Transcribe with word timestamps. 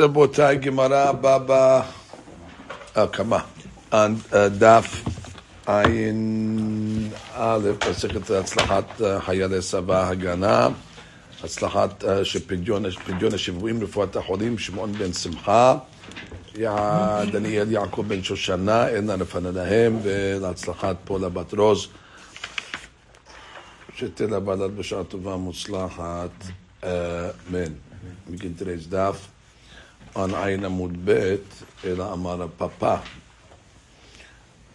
רבותיי, 0.00 0.56
גמרא 0.56 1.08
הבאה 1.08 1.82
כמה, 3.12 3.38
אה, 3.92 4.06
אה, 4.34 4.48
דף 4.48 5.04
ע"א, 5.66 7.58
מסכת 7.90 8.30
הצלחת 8.30 9.02
אה, 9.02 9.20
חיילי 9.20 9.62
סבא 9.62 10.08
הגנה, 10.08 10.68
הצלחת 11.44 12.04
פדיון 12.46 13.34
השבויים 13.34 13.82
רפואת 13.82 14.16
החולים, 14.16 14.58
שמעון 14.58 14.92
בן 14.92 15.12
שמחה, 15.12 15.76
דניאל 17.32 17.72
יעקב 17.72 18.04
בן 18.08 18.22
שושנה, 18.22 18.86
עדנה 18.86 19.16
לפניהם, 19.16 19.98
ולהצלחת 20.02 20.96
פולה 21.04 21.28
בת 21.28 21.54
רוז, 21.54 21.88
שתהיה 23.96 24.28
לה 24.28 24.40
בעלת 24.40 24.70
בשעה 24.70 25.04
טובה 25.04 25.34
ומוצלחת, 25.34 26.44
אמן. 26.84 27.72
מגנטרייז 28.30 28.88
דף. 28.88 29.33
On 30.16 30.30
Ayin 30.30 31.04
Bet, 31.04 31.40
Ela 31.84 32.12
Amara 32.12 32.48
Papa. 32.48 33.02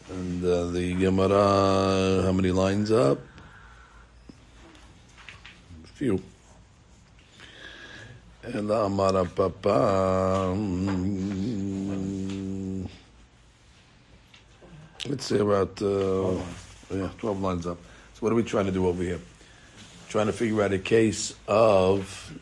And 0.09 0.43
uh, 0.43 0.67
the 0.67 0.93
Gemara, 0.95 2.23
how 2.23 2.31
many 2.31 2.51
lines 2.51 2.91
up? 2.91 3.19
A 5.83 5.87
few. 5.87 6.21
Ela 8.43 8.85
Amara 8.85 9.25
Papa. 9.25 10.53
mm, 10.55 11.29
Let's 15.07 15.25
say 15.25 15.39
about 15.39 15.81
uh, 15.81 16.31
yeah, 16.93 17.09
12 17.17 17.41
lines 17.41 17.65
up. 17.65 17.77
So 18.13 18.19
what 18.19 18.33
are 18.33 18.35
we 18.35 18.43
trying 18.43 18.65
to 18.65 18.71
do 18.71 18.87
over 18.87 19.01
here? 19.01 19.19
Trying 20.09 20.27
to 20.27 20.33
figure 20.33 20.61
out 20.63 20.73
a 20.73 20.79
case 20.79 21.33
of 21.47 22.33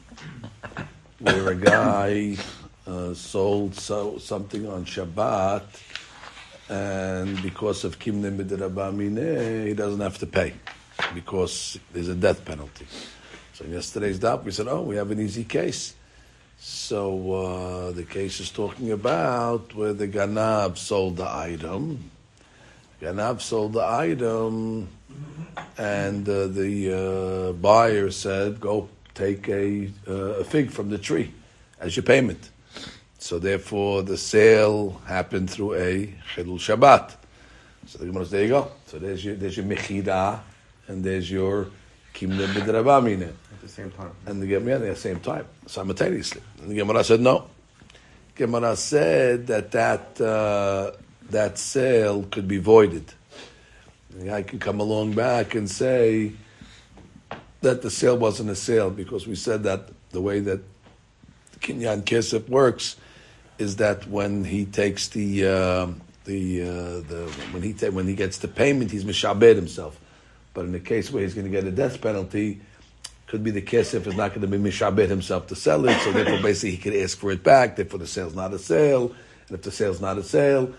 where 1.20 1.49
a 1.49 1.55
guy 1.55 2.38
uh, 2.88 3.14
sold 3.14 3.76
so, 3.76 4.18
something 4.18 4.68
on 4.68 4.86
Shabbat, 4.86 5.64
and 6.70 7.41
because 7.41 7.84
of 7.84 7.99
Kimne 7.99 8.35
Midrabamine, 8.38 9.68
he 9.68 9.74
doesn't 9.74 9.99
have 9.99 10.18
to 10.20 10.26
pay 10.26 10.54
because 11.13 11.79
there's 11.94 12.07
a 12.07 12.16
death 12.16 12.44
penalty. 12.44 12.85
So 13.54 13.66
yesterday's 13.66 14.20
daf, 14.20 14.44
we 14.44 14.52
said, 14.52 14.68
oh, 14.68 14.82
we 14.82 14.96
have 14.96 15.12
an 15.12 15.20
easy 15.20 15.44
case. 15.44 15.96
So 16.60 17.34
uh, 17.34 17.91
the 17.91 18.04
case 18.04 18.40
is 18.40 18.49
talking 18.49 18.91
about 18.91 19.76
where 19.76 19.94
the 19.94 20.07
Ganab 20.07 20.77
sold 20.77 21.18
the 21.18 21.29
item. 21.29 22.12
Ganab 23.01 23.41
sold 23.41 23.74
the 23.74 23.85
item, 23.85 24.88
and 25.77 26.27
uh, 26.27 26.48
the 26.48 27.49
uh, 27.49 27.54
buyer 27.54 28.10
said, 28.12 28.60
go 28.60 28.90
take 29.13 29.48
a, 29.49 29.90
uh, 30.07 30.13
a 30.13 30.44
fig 30.44 30.72
from 30.72 30.90
the 30.90 30.98
tree 30.98 31.34
as 31.79 31.96
your 31.96 32.04
payment. 32.04 32.49
So 33.27 33.39
therefore, 33.39 34.03
the 34.03 34.15
sale 34.15 35.01
happened 35.05 35.49
through 35.49 35.73
a 35.73 36.15
chilul 36.33 36.59
Shabbat. 36.59 37.13
So 37.85 37.97
the 37.97 38.05
Gemara 38.05 38.23
says, 38.23 38.31
there 38.31 38.43
you 38.43 38.47
go. 38.47 38.71
So 38.85 38.99
there's 38.99 39.25
your 39.25 39.35
there's 39.35 39.57
your 39.57 39.65
mechira, 39.65 40.39
and 40.87 41.03
there's 41.03 41.29
your 41.29 41.67
kimle 42.13 42.48
b'drabamine. 42.48 43.23
At 43.23 43.61
the 43.61 43.67
same 43.67 43.91
time. 43.91 44.11
And 44.25 44.41
the 44.41 44.48
Gemara 44.48 44.75
at 44.75 44.81
the 44.81 44.95
same 44.95 45.20
time, 45.20 45.45
simultaneously. 45.65 46.41
And 46.61 46.71
the 46.71 46.75
Gemara 46.75 47.03
said 47.03 47.20
no. 47.20 47.49
Gemara 48.33 48.77
said 48.77 49.48
that 49.48 49.71
that 49.71 50.21
uh, 50.21 50.91
that 51.29 51.57
sale 51.57 52.23
could 52.31 52.48
be 52.48 52.59
voided. 52.59 53.13
The 54.11 54.23
guy 54.27 54.43
can 54.43 54.59
come 54.59 54.79
along 54.79 55.15
back 55.15 55.53
and 55.53 55.70
say 55.70 56.31
that 57.59 57.81
the 57.81 57.91
sale 57.91 58.17
wasn't 58.17 58.51
a 58.51 58.55
sale 58.55 58.89
because 58.89 59.27
we 59.27 59.35
said 59.35 59.63
that 59.63 59.89
the 60.11 60.21
way 60.21 60.39
that 60.39 60.61
Kinyan 61.59 62.03
Kesef 62.03 62.48
works 62.48 62.95
is 63.58 63.77
that 63.77 64.08
when 64.08 64.44
he 64.44 64.66
takes 64.66 65.09
the 65.09 65.46
uh, 65.46 65.88
the 66.25 66.62
uh, 66.62 66.66
the 67.08 67.31
when 67.52 67.63
he 67.63 67.74
ta- 67.74 67.90
when 67.90 68.08
he 68.08 68.16
gets 68.16 68.38
the 68.40 68.47
payment, 68.47 68.91
he's 68.91 69.06
mishabed 69.06 69.56
himself. 69.56 70.00
But 70.53 70.66
in 70.66 70.72
the 70.72 70.79
case 70.79 71.12
where 71.12 71.23
he's 71.23 71.34
going 71.34 71.45
to 71.45 71.51
get 71.51 71.66
a 71.66 71.72
death 71.72 72.01
penalty, 72.01 72.62
could 73.28 73.44
be 73.44 73.51
the 73.51 73.62
kesef 73.62 74.07
is 74.07 74.16
not 74.16 74.29
going 74.29 74.41
to 74.41 74.47
be 74.47 74.57
mishabed 74.57 75.07
himself 75.07 75.47
to 75.47 75.56
sell 75.56 75.88
it. 75.88 76.00
So 76.01 76.12
therefore, 76.12 76.41
basically, 76.41 76.72
he 76.72 76.78
could 76.78 76.96
ask 76.96 77.17
for 77.17 77.31
it 77.31 77.44
back. 77.44 77.75
Therefore, 77.75 78.00
the 78.00 78.07
sale's 78.07 78.35
not 78.35 78.53
a 78.53 78.59
sale. 78.59 79.13
And 79.47 79.57
if 79.57 79.62
the 79.62 79.72
sale's 79.72 80.01
not 80.01 80.17
a 80.17 80.23
sale, 80.23 80.73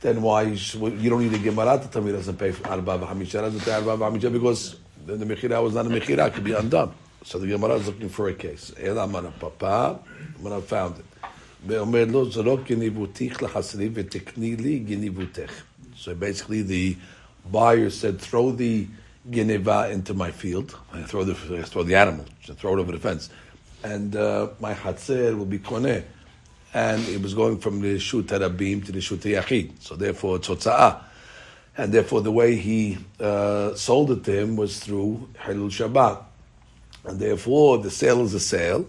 then 0.00 0.22
why 0.22 0.42
you, 0.42 0.88
you 0.96 1.10
don't 1.10 1.22
need 1.22 1.34
a 1.34 1.38
gemara 1.38 1.78
to 1.78 1.88
tell 1.88 2.02
me 2.02 2.10
he 2.10 2.16
doesn't 2.16 2.38
pay 2.38 2.52
for 2.52 2.66
arba 2.68 2.98
v'hamisha 2.98 3.32
doesn't 3.32 3.60
pay 3.60 3.72
arba 3.72 3.96
v'hamisha 3.96 4.32
because 4.32 4.76
then 5.06 5.20
the 5.20 5.26
mechira 5.26 5.62
was 5.62 5.74
not 5.74 5.86
a 5.86 5.88
mechira, 5.90 6.28
it 6.28 6.34
could 6.34 6.44
be 6.44 6.52
undone. 6.52 6.92
So 7.24 7.38
the 7.38 7.46
gemara 7.46 7.74
is 7.74 7.86
looking 7.86 8.08
for 8.08 8.28
a 8.28 8.34
case. 8.34 8.72
Ela 8.78 9.04
amara 9.04 9.32
papa, 9.38 10.00
Gemara 10.38 10.62
found 10.62 10.98
it. 10.98 11.04
ואומר 11.67 12.05
לו, 12.05 12.31
זרוק 12.31 12.59
גניבותיך 12.67 13.43
לחסרי 13.43 13.89
ותקני 13.93 14.55
לי 14.55 14.79
גניבותך. 14.79 15.51
So 15.97 16.13
basically 16.13 16.61
the 16.61 16.95
buyer 17.51 17.89
said, 17.89 18.19
throw 18.19 18.51
the 18.51 18.87
geneva 19.29 19.89
into 19.91 20.13
my 20.13 20.31
field, 20.31 20.75
throw 21.07 21.23
the, 21.23 21.33
throw 21.33 21.83
the 21.83 21.95
animal, 21.95 22.25
just 22.41 22.59
throw 22.59 22.77
it 22.77 22.79
over 22.79 22.91
the 22.91 22.99
fence. 22.99 23.29
And 23.83 24.15
uh, 24.15 24.49
my 24.59 24.73
hatzer 24.73 25.37
will 25.37 25.45
be 25.45 25.59
koneh. 25.59 26.03
And 26.73 27.07
it 27.07 27.21
was 27.21 27.33
going 27.33 27.59
from 27.59 27.81
the 27.81 27.99
Shut 27.99 28.25
Rabim 28.25 28.85
to 28.85 28.91
the 28.91 28.99
Shut 28.99 29.19
Yachid. 29.19 29.71
So 29.79 29.95
therefore, 29.95 30.37
it's 30.37 30.49
hotza'ah. 30.49 31.01
And 31.77 31.93
therefore, 31.93 32.21
the 32.21 32.31
way 32.31 32.55
he 32.55 32.97
uh, 33.19 33.75
sold 33.75 34.11
it 34.11 34.23
to 34.25 34.31
him 34.31 34.55
was 34.55 34.79
through 34.79 35.29
Hilul 35.45 35.69
Shabbat. 35.69 36.23
And 37.05 37.19
therefore, 37.19 37.77
the 37.77 37.91
sale 37.91 38.21
is 38.23 38.33
a 38.33 38.39
sale, 38.39 38.85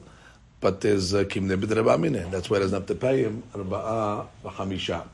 but 0.62 0.80
there's 0.82 1.14
uh, 1.14 1.24
Kimne 1.24 1.60
B'Drabamine. 1.60 2.30
That's 2.32 2.50
why 2.50 2.58
he 2.58 2.64
doesn't 2.64 2.80
have 2.80 2.88
to 2.88 2.96
pay 2.96 3.24
him 3.24 3.44
Arba'ah 3.54 4.28
V'Chamisha. 4.46 5.08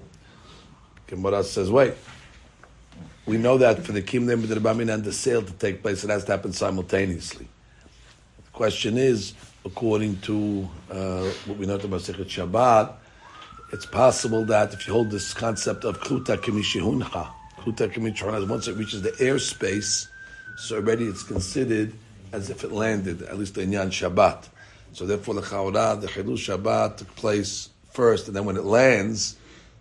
Gemara 1.08 1.44
says, 1.44 1.72
wait. 1.72 1.94
We 3.26 3.38
know 3.38 3.58
that 3.58 3.84
for 3.84 3.94
the 3.94 4.02
Kimne 4.02 4.42
B'Drabamine 4.42 4.94
and 4.94 5.04
the 5.04 5.14
sale 5.14 5.42
to 5.42 5.54
take 5.54 5.82
place, 5.82 6.04
it 6.04 6.10
has 6.10 6.26
to 6.26 6.34
happen 6.34 6.52
simultaneously. 6.52 7.48
The 8.44 8.52
question 8.52 8.98
is, 8.98 9.34
according 9.66 10.20
to 10.22 10.70
uh, 10.92 11.24
what 11.46 11.58
we 11.58 11.66
know 11.66 11.76
about 11.76 12.02
Sechet 12.02 12.26
Shabbat, 12.26 12.94
it's 13.72 13.86
possible 13.86 14.46
that 14.46 14.74
if 14.74 14.88
you 14.88 14.94
hold 14.94 15.12
this 15.12 15.34
concept 15.34 15.84
of 15.86 16.00
Kluta 16.00 16.38
Kimishihuncha, 16.38 17.30
Kluta 17.60 17.94
Kimishihuncha, 17.94 18.48
once 18.48 18.68
it 18.68 18.76
reaches 18.76 19.02
the 19.02 19.12
airspace, 19.12 20.08
so 20.58 20.78
already 20.78 21.06
it's 21.06 21.24
considered 21.24 21.94
as 22.32 22.50
if 22.50 22.64
it 22.64 22.72
landed, 22.72 23.22
at 23.24 23.38
least 23.38 23.58
in 23.58 23.72
Yan 23.72 23.90
Shabbat. 23.90 24.48
So 24.98 25.06
therefore, 25.06 25.36
the 25.36 25.42
Chaura, 25.42 26.02
the 26.02 26.08
Chilul 26.08 26.40
Shabbat 26.40 26.98
took 26.98 27.16
place 27.16 27.70
first, 27.92 28.26
and 28.26 28.36
then 28.36 28.46
when 28.46 28.58
it 28.58 28.64
lands, 28.64 29.38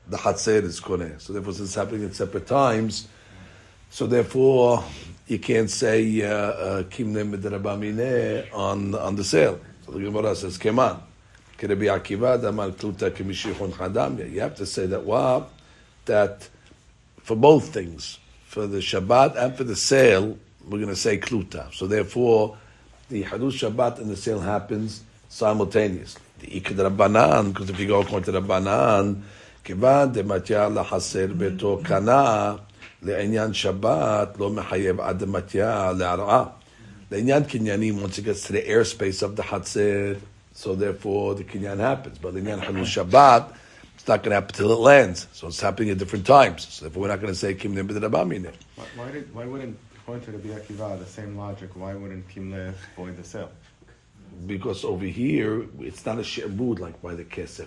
the 0.09 0.19
Hatzer 0.19 0.62
is 0.62 0.78
Koneh. 0.78 1.19
So 1.19 1.32
therefore, 1.32 1.54
since 1.54 1.71
it's 1.71 1.75
happening 1.75 2.04
at 2.04 2.15
separate 2.15 2.47
times, 2.47 3.09
so 3.88 4.06
therefore, 4.06 4.84
you 5.27 5.38
can't 5.38 5.71
say 5.71 6.21
uh, 6.21 6.28
uh, 6.28 6.82
Kimne 6.82 7.34
Midrabamine 7.34 8.53
on 8.53 8.94
on 8.94 9.16
the 9.16 9.25
sale. 9.25 9.59
So 9.87 9.93
the 9.93 10.00
Gemara 10.00 10.37
says, 10.37 10.59
Keman. 10.59 11.00
You 14.31 14.41
have 14.41 14.54
to 14.56 14.66
say 14.66 14.87
that, 14.87 15.04
wow, 15.04 15.47
that 16.04 16.48
for 17.22 17.37
both 17.37 17.72
things, 17.72 18.19
for 18.44 18.66
the 18.66 18.81
Shabbat 18.81 19.43
and 19.43 19.56
for 19.56 19.65
the 19.65 19.77
sale, 19.77 20.37
we're 20.66 20.77
going 20.77 20.88
to 20.88 20.94
say 20.94 21.16
Kluta. 21.16 21.72
So 21.72 21.87
therefore, 21.87 22.59
the 23.09 23.24
Hadush 23.24 23.70
Shabbat 23.70 24.00
and 24.00 24.09
the 24.09 24.16
sale 24.16 24.40
happens 24.40 25.04
simultaneously. 25.30 26.22
The 26.40 26.48
Ikad 26.48 26.90
Rabbanan, 26.90 27.54
because 27.54 27.70
if 27.70 27.80
you 27.80 27.88
go 27.88 28.02
according 28.02 28.34
to 28.34 28.42
Rabbanan, 28.42 29.24
כיוון 29.64 30.12
דמתיה 30.12 30.70
לחסר 30.70 31.28
ביתו 31.38 31.82
קנה 31.84 32.56
לעניין 33.02 33.54
שבת 33.54 34.38
לא 34.40 34.50
מחייב 34.50 35.02
עד 35.02 35.24
דמתיה 35.24 35.92
להרעה. 35.98 36.46
לעניין 37.12 37.44
קניינים, 37.44 38.04
once 38.04 38.18
it 38.18 38.26
gets 38.26 38.48
to 38.48 38.54
the 38.54 38.68
airspace 38.68 39.22
of 39.22 39.36
the 39.36 39.44
חצר, 39.44 40.16
so 40.54 40.76
therefore 40.76 41.36
the 41.36 41.44
kinyan 41.44 41.78
happens. 41.78 42.18
But 42.18 42.34
לעניין 42.34 42.62
חילול 42.62 42.86
Shabbat, 42.86 43.53
it's 43.97 44.08
not 44.08 44.23
going 44.23 44.32
to 44.32 44.35
happen 44.35 44.53
till 44.56 44.72
it 44.72 44.79
lands. 44.79 45.28
So 45.32 45.47
it's 45.47 45.62
happening 45.62 45.91
at 45.91 46.00
different 46.00 46.26
times. 46.26 46.68
So 46.68 46.85
therefore 46.85 47.03
we're 47.03 47.09
not 47.09 47.22
going 47.22 47.34
to 47.34 47.40
say 47.40 47.53
kim 47.53 47.76
nebedabamine. 47.76 48.52
Why, 48.76 48.85
why, 48.96 49.12
did, 49.12 49.35
why 49.35 49.46
wouldn't, 49.46 49.78
according 50.07 50.25
to 50.25 50.39
the 50.39 50.49
Biakiva, 50.49 50.97
the 51.01 51.05
same 51.05 51.37
logic, 51.37 51.71
why 51.75 51.93
wouldn't 51.93 52.29
Kimle 52.29 52.73
void 52.95 53.17
the 53.17 53.25
sale? 53.25 53.51
Because 54.47 54.85
over 54.85 55.05
here, 55.05 55.67
it's 55.81 56.07
not 56.07 56.19
a 56.19 56.23
sherbud 56.23 56.79
like 56.79 57.03
by 57.03 57.17
the 57.17 57.25
kesef. 57.25 57.67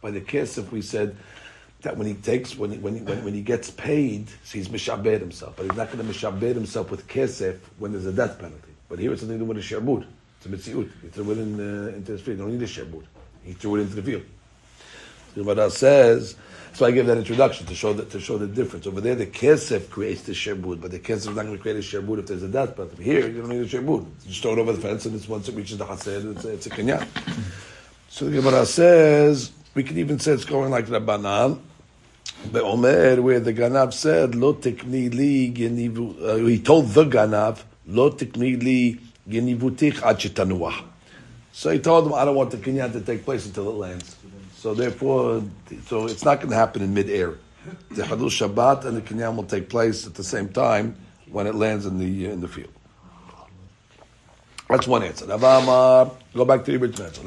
By 0.00 0.10
the 0.10 0.22
kesef, 0.22 0.70
we 0.70 0.80
said 0.80 1.14
that 1.82 1.98
when 1.98 2.06
he 2.06 2.14
takes, 2.14 2.56
when 2.56 2.70
he, 2.70 2.78
when 2.78 2.94
he, 2.94 3.00
when, 3.02 3.22
when 3.24 3.34
he 3.34 3.42
gets 3.42 3.70
paid, 3.70 4.30
so 4.30 4.56
he's 4.56 4.68
mishabed 4.68 5.20
himself. 5.20 5.56
But 5.56 5.64
he's 5.64 5.76
not 5.76 5.92
going 5.92 6.06
to 6.06 6.10
mishabed 6.10 6.54
himself 6.54 6.90
with 6.90 7.06
kesef 7.08 7.58
when 7.78 7.92
there's 7.92 8.06
a 8.06 8.12
death 8.12 8.38
penalty. 8.38 8.72
But 8.88 8.98
here 8.98 9.12
it's 9.12 9.20
something 9.20 9.38
to 9.38 9.44
do 9.44 9.46
with 9.46 9.58
a 9.58 9.60
sherbud. 9.60 10.06
It's 10.38 10.46
a 10.46 10.48
mitziut. 10.48 10.90
He 11.02 11.08
threw 11.08 11.30
it 11.32 11.38
in, 11.38 11.60
uh, 11.60 11.88
into 11.88 12.12
the 12.12 12.18
field. 12.18 12.38
You 12.38 12.44
don't 12.44 12.52
need 12.58 12.62
a 12.62 12.66
sherbud. 12.66 13.04
He 13.44 13.52
threw 13.52 13.76
it 13.76 13.80
into 13.82 13.96
the 13.96 14.02
field. 14.02 14.22
Gemara 15.34 15.70
says, 15.70 16.36
so 16.76 16.84
I 16.84 16.90
gave 16.90 17.06
that 17.06 17.16
introduction 17.16 17.64
to 17.68 17.74
show 17.74 17.94
that 17.94 18.10
to 18.10 18.20
show 18.20 18.36
the 18.36 18.46
difference. 18.46 18.86
Over 18.86 19.00
there, 19.00 19.14
the 19.14 19.24
kesef 19.24 19.88
creates 19.88 20.24
the 20.24 20.32
sherbud, 20.32 20.78
but 20.78 20.90
the 20.90 20.98
kesef 20.98 21.16
is 21.16 21.26
not 21.28 21.46
going 21.46 21.56
to 21.56 21.58
create 21.58 21.78
a 21.78 21.80
sherbud 21.80 22.18
if 22.18 22.26
there's 22.26 22.42
a 22.42 22.48
death 22.48 22.76
penalty. 22.76 23.02
Here, 23.02 23.26
you 23.26 23.40
don't 23.40 23.48
need 23.48 23.62
a 23.62 23.64
sherbud. 23.64 24.04
You 24.04 24.28
just 24.28 24.42
throw 24.42 24.52
it 24.52 24.58
over 24.58 24.74
the 24.74 24.80
fence, 24.82 25.06
and 25.06 25.14
it's 25.16 25.26
once 25.26 25.48
it 25.48 25.54
reaches 25.54 25.78
the 25.78 25.86
haser, 25.86 26.36
it's, 26.36 26.44
a- 26.44 26.52
it's 26.52 26.66
a 26.66 26.70
kinyan. 26.70 27.08
So 28.10 28.26
the 28.26 28.36
Gemara 28.36 28.66
says, 28.66 29.52
we 29.72 29.84
can 29.84 29.96
even 29.96 30.18
say 30.18 30.32
it's 30.32 30.44
going 30.44 30.70
like 30.70 30.84
Rabbanan. 30.84 31.60
The 32.52 32.62
Omer, 32.62 33.22
where 33.22 33.40
the 33.40 33.54
Ganav 33.54 33.94
said, 33.94 34.34
Lo 34.34 34.52
tikni 34.52 35.08
li 35.14 35.50
genivu, 35.50 36.22
uh, 36.22 36.36
he 36.46 36.58
told 36.58 36.88
the 36.88 37.04
Ganav, 37.06 37.62
Lo 37.86 38.10
tikni 38.10 38.62
li 38.62 39.00
genivutich 39.26 40.02
ad 40.02 40.18
shetanuah. 40.18 40.84
So 41.52 41.70
he 41.70 41.78
told 41.78 42.06
him, 42.06 42.12
I 42.12 42.26
don't 42.26 42.36
want 42.36 42.50
the 42.50 42.58
kinyan 42.58 42.92
to 42.92 43.00
take 43.00 43.24
place 43.24 43.46
until 43.46 43.70
it 43.70 43.76
lands. 43.76 44.14
So 44.66 44.74
therefore, 44.74 45.44
so 45.84 46.06
it's 46.06 46.24
not 46.24 46.40
going 46.40 46.50
to 46.50 46.56
happen 46.56 46.82
in 46.82 46.92
mid-air. 46.92 47.34
The 47.92 48.02
Hadul 48.02 48.26
Shabbat 48.26 48.84
and 48.84 48.96
the 48.96 49.00
kinyan 49.00 49.36
will 49.36 49.44
take 49.44 49.68
place 49.68 50.08
at 50.08 50.14
the 50.16 50.24
same 50.24 50.48
time 50.48 50.96
when 51.30 51.46
it 51.46 51.54
lands 51.54 51.86
in 51.86 52.00
the 52.00 52.26
in 52.26 52.40
the 52.40 52.48
field. 52.48 52.72
That's 54.68 54.88
one 54.88 55.04
answer. 55.04 55.24
Go 55.24 56.44
back 56.44 56.64
to 56.64 56.72
the 56.72 56.78
original 56.82 57.06
answer. 57.06 57.22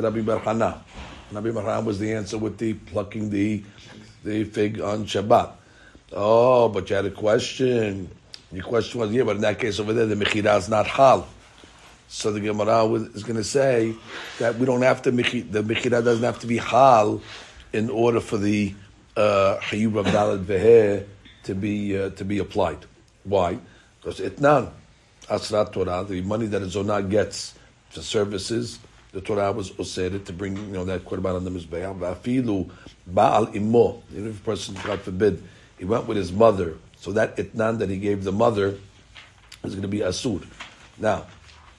Rabbi 0.00 0.20
Bar 0.20 0.38
Hana. 0.38 0.84
Rabbi 1.32 1.50
Bar 1.50 1.64
Hana 1.64 1.80
was 1.80 1.98
the 1.98 2.12
answer 2.12 2.38
with 2.38 2.58
the 2.58 2.74
plucking 2.74 3.30
the 3.30 3.64
the 4.22 4.44
fig 4.44 4.80
on 4.80 5.06
Shabbat. 5.06 5.50
Oh, 6.12 6.68
but 6.68 6.88
you 6.88 6.94
had 6.94 7.04
a 7.04 7.10
question. 7.10 8.08
Your 8.52 8.62
question 8.62 9.00
was, 9.00 9.10
yeah, 9.10 9.24
but 9.24 9.34
in 9.34 9.42
that 9.42 9.58
case 9.58 9.80
over 9.80 9.92
there, 9.92 10.06
the 10.06 10.14
mechira 10.14 10.56
is 10.56 10.68
not 10.68 10.86
hal. 10.86 11.26
So 12.12 12.32
the 12.32 12.40
Gemara 12.40 12.86
is 13.14 13.22
going 13.22 13.36
to 13.36 13.44
say 13.44 13.94
that 14.40 14.56
we 14.56 14.66
don't 14.66 14.82
have 14.82 15.00
to, 15.02 15.12
the 15.12 15.22
mechira 15.62 16.04
doesn't 16.04 16.24
have 16.24 16.40
to 16.40 16.46
be 16.48 16.56
hal 16.56 17.22
in 17.72 17.88
order 17.88 18.18
for 18.18 18.36
the 18.36 18.74
uh, 19.16 19.58
hayub 19.60 19.96
of 19.96 20.06
dalad 20.06 20.44
vehe 20.44 21.06
to 21.44 21.54
be 21.54 21.96
uh, 21.96 22.10
to 22.10 22.24
be 22.24 22.40
applied. 22.40 22.78
Why? 23.22 23.60
Because 24.00 24.18
itnan, 24.18 24.72
asrat 25.28 25.72
Torah, 25.72 26.02
the 26.02 26.20
money 26.22 26.46
that 26.46 26.60
a 26.62 26.66
zonah 26.66 27.08
gets 27.08 27.54
for 27.90 28.02
services, 28.02 28.80
the 29.12 29.20
Torah 29.20 29.52
was 29.52 29.70
oseret 29.70 30.24
to 30.24 30.32
bring 30.32 30.56
you 30.56 30.62
know 30.72 30.84
that 30.86 31.04
korban 31.04 31.36
on 31.36 31.44
the 31.44 31.50
mizbeach. 31.50 31.96
Va'afilu 31.96 32.68
ba'al 33.08 33.54
imo, 33.54 34.02
even 34.12 34.30
if 34.30 34.40
a 34.40 34.44
person, 34.44 34.76
God 34.82 35.00
forbid, 35.00 35.40
he 35.78 35.84
went 35.84 36.08
with 36.08 36.16
his 36.16 36.32
mother, 36.32 36.76
so 36.96 37.12
that 37.12 37.36
itnan 37.36 37.78
that 37.78 37.88
he 37.88 37.98
gave 37.98 38.24
the 38.24 38.32
mother 38.32 38.74
is 39.62 39.76
going 39.76 39.82
to 39.82 39.88
be 39.88 40.00
asur. 40.00 40.44
Now, 40.98 41.26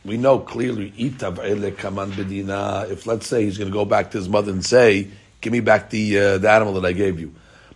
we 0.04 0.18
know 0.18 0.40
clearly, 0.40 0.92
itav 0.92 1.78
kaman 1.78 2.12
bedina. 2.12 2.90
If 2.90 3.06
let's 3.06 3.28
say 3.28 3.44
he's 3.46 3.58
going 3.58 3.70
to 3.70 3.74
go 3.74 3.86
back 3.86 4.12
to 4.12 4.18
his 4.18 4.28
mother 4.30 4.52
and 4.52 4.66
say, 4.66 5.08
"Give 5.42 5.54
me 5.54 5.60
back 5.60 5.90
the 5.90 6.20
uh, 6.20 6.38
the 6.38 6.50
animal 6.50 6.74
that 6.76 6.86
I 6.86 6.94
gave 6.94 7.20
you," 7.20 7.34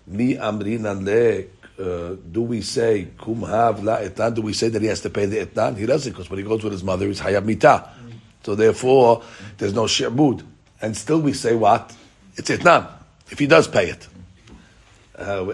mi 0.07 0.35
amrinan 0.35 1.05
le. 1.05 1.45
Uh, 1.77 2.15
do 2.31 2.41
we 2.41 2.61
say 2.61 3.09
kum 3.17 3.41
hav 3.41 3.83
la 3.83 3.97
etnan? 3.97 4.33
Do 4.33 4.41
we 4.41 4.53
say 4.53 4.69
that 4.69 4.81
he 4.81 4.87
has 4.87 5.01
to 5.01 5.09
pay 5.09 5.25
the 5.25 5.45
etnan? 5.45 5.77
He 5.77 5.85
doesn't, 5.85 6.13
because 6.13 6.29
when 6.29 6.39
he 6.39 6.45
goes 6.45 6.63
with 6.63 6.71
his 6.71 6.83
mother, 6.83 7.05
he's 7.05 7.19
hayab 7.19 7.43
mita. 7.43 7.89
So 8.43 8.55
therefore, 8.55 9.23
there's 9.57 9.73
no 9.73 9.83
sherbud. 9.83 10.45
And 10.81 10.95
still, 10.95 11.19
we 11.19 11.33
say 11.33 11.53
what? 11.53 11.93
It's 12.37 12.49
etnan 12.49 12.87
if 13.29 13.39
he 13.39 13.47
does 13.47 13.67
pay 13.67 13.89
it. 13.89 14.07
Uh. 15.17 15.51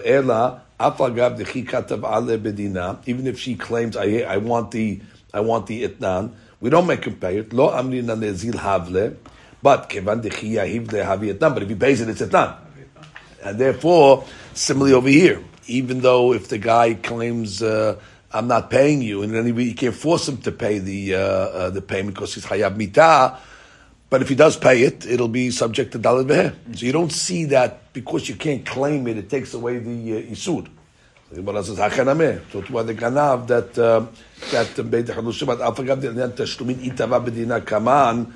Even 3.06 3.26
if 3.26 3.38
she 3.38 3.54
claims, 3.54 3.96
I, 3.96 4.04
I 4.04 4.36
want 4.38 4.70
the, 4.72 5.00
I 5.32 5.40
want 5.40 5.66
the 5.68 5.88
itnan, 5.88 6.32
we 6.62 6.70
don't 6.70 6.86
make 6.86 7.04
him 7.04 7.16
pay 7.16 7.38
it. 7.38 7.52
Lo 7.52 7.70
amrina 7.70 8.16
nezil 8.16 8.54
havle, 8.54 9.16
but 9.60 9.88
kevan 9.88 10.22
dechi 10.22 10.52
yahiv 10.52 10.86
lehavi 10.86 11.34
itnan. 11.34 11.54
But 11.54 11.64
if 11.64 11.68
he 11.68 11.74
pays 11.74 12.00
it, 12.00 12.08
it's 12.08 12.22
itnan. 12.22 12.56
And 13.44 13.58
therefore, 13.58 14.24
similarly 14.54 14.94
over 14.94 15.08
here, 15.08 15.42
even 15.66 16.00
though 16.00 16.32
if 16.32 16.48
the 16.48 16.58
guy 16.58 16.94
claims 16.94 17.60
uh, 17.62 17.98
I'm 18.32 18.46
not 18.46 18.70
paying 18.70 19.02
you, 19.02 19.22
and 19.22 19.34
then 19.34 19.44
he, 19.44 19.64
you 19.64 19.74
can't 19.74 19.94
force 19.94 20.28
him 20.28 20.38
to 20.38 20.52
pay 20.52 20.78
the 20.78 21.16
uh, 21.16 21.18
uh, 21.18 21.70
the 21.70 21.82
payment 21.82 22.14
because 22.14 22.34
he's 22.34 22.46
hayab 22.46 22.76
mita. 22.76 23.36
But 24.08 24.22
if 24.22 24.28
he 24.28 24.36
does 24.36 24.56
pay 24.56 24.82
it, 24.82 25.04
it'll 25.04 25.26
be 25.26 25.50
subject 25.50 25.92
to 25.92 25.98
dalad 25.98 26.28
beher. 26.28 26.54
So 26.76 26.86
you 26.86 26.92
don't 26.92 27.10
see 27.10 27.46
that 27.46 27.92
because 27.92 28.28
you 28.28 28.36
can't 28.36 28.64
claim 28.64 29.08
it, 29.08 29.16
it 29.18 29.28
takes 29.28 29.52
away 29.52 29.78
the 29.78 30.18
uh, 30.18 30.30
isur. 30.30 30.68
Gemara 31.34 31.64
says. 31.64 31.76
So 31.78 32.60
to 32.60 32.82
the 32.82 32.94
ganav 32.94 33.46
that 33.46 33.74
that 33.74 34.90
beit 34.90 35.06
de'nyan 35.06 36.32
tashlumin 36.32 36.76
itava 36.76 37.24
bedina 37.24 37.64
kaman. 37.64 38.32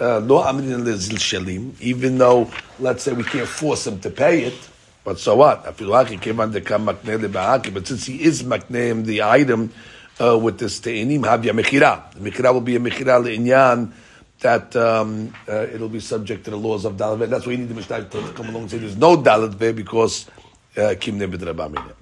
Amrin 0.00 0.82
lezil 0.82 1.18
shelim. 1.18 1.78
Even 1.80 2.16
though, 2.18 2.50
let's 2.78 3.02
say, 3.02 3.12
we 3.12 3.22
can't 3.22 3.46
force 3.46 3.86
him 3.86 4.00
to 4.00 4.10
pay 4.10 4.44
it, 4.44 4.68
but 5.04 5.18
so 5.18 5.36
what? 5.36 5.64
Afilu 5.64 6.20
kevan 6.20 6.52
dekam 6.52 6.86
makneh 6.90 7.22
lebahaki. 7.22 7.72
But 7.72 7.86
since 7.86 8.06
he 8.06 8.22
is 8.22 8.42
makneim 8.42 9.04
the 9.04 9.22
item 9.22 9.72
uh, 10.18 10.38
with 10.38 10.58
this 10.58 10.80
te'inim, 10.80 11.20
havya 11.20 11.52
mechira. 11.52 12.12
The 12.14 12.30
mechira 12.30 12.52
will 12.52 12.62
be 12.62 12.76
a 12.76 12.80
mechira 12.80 13.22
le'inyan 13.22 13.92
that 14.40 14.74
um, 14.74 15.34
uh, 15.46 15.66
it'll 15.66 15.90
be 15.90 16.00
subject 16.00 16.44
to 16.44 16.50
the 16.50 16.56
laws 16.56 16.86
of 16.86 16.96
Dalit. 16.96 17.28
That's 17.28 17.44
why 17.44 17.52
you 17.52 17.58
need 17.58 17.68
the 17.68 17.74
Mishnah 17.74 18.08
to 18.08 18.32
come 18.32 18.48
along 18.48 18.62
and 18.62 18.70
say 18.70 18.78
there's 18.78 18.96
no 18.96 19.18
Dalit 19.18 19.58
because 19.76 20.30
uh, 20.78 20.94
Kim 20.98 21.18
Nebed 21.18 21.40
Rabamine. 21.40 21.99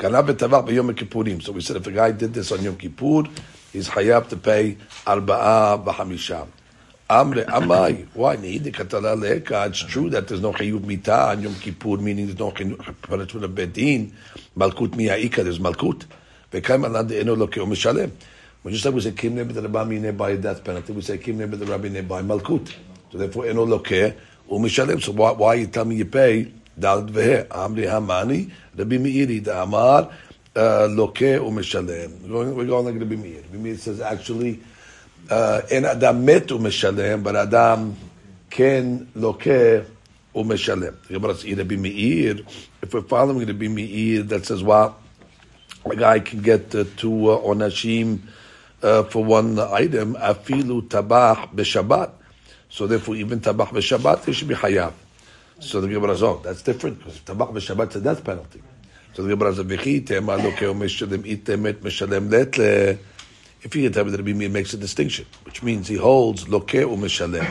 Kana 0.00 0.22
Kippurim. 0.22 1.42
So 1.42 1.52
we 1.52 1.60
said 1.60 1.76
if 1.76 1.86
a 1.86 1.90
guy 1.90 2.12
did 2.12 2.32
this 2.32 2.50
on 2.52 2.62
Yom 2.62 2.78
Kippur, 2.78 3.24
he's 3.70 3.86
hayab 3.86 4.30
to 4.30 4.36
pay 4.38 4.78
arba'a 5.04 5.84
v'hamisha. 5.84 6.48
Amre 7.10 7.44
amai. 7.44 8.06
Why 8.14 8.36
need 8.36 8.64
the 8.64 8.72
katala 8.72 9.14
leka? 9.20 9.66
It's 9.66 9.80
true 9.80 10.08
that 10.08 10.26
there's 10.26 10.40
no 10.40 10.54
chayub 10.54 10.84
mita 10.86 11.14
on 11.32 11.42
Yom 11.42 11.54
Kippur, 11.56 11.98
meaning 11.98 12.28
there's 12.28 12.38
no 12.38 12.50
punishment 12.50 13.44
of 13.44 13.50
bedin. 13.50 14.12
Malkut 14.56 14.92
miyaika. 14.92 15.44
There's 15.44 15.58
malkut. 15.58 16.06
V'kaim 16.50 16.88
alad 16.88 17.10
de'eno 17.10 17.36
lo 17.36 17.46
ke'om 17.46 17.68
mishalem. 17.68 18.10
When 18.62 18.72
just 18.72 18.86
like 18.86 18.94
we 18.94 19.02
say 19.02 19.12
kim 19.12 19.36
nebed 19.36 19.52
rabamine 19.52 20.16
by 20.16 20.30
a 20.30 20.36
death 20.38 20.64
penalty, 20.64 20.94
we 20.94 21.02
say 21.02 21.18
kim 21.18 21.36
nebed 21.38 21.58
rabamine 21.58 22.08
by 22.08 22.22
malkut. 22.22 22.74
So 23.12 23.18
therefore 23.18 23.48
eno 23.48 23.66
lo 23.66 23.80
ke 23.80 24.14
umishalem. 24.50 25.02
So 25.02 25.12
why, 25.12 25.32
why 25.32 25.54
you 25.56 25.66
tell 25.66 25.84
me 25.84 25.96
you 25.96 26.06
pay? 26.06 26.52
Amri 26.80 27.86
hamani. 27.86 28.50
Rabbi 28.76 28.96
Meiri 28.96 29.44
the 29.44 29.62
Amar 29.62 30.10
uh, 30.56 30.86
loke 30.86 31.16
umishalem. 31.18 32.22
We're 32.28 32.66
going, 32.66 32.84
like 32.84 32.94
Rabbi 32.94 33.16
Meir. 33.16 33.42
Rabbi 33.42 33.56
Meir 33.56 33.76
says 33.76 34.00
actually 34.00 34.60
adam 35.30 36.24
met 36.24 36.46
umishalem, 36.46 37.22
but 37.22 37.36
adam 37.36 37.96
ken 38.48 39.08
loke 39.14 39.84
umishalem. 40.34 41.00
The 41.06 41.14
Gemara 41.14 41.34
says 41.34 41.56
Rabbi 41.56 41.76
Meir. 41.76 42.40
If 42.82 42.94
we're 42.94 43.02
following 43.02 43.46
Rabbi 43.46 43.68
Meir, 43.68 44.22
that 44.24 44.46
says 44.46 44.62
well, 44.62 44.96
a 45.84 45.96
guy 45.96 46.20
can 46.20 46.40
get 46.40 46.74
uh, 46.74 46.84
two 46.96 47.30
uh, 47.30 47.38
onashim 47.40 48.20
uh, 48.82 49.04
for 49.04 49.24
one 49.24 49.58
item. 49.58 50.14
Afilu 50.14 50.82
tabach 50.88 51.54
b'Shabbat. 51.54 52.12
So 52.68 52.86
therefore, 52.86 53.16
even 53.16 53.40
tabach 53.40 53.68
b'Shabbat, 53.68 54.24
he 54.24 54.32
should 54.32 54.48
be. 54.48 54.54
So 55.60 55.82
the 55.82 55.88
Gemara 55.88 56.14
says, 56.14 56.22
oh, 56.22 56.40
that's 56.42 56.62
different 56.62 56.98
because 56.98 57.18
tabach 57.20 57.52
b'Shabbat 57.52 57.90
is 57.90 57.96
a 57.96 58.00
death 58.00 58.24
penalty. 58.24 58.62
So 59.12 59.22
the 59.22 59.28
Gemara 59.28 59.54
says, 59.54 59.66
"V'chi 59.66 60.06
tema 60.06 60.38
lokeo 60.38 60.74
meshalem 60.74 61.22
itemet 61.22 61.74
meshalem 61.80 62.30
letle." 62.30 62.98
If 63.62 63.74
he 63.74 63.82
me 63.82 63.88
that 63.88 64.06
Rabbi 64.06 64.32
Meir 64.32 64.48
makes 64.48 64.72
a 64.72 64.78
distinction, 64.78 65.26
which 65.44 65.62
means 65.62 65.86
he 65.86 65.96
holds 65.96 66.48
lo 66.48 66.60
keo 66.60 66.96
meshalem, 66.96 67.46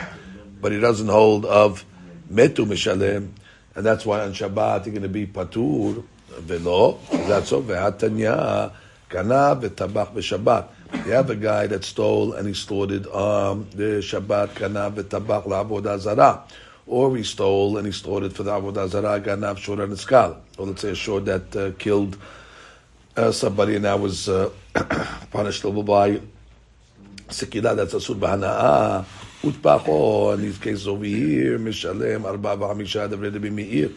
but 0.60 0.72
he 0.72 0.80
doesn't 0.80 1.06
hold 1.06 1.46
of 1.46 1.84
metu 2.28 2.66
meshalem, 2.66 3.28
and 3.76 3.86
that's 3.86 4.04
why 4.04 4.20
on 4.22 4.32
Shabbat 4.32 4.86
he's 4.86 4.92
going 4.92 5.02
to 5.02 5.08
be 5.08 5.28
patur 5.28 6.02
velo. 6.30 6.98
That's 7.12 7.50
so 7.50 7.62
ve'atanya 7.62 8.72
kana 9.08 9.54
v'tabach 9.54 10.14
b'Shabbat. 10.14 11.06
You 11.06 11.12
have 11.12 11.30
a 11.30 11.36
guy 11.36 11.68
that 11.68 11.84
stole 11.84 12.32
and 12.32 12.48
he 12.48 12.54
slaughtered 12.54 13.06
um, 13.06 13.68
the 13.70 14.02
Shabbat 14.02 14.56
kana 14.56 14.90
v'tabach 14.90 15.44
la'avodah 15.46 16.00
zarah 16.00 16.42
or 16.90 17.16
he 17.16 17.22
stole 17.22 17.78
and 17.78 17.86
he 17.86 17.92
slaughtered 17.92 18.34
for 18.34 18.42
the 18.42 18.50
Avodah 18.50 18.88
Zarah, 18.88 19.20
Ganav, 19.20 19.58
Shor, 19.58 19.80
and 19.80 19.96
Skal. 19.96 20.42
Or 20.58 20.66
let's 20.66 20.82
say 20.82 20.90
a 20.90 20.94
Shor 20.94 21.20
that 21.20 21.54
uh, 21.54 21.70
killed 21.78 22.18
uh, 23.16 23.30
somebody 23.30 23.76
and 23.76 23.84
that 23.84 24.00
was 24.00 24.28
uh, 24.28 24.50
punished 25.30 25.64
over 25.64 25.84
by 25.84 26.20
Sekila, 27.28 27.76
that's 27.76 27.94
Asur 27.94 28.18
Bahana'a, 28.18 29.04
Utpacho, 29.42 30.34
in 30.34 30.42
these 30.42 30.58
cases 30.58 30.88
over 30.88 31.04
here, 31.04 31.60
Mishalem, 31.60 32.24
Arba 32.24 32.56
V'Hamisha, 32.56 33.08
the 33.08 33.16
Rebbe 33.16 33.50
Meir, 33.50 33.90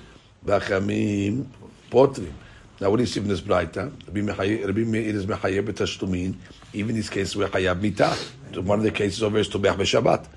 V'Achamim, 0.46 1.48
Potrim. 1.90 2.32
Now, 2.80 2.92
what 2.92 2.98
do 2.98 3.04
you 3.04 3.08
see 3.08 3.22
from 3.22 3.30
this 3.30 3.42
Braita? 3.42 3.92
Rabbi 4.08 4.82
Meir 4.82 5.16
is 5.16 5.26
Mechayeb 5.26 5.68
B'Tashtumin, 5.68 6.36
even 6.74 6.94
these 6.94 7.10
cases 7.10 7.36
where 7.36 7.48
Chayab 7.48 7.82
Mita. 7.82 8.16
One 8.62 8.78
of 8.78 8.84
the 8.84 8.92
cases 8.92 9.24
over 9.24 9.40
is 9.40 9.50
Tobech 9.50 9.78
B'Shabbat. 9.78 10.28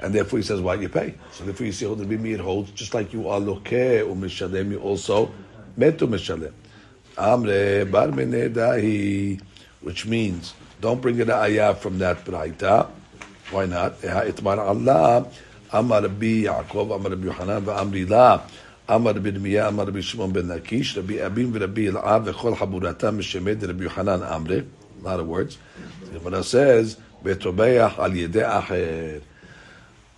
And 0.00 0.14
therefore 0.14 0.38
he 0.38 0.44
says, 0.44 0.60
why 0.60 0.74
you 0.74 0.88
pay? 0.88 1.14
So 1.32 1.44
therefore 1.44 1.66
you 1.66 1.72
see 1.72 1.86
how 1.86 1.94
the 1.94 2.04
Bimir 2.04 2.40
holds, 2.40 2.70
just 2.70 2.94
like 2.94 3.12
you 3.12 3.28
are 3.28 3.40
loke 3.40 3.72
eh, 3.72 4.00
u'mishalem, 4.00 4.70
you 4.72 4.80
also 4.80 5.30
met 5.76 5.98
u'mishalem. 5.98 6.52
Amre 7.16 7.90
bar 7.90 8.08
dahi, 8.08 9.40
which 9.80 10.06
means, 10.06 10.54
don't 10.80 11.00
bring 11.00 11.20
an 11.20 11.30
ayah 11.30 11.74
from 11.74 11.98
that 11.98 12.24
braita. 12.24 12.88
Why 13.50 13.66
not? 13.66 14.00
Itmar 14.02 14.58
Allah, 14.58 15.26
Amar 15.72 16.02
Rabbi 16.02 16.44
Yaakov, 16.44 16.94
Amar 16.94 17.10
Rabbi 17.10 17.26
Yohanan, 17.26 17.64
Amri 17.64 18.08
La, 18.08 18.42
Amar 18.88 19.14
Rabbi 19.14 19.30
Dmiya, 19.30 19.68
Amar 19.68 19.86
Rabbi 19.86 20.00
Shimon 20.00 20.32
ben 20.32 20.44
Lakish, 20.44 20.96
Rabbi 20.96 21.14
Abim, 21.14 21.58
Rabbi 21.58 21.82
El'av, 21.90 22.32
V'chol 22.32 22.56
Haburatam, 22.56 23.18
Mishemed, 23.18 23.66
Rabbi 23.66 23.84
Yohanan, 23.84 24.20
Amre. 24.20 24.66
A 25.00 25.04
lot 25.04 25.18
of 25.18 25.26
words. 25.26 25.58
The 26.04 26.18
Gemara 26.18 26.44
says, 26.44 26.96
Betobeach 27.24 27.98
al 27.98 28.10
yedei 28.10 28.44
acher. 28.44 29.22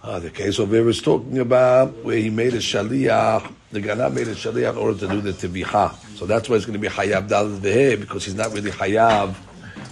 Uh, 0.03 0.19
the 0.19 0.31
case 0.31 0.59
over 0.59 0.77
here 0.77 0.89
is 0.89 1.03
talking 1.03 1.39
about 1.41 1.95
where 2.03 2.17
he 2.17 2.31
made 2.31 2.55
a 2.55 2.59
shaliach, 2.59 3.53
the 3.71 3.83
Ganav 3.83 4.15
made 4.15 4.29
a 4.29 4.35
shaliach 4.35 4.73
in 4.73 4.79
order 4.79 4.99
to 4.99 5.07
do 5.07 5.21
the 5.21 5.33
tevicha. 5.33 5.93
So 6.17 6.25
that's 6.25 6.49
why 6.49 6.57
it's 6.57 6.65
going 6.65 6.81
to 6.81 6.89
be 6.89 6.89
hayav 6.89 7.29
dal 7.29 7.49
vehe 7.49 8.01
because 8.01 8.25
he's 8.25 8.35
not 8.35 8.51
really 8.55 8.71
hayav 8.71 9.35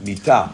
mita. 0.03 0.50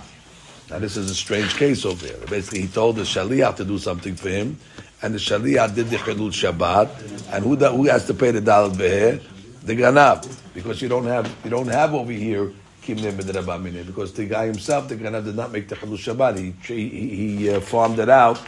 Now 0.69 0.81
this 0.81 0.97
is 0.97 1.09
a 1.09 1.15
strange 1.15 1.55
case 1.55 1.85
over 1.85 2.05
here. 2.05 2.17
Basically, 2.29 2.63
he 2.63 2.67
told 2.67 2.97
the 2.97 3.03
shaliach 3.03 3.55
to 3.57 3.65
do 3.65 3.79
something 3.79 4.17
for 4.17 4.29
him, 4.29 4.59
and 5.03 5.15
the 5.15 5.19
shaliach 5.19 5.77
did 5.77 5.89
the 5.89 5.99
chilul 5.99 6.33
Shabbat, 6.33 7.33
and 7.33 7.45
who, 7.45 7.55
who 7.55 7.85
has 7.85 8.07
to 8.09 8.15
pay 8.15 8.33
the 8.33 8.41
dal 8.41 8.71
vehe? 8.71 9.23
The 9.63 9.77
Ganav, 9.77 10.27
because 10.53 10.83
you 10.83 10.89
don't 10.89 11.07
have 11.07 11.33
you 11.45 11.51
don't 11.51 11.69
have 11.69 11.95
over 11.95 12.11
here 12.11 12.53
because 12.83 14.13
the 14.13 14.27
guy 14.29 14.45
himself, 14.45 14.89
the 14.89 14.97
Ganav, 14.97 15.25
did 15.25 15.37
not 15.37 15.53
make 15.53 15.69
the 15.69 15.77
chilul 15.77 15.97
Shabbat. 15.97 16.39
He 16.39 16.89
he, 16.91 17.37
he 17.39 17.51
uh, 17.51 17.61
farmed 17.61 18.01
it 18.01 18.11
out 18.11 18.43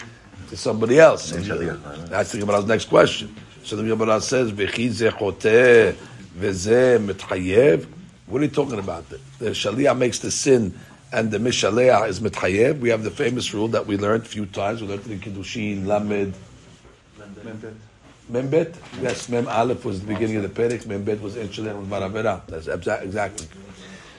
to 0.49 0.57
somebody 0.57 0.99
else. 0.99 1.31
That's 1.31 2.33
the 2.33 2.39
Gemara's 2.39 2.67
next 2.67 2.87
question. 2.87 3.35
So 3.65 3.77
the 3.77 3.83
Gemara 3.83 4.21
says, 4.21 4.53
"V'chi 4.53 4.89
zechoteh 4.89 5.97
v'zeh 6.39 7.05
mitchayev." 7.05 7.87
What 8.27 8.41
are 8.41 8.45
you 8.45 8.51
talking 8.51 8.79
about? 8.79 9.09
The, 9.09 9.21
the 9.39 9.51
Shaliah 9.51 9.97
makes 9.97 10.19
the 10.21 10.31
sin, 10.31 10.79
and 11.13 11.31
the 11.31 11.39
Mishaleah 11.39 12.09
is 12.09 12.21
mitchayev. 12.21 12.79
We 12.81 12.91
have 12.91 13.03
the 13.03 13.11
famous 13.11 13.53
rule 13.55 13.69
that 13.69 13.87
we 13.87 13.97
learned 13.97 14.23
a 14.25 14.27
few 14.29 14.47
times. 14.47 14.81
We 14.83 14.89
learned 14.89 15.07
in 15.07 15.21
Kiddushin, 15.21 15.87
Lamed, 15.87 16.35
Membet. 18.31 18.75
Yes, 19.01 19.29
Mem 19.29 19.47
Aleph 19.47 19.85
was 19.85 20.01
the 20.01 20.07
beginning 20.07 20.37
of 20.37 20.43
the 20.43 20.49
Perek. 20.49 20.83
Membet 20.85 21.21
was 21.21 21.37
Enchalil 21.37 21.79
of 21.79 21.87
Maravera. 21.87 22.43
That's 22.47 22.67
exactly. 22.67 23.47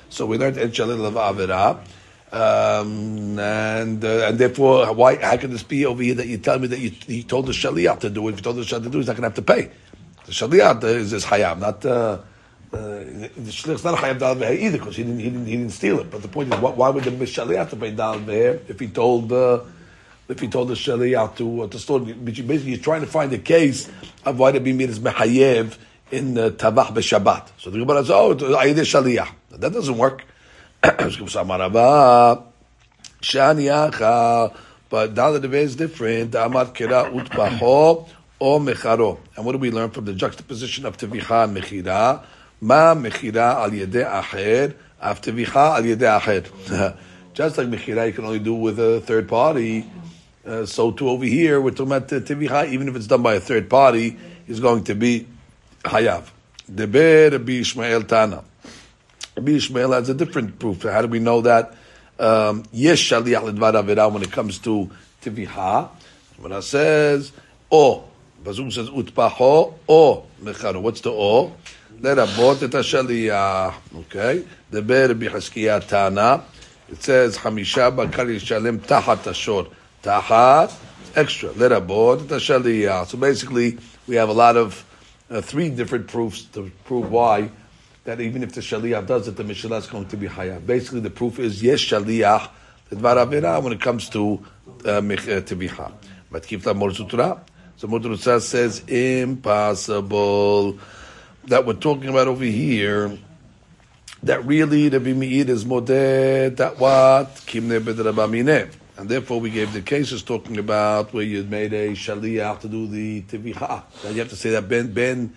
So 0.10 0.26
we 0.26 0.38
learned 0.38 0.58
Enchalil 0.58 1.06
of 1.06 1.16
Avera. 1.16 1.80
Um, 2.30 3.40
and 3.40 4.04
uh, 4.04 4.28
and 4.28 4.38
therefore, 4.38 4.94
why? 4.94 5.16
How 5.16 5.38
can 5.38 5.52
this 5.52 5.64
be 5.64 5.86
over 5.86 6.04
here 6.04 6.16
that 6.16 6.28
you 6.28 6.38
tell 6.38 6.60
me 6.60 6.68
that 6.68 6.80
you, 6.80 6.90
he 6.90 7.24
told 7.24 7.46
the 7.46 7.54
shaliach 7.54 8.02
to 8.02 8.10
do 8.10 8.28
it? 8.28 8.32
If 8.32 8.38
you 8.40 8.44
told 8.44 8.58
the 8.58 8.64
shaliach 8.64 8.84
to 8.84 8.90
do 8.90 8.98
it, 8.98 9.02
he's 9.02 9.08
not 9.08 9.16
going 9.16 9.32
to 9.32 9.36
have 9.36 9.36
to 9.36 9.42
pay. 9.42 9.72
The 10.26 10.34
shaliach 10.34 10.84
is, 10.84 11.14
is 11.14 11.24
hayab, 11.24 11.60
not 11.60 11.86
uh, 11.86 11.90
uh, 11.90 12.20
the 12.74 13.30
shaliach's 13.46 13.86
not 13.86 13.94
a 13.94 13.98
hayab 13.98 14.20
dal 14.20 14.44
either 14.44 14.78
because 14.78 14.98
he 14.98 15.04
didn't, 15.04 15.20
he 15.20 15.30
didn't 15.30 15.46
he 15.46 15.56
didn't 15.56 15.72
steal 15.72 16.00
it. 16.00 16.12
But 16.12 16.22
the 16.22 16.28
point 16.28 16.54
is, 16.54 16.60
why 16.60 16.90
would 16.90 17.06
the 17.06 17.12
shaliach 17.12 17.70
to 17.70 17.78
pay 17.78 17.92
dal 17.92 18.22
if 18.28 18.78
he 18.78 18.88
told 18.90 19.32
uh, 19.32 19.62
if 20.28 20.42
he 20.42 20.50
told 20.50 20.68
the 20.68 20.74
shaliach 20.74 21.38
to 21.38 21.62
uh, 21.62 21.68
to 21.68 21.80
store? 21.80 22.02
But 22.02 22.38
you 22.38 22.44
basically 22.44 22.74
you're 22.74 22.84
trying 22.84 23.02
to 23.02 23.08
find 23.08 23.32
a 23.32 23.38
case 23.38 23.90
of 24.26 24.38
why 24.38 24.52
the 24.52 24.60
bimir 24.60 24.90
is 24.90 25.00
mehayev 25.00 25.78
in 26.12 26.38
uh, 26.38 26.50
tabach 26.50 26.88
b'Shabbat. 26.88 27.52
So 27.58 27.70
the 27.70 27.80
Gemara 27.80 28.00
says, 28.00 28.12
oh, 28.12 28.36
ayideh 28.36 28.82
shaliach. 28.82 29.30
That 29.52 29.72
doesn't 29.72 29.98
work. 29.98 30.26
But 34.90 35.14
Dalit 35.14 35.54
is 35.54 35.76
different. 35.76 36.34
Amar 36.36 36.66
Kira 36.68 37.12
Utbaho 37.12 38.08
or 38.40 38.60
Mecharo. 38.60 39.20
And 39.36 39.46
what 39.46 39.52
do 39.54 39.58
we 39.58 39.72
learn 39.72 39.90
from 39.90 40.06
the 40.06 40.14
juxtaposition 40.14 40.86
of 40.86 40.98
Tevicha 40.98 41.44
and 41.44 41.58
Mechira? 41.58 42.24
Ma 42.62 42.96
Mechira 42.96 43.56
al 43.56 43.72
Yedeh 43.72 44.10
Acher, 44.10 44.76
af 45.02 45.22
Tevicha 45.22 45.76
al 45.76 45.84
Yedeh 45.84 46.20
Acher. 46.20 46.98
Just 47.34 47.58
like 47.58 47.68
Mechira 47.68 48.08
you 48.08 48.14
can 48.14 48.26
only 48.26 48.40
do 48.40 48.54
with 48.54 48.80
a 48.80 49.02
third 49.02 49.28
party, 49.28 49.86
uh, 50.46 50.66
so 50.66 50.92
too 50.92 51.10
over 51.10 51.26
here, 51.26 51.60
we're 51.60 51.72
talking 51.72 51.88
about 51.88 52.08
Tevicha, 52.08 52.70
even 52.70 52.88
if 52.88 52.96
it's 52.96 53.08
done 53.08 53.22
by 53.22 53.36
a 53.36 53.40
third 53.40 53.70
party, 53.70 54.18
is 54.48 54.60
going 54.60 54.84
to 54.86 54.96
be 54.96 55.28
Hayav. 55.84 56.30
Deber 56.74 57.30
Rabbi 57.32 57.52
Ishmael 57.54 58.04
Tana. 58.04 58.44
Rabbi 59.38 59.52
Ishmael 59.52 59.92
has 59.92 60.10
a 60.10 60.16
different 60.16 60.58
proof. 60.58 60.82
How 60.82 61.04
do 61.04 61.08
we 61.10 61.20
know 61.20 61.42
that? 61.42 61.76
Um, 62.18 62.64
yes, 62.72 62.98
shaliach 62.98 63.44
ledvar 63.44 63.74
avera 63.74 64.12
when 64.12 64.24
it 64.24 64.32
comes 64.32 64.58
to 64.58 64.90
tiviha. 65.22 65.90
When 66.38 66.52
it 66.52 66.64
says 66.64 67.32
o, 67.72 68.04
Bazum 68.44 68.74
says 68.74 68.90
utpaho 68.90 69.76
o 69.88 70.26
mechano. 70.42 70.82
What's 70.82 71.02
the 71.02 71.12
o? 71.12 71.56
Lerabot 72.00 72.64
et 72.64 72.72
shaliach. 72.72 73.76
Okay. 74.00 74.44
The 74.72 74.82
b'chaskia 74.82 75.88
tana. 75.88 76.44
It 76.90 77.04
says 77.04 77.38
chamisha 77.38 77.96
bakar 77.96 78.26
yishalem 78.26 78.80
tachat 78.80 79.28
ashor. 79.28 79.68
Tachat 80.02 80.76
extra. 81.16 81.50
Lerabot 81.50 82.24
et 82.24 82.42
shaliach. 82.42 83.06
So 83.06 83.20
basically, 83.20 83.78
we 84.08 84.16
have 84.16 84.30
a 84.30 84.34
lot 84.34 84.58
of 84.58 84.84
uh, 85.30 85.42
three 85.42 85.70
different 85.70 86.08
proofs 86.08 86.42
to 86.54 86.72
prove 86.86 87.12
why 87.12 87.52
that 88.08 88.22
even 88.22 88.42
if 88.42 88.54
the 88.54 88.62
shaliach 88.62 89.06
does 89.06 89.28
it, 89.28 89.36
the 89.36 89.44
mishalah 89.44 89.80
is 89.80 89.88
going 89.88 90.08
to 90.08 90.16
be 90.16 90.28
higher. 90.28 90.62
Basically, 90.62 91.02
the 91.02 91.10
proof 91.10 91.40
is 91.40 91.62
yes 91.62 91.82
shaliach 91.82 92.50
avera 92.90 93.62
when 93.62 93.74
it 93.74 93.82
comes 93.82 94.08
to 94.08 94.40
uh, 94.86 94.92
uh 94.92 95.02
tibicha. 95.02 95.92
But 96.32 96.48
keep 96.48 96.62
that 96.62 96.76
more 96.76 96.92
sutra. 96.92 97.44
So 97.76 97.90
Mudrasa 97.90 98.40
says 98.40 98.80
impossible 98.88 100.80
that 101.48 101.66
we're 101.66 101.74
talking 101.74 102.08
about 102.08 102.30
over 102.30 102.46
here. 102.46 103.18
That 104.24 104.46
really 104.46 104.88
the 104.88 105.02
Meir 105.02 105.50
is 105.50 105.66
modeh 105.66 106.56
that 106.56 106.80
what 106.80 107.36
kimne. 107.46 108.72
And 108.98 109.10
therefore, 109.10 109.42
we 109.42 109.50
gave 109.50 109.74
the 109.74 109.82
cases 109.82 110.24
talking 110.24 110.58
about 110.58 111.14
where 111.14 111.26
you 111.26 111.44
made 111.44 111.74
a 111.74 111.90
shaliach 111.90 112.62
to 112.62 112.70
do 112.70 112.88
the 112.88 113.24
tivicha. 113.24 113.84
Now 114.06 114.10
you 114.12 114.20
have 114.20 114.30
to 114.30 114.38
say 114.38 114.52
that 114.52 114.70
ben 114.70 114.94
ben 114.94 115.36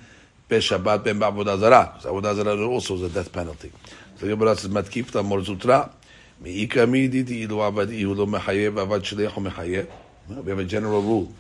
Shabbat 0.59 1.05
ben 1.05 1.19
ba'avodah 1.21 1.59
zarah. 1.59 1.99
Avodah 2.03 2.35
zarah 2.35 2.67
also 2.67 2.97
is 2.97 3.03
a 3.03 3.09
death 3.09 3.33
penalty. 3.33 3.73
So 4.19 4.27
Gemara 4.27 4.57
says, 4.57 4.71
matkifta 4.71 5.25
mor 5.25 5.39
zutra. 5.39 5.91
Me'ika 6.41 6.81
miditi 6.87 7.43
ilu 7.43 7.57
avad 7.57 7.93
ihu 7.93 8.15
lo 8.15 8.27
mechayev 8.27 8.75
avad 8.75 9.03
shaliach 9.03 9.39
o 9.39 9.41
mechayev. 9.41 9.87
We 10.29 10.51
have 10.51 10.59
a 10.59 10.65
general 10.65 11.03
rule 11.03 11.33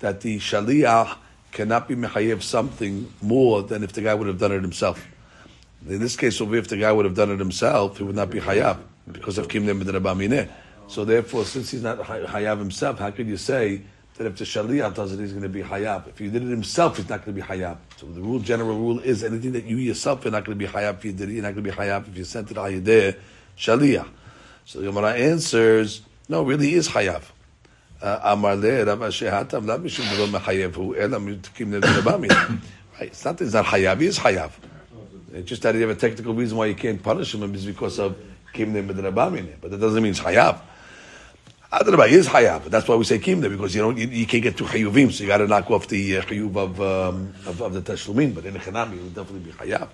that 0.00 0.20
the 0.20 0.38
shaliach 0.38 1.16
cannot 1.52 1.88
be 1.88 1.96
mechayev 1.96 2.42
something 2.42 3.12
more 3.22 3.62
than 3.62 3.82
if 3.84 3.92
the 3.92 4.02
guy 4.02 4.14
would 4.14 4.26
have 4.26 4.38
done 4.38 4.52
it 4.52 4.62
himself. 4.62 5.06
In 5.86 6.00
this 6.00 6.16
case, 6.16 6.40
if 6.40 6.68
the 6.68 6.76
guy 6.76 6.90
would 6.90 7.04
have 7.04 7.14
done 7.14 7.30
it 7.30 7.38
himself, 7.38 7.98
he 7.98 8.04
would 8.04 8.16
not 8.16 8.30
be 8.30 8.40
hayav 8.40 8.78
because 9.10 9.38
of 9.38 9.48
kimnem 9.48 9.80
b'drabamineh. 9.82 10.48
So 10.88 11.04
therefore, 11.04 11.44
since 11.44 11.70
he's 11.70 11.82
not 11.82 11.98
hayav 11.98 12.58
himself, 12.58 12.98
how 12.98 13.10
could 13.10 13.26
you 13.28 13.36
say 13.36 13.82
that 14.18 14.26
if 14.26 14.36
the 14.36 14.44
shaliach 14.44 14.94
does 14.94 15.12
it, 15.12 15.20
he's 15.20 15.30
going 15.30 15.42
to 15.42 15.48
be 15.48 15.62
hayab. 15.62 16.08
If 16.08 16.18
he 16.18 16.28
did 16.28 16.42
it 16.42 16.48
himself, 16.48 16.96
he's 16.96 17.08
not 17.08 17.24
going 17.24 17.36
to 17.36 17.42
be 17.42 17.46
hayab. 17.46 17.78
So 17.96 18.06
the 18.06 18.20
rule, 18.20 18.40
general 18.40 18.76
rule 18.76 18.98
is 18.98 19.24
anything 19.24 19.52
that 19.52 19.64
you 19.64 19.76
yourself 19.76 20.26
are 20.26 20.30
not 20.30 20.44
going 20.44 20.58
to 20.58 20.66
be 20.66 20.70
hayab 20.70 20.98
if 20.98 21.04
you 21.04 21.12
did 21.12 21.30
it, 21.30 21.34
you're 21.34 21.42
not 21.42 21.54
going 21.54 21.64
to 21.64 21.70
be 21.70 21.76
hayab 21.76 22.08
if 22.08 22.16
you 22.16 22.24
sent 22.24 22.50
it 22.50 22.56
hayadeh 22.56 23.16
shaliach. 23.56 24.08
So 24.64 24.80
the 24.80 24.86
Gemara 24.86 25.14
answers, 25.14 26.02
no, 26.28 26.42
really 26.42 26.74
is 26.74 26.88
hayab. 26.88 27.22
Uh, 28.02 28.36
nebami. 28.36 29.00
Right, 33.00 33.08
it's 33.08 33.24
not 33.24 33.38
that 33.38 33.44
he's 33.44 33.54
not 33.54 33.66
hayab, 33.66 34.00
he 34.00 34.06
is 34.08 34.18
hayab. 34.18 34.50
It's 35.32 35.48
just 35.48 35.62
that 35.62 35.74
you 35.74 35.82
have 35.82 35.90
a 35.90 35.94
technical 35.94 36.34
reason 36.34 36.58
why 36.58 36.66
you 36.66 36.74
can't 36.74 37.02
punish 37.02 37.34
him 37.34 37.54
is 37.54 37.64
because 37.64 37.98
of 37.98 38.16
kimne 38.54 39.56
but 39.60 39.70
that 39.70 39.80
doesn't 39.80 40.02
mean 40.02 40.10
it's 40.10 40.20
hayab. 40.20 40.60
Adrabah 41.71 42.07
is 42.07 42.27
hayav. 42.27 42.65
That's 42.65 42.87
why 42.87 42.95
we 42.95 43.03
say 43.03 43.17
kimda 43.17 43.49
because 43.49 43.73
you 43.73 43.81
don't 43.81 43.97
you, 43.97 44.07
you 44.07 44.27
can't 44.27 44.43
get 44.43 44.57
to 44.57 44.63
chayuvim, 44.63 45.11
so 45.11 45.23
you 45.23 45.27
got 45.27 45.37
to 45.37 45.47
knock 45.47 45.71
off 45.71 45.87
the 45.87 46.17
uh, 46.17 46.21
chayuv 46.21 46.55
of, 46.55 46.79
um, 46.79 47.33
of, 47.47 47.59
of 47.61 47.73
the 47.73 47.81
tashlumin. 47.81 48.35
But 48.35 48.45
in 48.45 48.55
a 48.55 48.59
chanami, 48.59 48.93
it 48.97 49.01
would 49.01 49.15
definitely 49.15 49.51
be 49.51 49.57
hayav. 49.57 49.89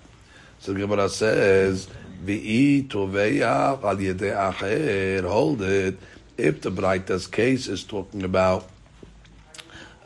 So 0.59 0.73
the 0.73 0.79
Gemara 0.81 1.07
says, 1.07 1.87
"V'i 2.25 2.85
toveya 2.85 3.81
al 3.81 3.95
yedei 3.95 4.53
acher." 4.53 5.25
Hold 5.25 5.61
it. 5.61 5.97
If 6.37 6.61
the 6.61 6.71
Braita's 6.71 7.27
case 7.27 7.67
is 7.67 7.85
talking 7.85 8.23
about 8.23 8.69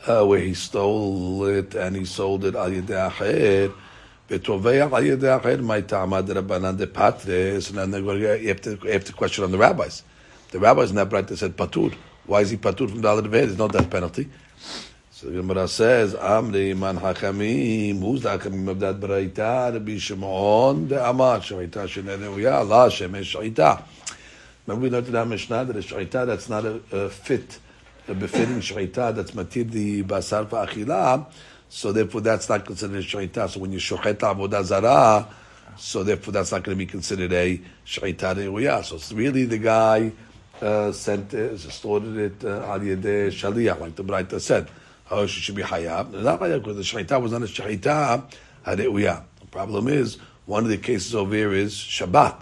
uh, 0.06 0.24
where 0.24 0.38
he 0.40 0.54
stole 0.54 1.44
it 1.46 1.74
and 1.74 1.96
he 1.96 2.04
sold 2.04 2.44
it 2.44 2.54
al 2.54 2.70
yedei 2.70 3.10
acher. 3.10 3.74
ותובע 4.30 4.88
על 4.92 5.04
ידי 5.04 5.36
אחר, 5.36 5.56
מה 5.60 5.82
טעמה 5.82 6.20
דרבנן 6.22 6.76
דפטרס, 6.76 7.70
and 7.70 7.92
then 7.92 8.04
you 8.04 8.48
have 8.48 8.60
to, 8.60 8.78
you 8.82 8.92
have 8.92 9.04
to 9.04 9.12
question 9.12 9.44
on 9.44 9.50
the 9.50 9.58
rabbis. 9.58 10.02
The 10.51 10.59
rabbis 10.59 10.89
in 10.89 10.95
that 10.95 11.09
bright 11.09 11.29
said 11.29 11.55
patur. 11.55 11.93
Why 12.25 12.41
is 12.41 12.49
he 12.49 12.57
patur 12.57 12.89
from 12.89 13.01
the 13.01 13.07
other 13.07 13.27
There's 13.27 13.57
no 13.57 13.67
death 13.67 13.89
penalty. 13.89 14.29
So 15.11 15.27
the 15.27 15.33
Gemara 15.33 15.67
says, 15.67 16.15
Amri 16.15 16.75
man 16.77 16.97
hachamim. 16.97 17.99
Who's 17.99 18.23
the 18.23 18.29
hachamim 18.29 18.67
of 18.69 18.79
that 18.79 18.99
braita? 18.99 19.73
Rabbi 19.73 19.97
Shimon 19.97 20.87
the 20.87 21.07
Amar 21.07 21.39
shaita 21.39 21.85
sheneneuya 21.87 22.59
Allah 22.59 22.89
shemesh 22.89 23.35
shaita. 23.35 23.83
Remember 24.65 24.83
we 24.83 24.89
learned 24.89 25.07
in 25.07 25.13
that 25.13 25.27
Mishnah 25.27 25.65
that 25.65 25.75
a 25.75 25.79
shaita 25.79 26.25
that's 26.25 26.49
not 26.49 26.65
a, 26.65 26.81
a 26.91 27.09
fit, 27.09 27.59
a 28.07 28.13
befitting 28.13 28.59
shaita 28.59 29.13
that's 29.15 29.31
matir 29.31 29.69
the 29.69 30.03
basar 30.03 30.47
achila. 30.47 31.25
So 31.69 31.91
therefore, 31.91 32.21
that's 32.21 32.49
not 32.49 32.65
considered 32.65 33.03
a 33.03 33.05
shaita. 33.05 33.49
So 33.49 33.59
when 33.59 33.71
you 33.71 33.79
shochet 33.79 34.17
avodah 34.17 34.63
zarah, 34.63 35.27
so 35.77 36.03
therefore 36.03 36.31
that's 36.31 36.51
not 36.51 36.63
going 36.63 36.75
to 36.75 36.79
be 36.83 36.89
considered 36.89 37.31
a 37.33 37.61
shaita 37.85 38.35
reuya. 38.35 38.83
So 38.83 38.95
it's 38.95 39.11
really 39.11 39.45
the 39.45 39.59
guy 39.59 40.11
uh, 40.61 40.91
sent 40.91 41.33
it, 41.33 41.57
stored 41.59 42.03
it 42.17 42.43
uh, 42.43 42.63
al 42.63 42.79
shaliach, 42.79 43.79
like 43.79 43.95
the 43.95 44.03
Braita 44.03 44.39
said. 44.39 44.67
How 45.05 45.25
she 45.25 45.41
should 45.41 45.55
be 45.55 45.63
hayab. 45.63 46.11
Not 46.11 46.39
hayab 46.39 46.63
because 46.63 46.77
the 46.77 46.83
shaita 46.83 47.21
was 47.21 47.31
not 47.31 47.41
a 47.41 47.45
shaita 47.45 48.23
hareuya. 48.65 49.23
The 49.39 49.47
problem 49.47 49.87
is 49.87 50.17
one 50.45 50.63
of 50.63 50.69
the 50.69 50.77
cases 50.77 51.15
over 51.15 51.33
here 51.33 51.53
is 51.53 51.73
Shabbat. 51.73 52.41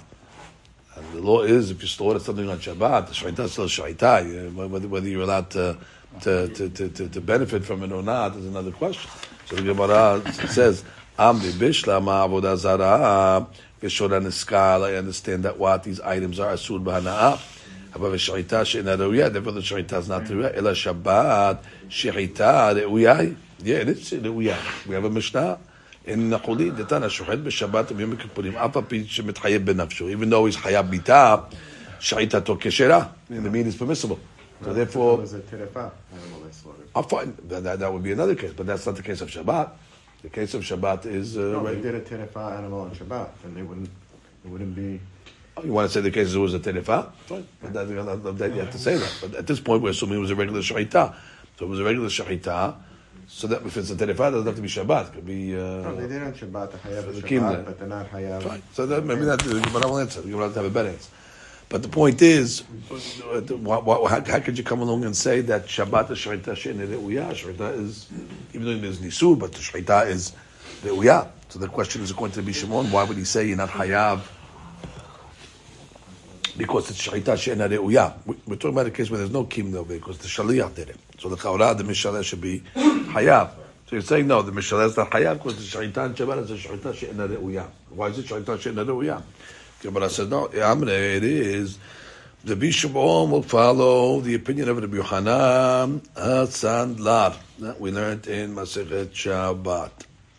And 0.96 1.14
the 1.14 1.22
law 1.22 1.44
is 1.44 1.72
if 1.72 1.82
you 1.82 1.88
store 1.88 2.20
something 2.20 2.50
on 2.50 2.60
Shabbat, 2.60 3.08
the 3.08 3.14
shaita 3.14 3.46
is 3.46 3.54
still 3.54 3.66
shaita. 3.66 4.54
Whether, 4.54 4.88
whether 4.88 5.08
you're 5.08 5.24
allowed 5.24 5.50
to 5.52 5.78
to, 6.22 6.48
to, 6.48 6.70
to, 6.70 7.10
to, 7.10 7.22
benefit 7.22 7.64
from 7.64 7.84
it 7.84 7.92
or 7.92 8.02
not 8.02 8.36
is 8.36 8.46
another 8.46 8.72
question. 8.72 9.10
So 9.46 9.56
the 9.56 9.62
Gemara 9.62 10.22
says, 10.48 10.84
Amri 11.20 11.52
bishla 11.52 12.02
ma'avodah 12.02 12.58
zara. 12.58 13.48
I 13.80 14.96
understand 14.96 15.44
that 15.44 15.60
what 15.60 15.84
these 15.84 16.00
items 16.02 16.40
are 16.40 16.54
asur 16.54 16.84
b'hana'ah. 16.84 17.57
However, 17.94 18.16
shechita 18.16 18.66
she'ena 18.66 18.98
reuya, 18.98 19.32
therefore 19.32 19.54
the 19.54 19.62
shechita 19.62 20.00
is 20.00 20.10
not 20.10 20.24
reuya. 20.24 20.56
Ela 20.56 20.72
Shabbat 20.72 21.64
shechita 21.90 22.76
reuya. 22.76 23.36
Yeah, 23.60 23.78
it 23.78 23.90
is 23.90 24.12
reuya. 24.12 24.58
We 24.88 24.96
have 24.96 25.06
a 25.06 25.10
Mishnah 25.10 25.60
in 26.06 26.30
the 26.30 26.40
Detan 26.40 27.04
ha'shochet 27.04 27.44
b'Shabbat 27.44 27.88
v'yom 27.88 28.16
kippurim. 28.16 28.56
Afa 28.56 28.82
pi 28.82 28.98
shemitchayev 28.98 29.66
b'nafshu. 29.66 30.10
Even 30.10 30.30
though 30.30 30.46
he's 30.46 30.58
chayab 30.58 30.90
bita, 30.90 31.52
shechitato 32.00 32.60
keshera. 32.60 33.10
And 33.30 33.46
the 33.46 33.50
meat 33.50 33.68
is 33.68 33.76
permissible. 33.76 34.20
So 34.64 34.74
therefore, 34.74 35.22
I'm 35.22 35.94
ah, 36.96 37.02
fine. 37.04 37.38
That, 37.48 37.80
that, 37.80 37.94
would 37.94 38.02
be 38.02 38.12
another 38.12 38.34
case, 38.34 38.54
but 38.56 38.66
that's 38.66 38.86
not 38.88 38.96
the 38.96 39.04
case 39.04 39.22
of 39.22 39.30
Shabbat. 39.30 39.70
The 40.24 40.30
case 40.30 40.56
of 40.56 40.64
Shabbat 40.64 41.06
is 41.06 41.38
uh, 41.38 41.42
no. 41.42 41.64
They 41.64 41.80
did 41.80 41.94
a 41.94 42.02
terefa 42.02 42.58
animal 42.58 42.82
on 42.82 42.92
Shabbat, 42.92 43.30
and 43.44 43.56
they 43.56 43.62
wouldn't. 43.62 43.90
It 44.44 44.50
wouldn't 44.50 44.76
be 44.76 45.00
you 45.64 45.74
want 45.74 45.90
to 45.90 45.94
say 45.94 46.02
the 46.02 46.12
case 46.12 46.34
it 46.34 46.38
was 46.38 46.54
a 46.54 46.60
terefa? 46.60 47.12
Fine. 47.26 47.48
But 47.62 47.74
that, 47.74 47.88
that, 47.88 48.38
that 48.38 48.54
you 48.54 48.60
have 48.62 48.72
to 48.72 48.78
say 48.80 48.98
that. 48.98 49.18
But 49.22 49.36
at 49.36 49.48
this 49.48 49.60
point, 49.60 49.82
we're 49.82 49.90
assuming 49.90 50.18
it 50.18 50.22
was 50.22 50.32
a 50.32 50.36
regular 50.36 50.62
shahita. 50.62 51.16
So 51.58 51.66
it 51.66 51.70
was 51.70 51.80
a 51.80 51.84
regular 51.84 52.10
shahita. 52.10 52.76
So 53.30 53.48
that 53.48 53.66
if 53.66 53.76
it's 53.76 53.92
a 53.92 53.96
terefa, 53.96 54.10
it 54.10 54.16
doesn't 54.16 54.46
have 54.46 54.56
to 54.56 54.62
be 54.62 54.70
Shabbat. 54.70 55.10
It 55.10 55.14
could 55.14 55.26
be. 55.26 55.54
Uh, 55.54 55.60
no, 55.60 55.96
they 55.98 56.08
did 56.08 56.24
on 56.24 56.32
Shabbat, 56.32 56.72
the 56.72 56.78
Hayav 56.78 57.04
the 57.04 57.10
of 57.10 57.24
Shabbat, 57.26 57.66
but 57.66 57.80
they're 57.80 57.88
not 57.88 58.10
Hayav. 58.10 58.44
Fine. 58.44 58.64
So 58.72 58.86
that 58.86 59.04
maybe 59.04 59.26
that 59.26 59.40
the 59.40 59.60
Gemara 59.60 59.88
will 59.90 60.00
answer. 60.00 60.22
The 60.22 60.30
Gemara 60.30 60.48
will 60.48 60.54
have 60.54 60.66
a 60.66 60.70
better 60.70 60.90
answer. 60.90 61.12
But 61.70 61.84
the 61.84 61.90
point 61.90 62.22
is, 62.22 62.64
wha- 63.50 63.82
wha- 63.82 64.08
how, 64.08 64.24
how 64.24 64.40
could 64.40 64.58
you 64.58 64.64
come 64.64 64.82
along 64.82 65.04
and 65.04 65.16
say 65.16 65.42
that 65.42 65.66
Shabbat 65.66 66.10
is 66.12 66.20
re'uyah? 66.20 67.32
Is, 67.74 68.08
even 68.54 68.66
though 68.66 68.78
there's 68.78 69.00
Nisur, 69.00 69.38
but 69.38 69.52
the 69.52 69.60
Shechita 69.60 70.08
is 70.08 70.32
re'uyah. 70.84 71.30
So 71.50 71.60
the 71.60 71.68
question 71.68 72.02
is, 72.04 72.12
according 72.12 72.42
to 72.42 72.42
Rabbi 72.42 72.90
why 72.90 73.04
would 73.04 73.18
he 73.18 73.26
say 73.26 73.46
you're 73.46 73.58
not 73.58 73.70
Hayav? 73.70 74.22
Because 76.58 76.90
it's 76.90 77.08
Shechita 77.08 77.38
she'en 77.38 77.60
re'uyah. 77.60 78.14
We- 78.26 78.36
We're 78.48 78.56
talking 78.56 78.72
about 78.72 78.88
a 78.88 78.92
case 78.92 79.10
where 79.12 79.20
there's 79.20 79.32
no 79.32 79.44
Kim 79.44 79.76
over 79.76 79.90
there, 79.90 80.00
because 80.00 80.18
the 80.18 80.28
Shaliach 80.28 80.74
did 80.76 80.90
it. 80.90 80.98
So 81.20 81.30
the 81.30 81.36
Chaurah, 81.36 81.78
the 81.78 81.84
Mishaleh 81.84 82.24
should 82.24 82.42
be 82.42 82.62
Hayav. 82.76 83.52
So 83.88 83.96
you're 83.96 84.02
saying, 84.02 84.28
no, 84.28 84.42
the 84.42 84.52
Mishaleh 84.52 84.88
is 84.88 84.98
not 84.98 85.12
Hayav, 85.12 85.36
because 85.36 85.56
the 85.56 85.78
Shechita 85.78 86.06
and 86.06 86.16
Shabbat 86.16 86.44
is 86.44 86.52
a 86.52 86.56
Shechita 86.56 86.96
she'en 86.96 87.16
re'uyah. 87.16 87.68
Why 87.90 88.08
is 88.08 88.20
it 88.20 88.26
Shechita 88.26 88.60
she'en 88.60 88.76
re'uyah? 88.76 89.22
Gemara 89.82 90.10
says, 90.10 90.28
no, 90.28 90.46
it 90.46 91.24
is. 91.24 91.78
The 92.44 92.56
Bishop 92.56 92.94
will 92.94 93.44
follow 93.44 94.22
the 94.22 94.36
opinion 94.36 94.70
of 94.70 94.78
Rabbi 94.78 94.96
Yohanan 94.96 96.00
HaSandlar 96.16 97.36
that 97.60 97.80
we 97.80 97.92
learned 97.92 98.28
in 98.28 98.56
Masechet 98.56 99.08
Shabbat. 99.08 99.92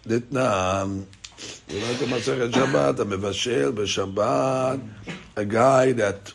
Ditnan, 0.07 1.05
we 1.69 1.81
learned 1.81 2.03
in 2.03 2.09
Masechet 2.09 2.51
Shabbat, 2.51 2.99
a 3.01 3.05
Mevashel 3.05 3.73
b'Shabbat, 3.73 4.81
a 5.37 5.45
guy 5.45 5.93
that 5.93 6.33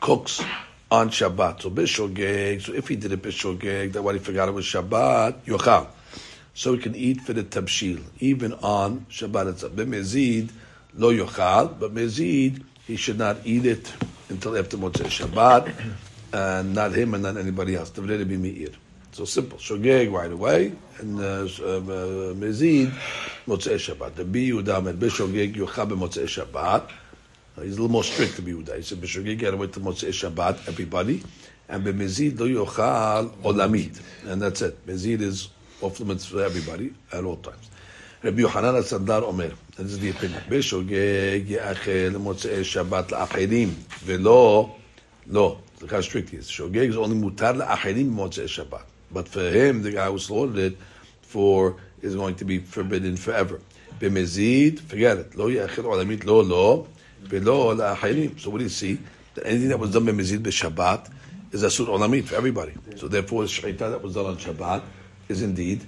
cooks 0.00 0.42
on 0.90 1.10
Shabbat. 1.10 1.62
So 1.62 1.70
Bishogeg, 1.70 2.62
so 2.62 2.72
if 2.72 2.88
he 2.88 2.96
did 2.96 3.12
a 3.12 3.16
Bishogeg, 3.16 3.92
that 3.92 4.02
what 4.02 4.14
he 4.14 4.20
forgot 4.20 4.48
it 4.48 4.52
was 4.52 4.64
Shabbat, 4.64 5.44
Yochal. 5.44 5.88
So 6.54 6.74
he 6.74 6.78
can 6.78 6.94
eat 6.94 7.22
for 7.22 7.32
the 7.32 7.42
Tabshil, 7.42 8.02
even 8.20 8.52
on 8.54 9.06
Shabbat 9.10 9.48
itself. 9.50 9.72
B'mezid, 9.72 10.50
lo 10.94 11.12
Yochal, 11.12 11.78
but 11.78 11.94
Mezid, 11.94 12.62
he 12.86 12.96
should 12.96 13.18
not 13.18 13.38
eat 13.44 13.64
it 13.64 13.92
until 14.28 14.56
after 14.56 14.76
Motzei 14.76 15.06
Shabbat, 15.06 15.72
and 16.32 16.74
not 16.74 16.92
him 16.92 17.14
and 17.14 17.22
not 17.22 17.36
anybody 17.36 17.74
else. 17.74 17.90
Tavre 17.90 18.26
be 18.26 18.36
Meir. 18.36 18.70
So 19.11 19.25
simple. 19.25 19.57
Shogeg 19.57 20.11
right 20.11 20.31
away, 20.31 20.73
and 20.99 21.19
uh, 21.19 21.23
uh, 21.23 21.45
Mezid, 22.35 22.91
Motzei 23.47 23.77
Shabbat. 23.77 24.13
The 24.15 24.23
Bi 24.25 24.39
Yehuda 24.39 24.87
and 24.87 25.01
Bishogeg 25.01 25.55
Yochal 25.55 25.89
b'Motzei 25.89 26.25
Shabbat. 26.25 26.83
Uh, 27.57 27.61
He's 27.61 27.77
a 27.77 27.81
little 27.81 27.89
more 27.89 28.03
strict 28.03 28.35
to 28.35 28.41
be 28.43 28.53
Yehuda. 28.53 28.75
He 28.75 28.83
said, 28.83 28.99
B'shogeg, 29.01 29.25
you 29.25 29.35
gotta 29.35 29.57
wait 29.57 29.73
till 29.73 29.81
Motzei 29.81 30.09
Shabbat, 30.09 30.67
everybody. 30.67 31.23
And 31.67 31.83
b'mezid 31.83 32.39
lo 32.39 32.47
yochal 32.47 33.29
olamid. 33.37 33.99
And 34.25 34.39
that's 34.41 34.61
it. 34.61 34.85
Mezid 34.85 35.21
is 35.21 35.49
off 35.81 35.99
limits 35.99 36.27
for 36.27 36.43
everybody 36.43 36.93
at 37.11 37.23
all 37.23 37.37
times. 37.37 37.69
Rabbi 38.23 38.41
Yohanan 38.41 38.75
HaSandar 38.75 39.23
Omer, 39.23 39.51
this 39.77 39.91
is 39.93 39.99
the 39.99 40.09
opinion. 40.09 40.41
בשוגג 40.49 41.41
יאכל 41.47 42.17
מוצאי 42.17 42.63
שבת 42.63 43.11
לאחרים, 43.11 43.73
ולא, 44.05 44.75
לא, 45.27 45.57
look 45.81 45.91
how 45.91 46.01
strict 46.01 46.29
he 46.29 46.37
is. 46.37 46.47
שוגג 46.47 46.89
is 46.91 46.95
only 46.95 47.13
מותר 47.13 47.51
לאחרים 47.51 48.07
במוצאי 48.09 48.47
שבת. 48.47 48.90
But 49.12 49.28
for 49.28 49.48
him, 49.50 49.82
the 49.82 49.92
guy 49.92 50.06
who 50.06 50.18
slaughtered 50.18 50.58
it 50.58 50.78
for 51.22 51.76
is 52.00 52.14
going 52.16 52.36
to 52.36 52.44
be 52.44 52.58
forbidden 52.58 53.16
forever. 53.16 53.60
Bimizid, 54.00 54.80
forget 54.80 55.18
it. 55.18 55.36
Lo 55.36 55.48
yachid 55.48 55.84
olamit 55.84 56.24
lo 56.24 56.40
lo. 56.40 56.88
So 57.30 58.50
what 58.50 58.58
do 58.58 58.64
you 58.64 58.68
see? 58.68 58.98
That 59.34 59.46
anything 59.46 59.68
that 59.68 59.78
was 59.78 59.92
done 59.92 60.04
bimizid 60.04 60.40
b'Shabbat 60.40 61.10
is 61.52 61.62
asur 61.62 61.86
olamit 61.86 62.24
for 62.24 62.34
everybody. 62.34 62.72
So 62.96 63.06
therefore, 63.08 63.44
shaita 63.44 63.78
that 63.78 64.02
was 64.02 64.14
done 64.14 64.26
on 64.26 64.36
Shabbat 64.38 64.82
is 65.28 65.42
indeed 65.42 65.86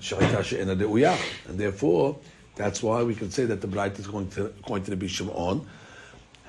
shaita 0.00 0.42
she'ena 0.42 0.74
de'uyah. 0.74 1.18
And 1.48 1.58
therefore, 1.58 2.18
that's 2.56 2.82
why 2.82 3.02
we 3.02 3.14
can 3.14 3.30
say 3.30 3.44
that 3.44 3.60
the 3.60 3.66
bright 3.66 3.98
is 3.98 4.06
going 4.06 4.28
to, 4.30 4.52
going 4.66 4.82
to 4.84 4.96
be 4.96 5.08
Shimon, 5.08 5.66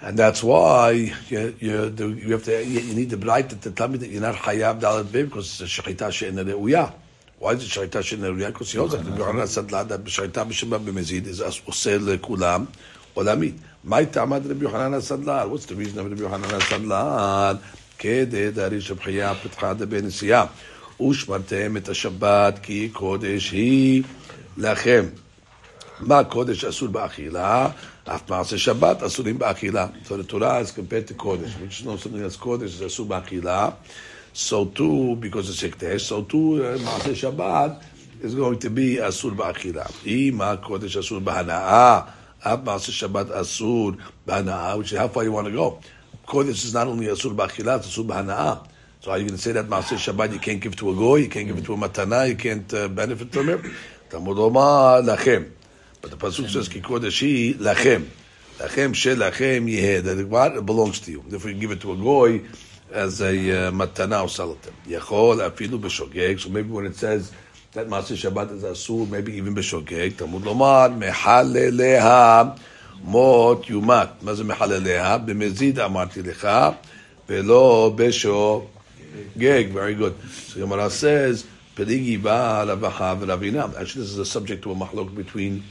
And 0.01 0.17
that's 0.17 0.43
why 0.43 0.91
you, 1.29 1.55
you, 1.59 1.93
you 1.97 2.31
have 2.31 2.43
to 2.45 2.65
you, 2.65 2.93
need 2.95 3.11
the 3.11 3.17
bright 3.17 3.49
to 3.49 3.71
tell 3.71 3.87
me 3.87 3.99
that 3.99 4.09
you're 4.09 4.21
not 4.21 4.35
hayab 4.35 4.81
dalat 4.81 5.11
bev 5.11 5.29
because 5.29 5.61
it's 5.61 5.77
a 5.77 5.81
shechita 5.81 6.11
she'ena 6.11 6.43
de'uyah. 6.43 6.91
Why 7.37 7.51
is 7.51 7.63
it 7.63 7.69
shechita 7.69 8.01
she'ena 8.03 8.29
de'uyah? 8.29 8.47
Because 8.47 8.71
he 8.71 8.79
knows 8.79 8.93
that 8.93 9.05
the 9.05 9.15
Yohanan 9.15 9.45
said 9.45 9.69
that 9.69 9.87
shechita 9.87 10.31
b'shabbat 10.31 10.85
b'mezid 10.85 11.27
is 11.27 11.39
as 11.41 11.59
osel 11.61 12.17
lekulam 12.17 12.67
olamit. 13.15 13.59
My 13.83 14.05
tamad 14.05 14.47
Rabbi 14.49 14.63
Yohanan 14.63 15.01
Sadlar. 15.01 15.47
What's 15.47 15.67
the 15.67 15.75
reason 15.75 15.99
of 15.99 16.09
Rabbi 16.09 16.21
Yohanan 16.21 16.59
Sadlar? 16.61 17.59
כדי 18.01 18.51
דריש 18.51 18.91
הבחייה 18.91 19.35
פתחה 19.35 19.73
דבי 19.73 20.01
נסיעה 20.01 20.45
ושמרתם 21.09 21.77
את 21.77 21.89
השבת 21.89 22.59
כי 22.63 22.89
קודש 22.93 23.51
היא 23.51 24.03
לכם. 24.57 25.05
מה 26.00 26.24
קודש 26.24 26.64
אסור 26.64 26.88
באכילה? 26.88 27.68
אף 28.05 28.31
מעשה 28.31 28.59
שבת 28.59 29.02
אסורים 29.02 29.38
באכילה. 29.38 29.87
So 30.05 30.09
the 30.09 30.33
Torah 30.33 30.61
is 30.61 30.70
compared 30.70 31.09
to 31.09 31.14
קודש. 31.14 31.50
We 31.50 31.68
just 31.68 31.85
know 31.85 31.96
something 31.96 32.22
that's 32.22 32.37
קודש 32.37 32.81
is 32.81 32.87
אסור 32.87 33.07
באכילה. 33.07 33.68
So 34.35 34.64
too, 34.74 35.16
because 35.20 35.48
it's 35.48 35.62
הקדש, 35.64 36.12
so 36.12 36.22
too 36.22 36.35
uh, 36.35 36.85
מעשה 36.85 37.14
שבת 37.14 37.70
is 38.22 38.35
going 38.35 38.59
to 38.64 38.70
be 38.70 39.09
אסור 39.09 39.31
באכילה. 39.31 39.85
אם 40.07 40.40
הקודש 40.40 40.96
אסור 40.96 41.18
בהנאה, 41.18 42.00
אף 42.40 42.59
מעשה 42.64 42.92
שבת 42.92 43.31
אסור 43.31 43.92
בהנאה, 44.26 44.74
which 44.76 44.92
is 44.92 44.98
how 44.98 45.09
far 45.09 45.24
you 45.24 45.33
want 45.33 45.46
to 45.46 45.52
go. 45.52 45.81
Kodesh 46.26 46.64
is 46.64 46.74
not 46.74 46.88
only 46.88 47.07
Asur 47.07 47.37
Ba'achila, 47.37 47.79
it's 47.79 47.96
Asur 47.96 48.05
Ba'hana'ah. 48.05 48.66
So 49.00 49.12
are 49.12 49.18
you 49.18 49.24
going 49.26 49.37
to 49.37 49.42
say 49.42 49.52
that 49.52 49.66
Maaseh 49.66 49.96
Shabbat 49.96 50.33
you 50.33 50.40
can't 50.40 50.61
give 50.61 50.74
to 50.76 50.90
a 50.90 50.94
goy, 50.94 51.16
you 51.16 51.29
can't 51.29 51.46
give 51.46 51.57
it 51.57 51.64
to 51.64 51.74
a 51.74 51.76
matana, 51.76 52.29
you 52.29 52.35
can't 52.35 52.72
uh, 52.74 52.88
benefit 52.88 53.33
from 53.33 53.48
it? 53.50 53.61
Talmud 54.11 54.37
Omar 54.37 55.02
Lachem. 55.02 55.50
But 56.00 56.11
the 56.11 56.16
Pasuk 56.16 56.48
says, 56.48 56.68
Ki 56.68 56.81
Kodeshi 56.81 57.55
Lachem. 57.55 58.07
Lachem 58.59 58.94
She 58.94 59.11
Lachem 59.11 59.70
Yeh. 59.70 60.00
That 60.00 60.26
what 60.29 60.64
belongs 60.64 61.00
to 61.00 61.11
you. 61.11 61.24
Therefore 61.26 61.50
you 61.50 61.59
give 61.59 61.70
it 61.70 61.81
to 61.83 61.92
a 61.92 61.96
goy 61.96 62.42
as 62.92 63.20
a 63.20 63.26
uh, 63.68 63.70
matana 63.72 64.22
or 64.22 64.29
salatim. 64.29 64.72
Yachol 64.87 65.48
Afilu 65.48 65.81
B'Shogeg. 65.81 66.40
So 66.40 66.50
maybe 66.50 66.70
when 66.70 66.87
it 66.87 66.96
says 66.96 67.33
that 67.72 67.88
Maaseh 67.88 68.31
Shabbat 68.31 68.52
is 68.52 68.62
Asur, 68.62 69.09
maybe 69.09 69.35
even 69.35 69.55
B'Shogeg. 69.55 70.16
Talmud 70.16 70.46
Omar 70.46 70.90
Mehaleleha. 70.90 72.59
מות 73.05 73.70
יומת. 73.70 74.09
מה 74.22 74.35
זה 74.35 74.44
מחלליה? 74.44 75.18
במזיד 75.18 75.79
אמרתי 75.79 76.22
לך, 76.22 76.48
ולא 77.29 77.92
בשוגג. 77.96 79.72
Very 79.72 79.94
good. 79.94 80.14
So 80.48 80.61
Gemara 80.61 80.90
says, 80.90 81.44
פליגי 81.74 82.16
בא 82.16 82.62
רווחה 82.62 83.14
ורבינה. 83.20 83.64
Actually, 83.64 84.02
this 84.02 84.11
is 84.11 84.18
a 84.18 84.24
subject 84.24 84.62
to 84.62 84.72
a 84.72 84.74
מחלוק 84.74 85.11
between 85.11 85.62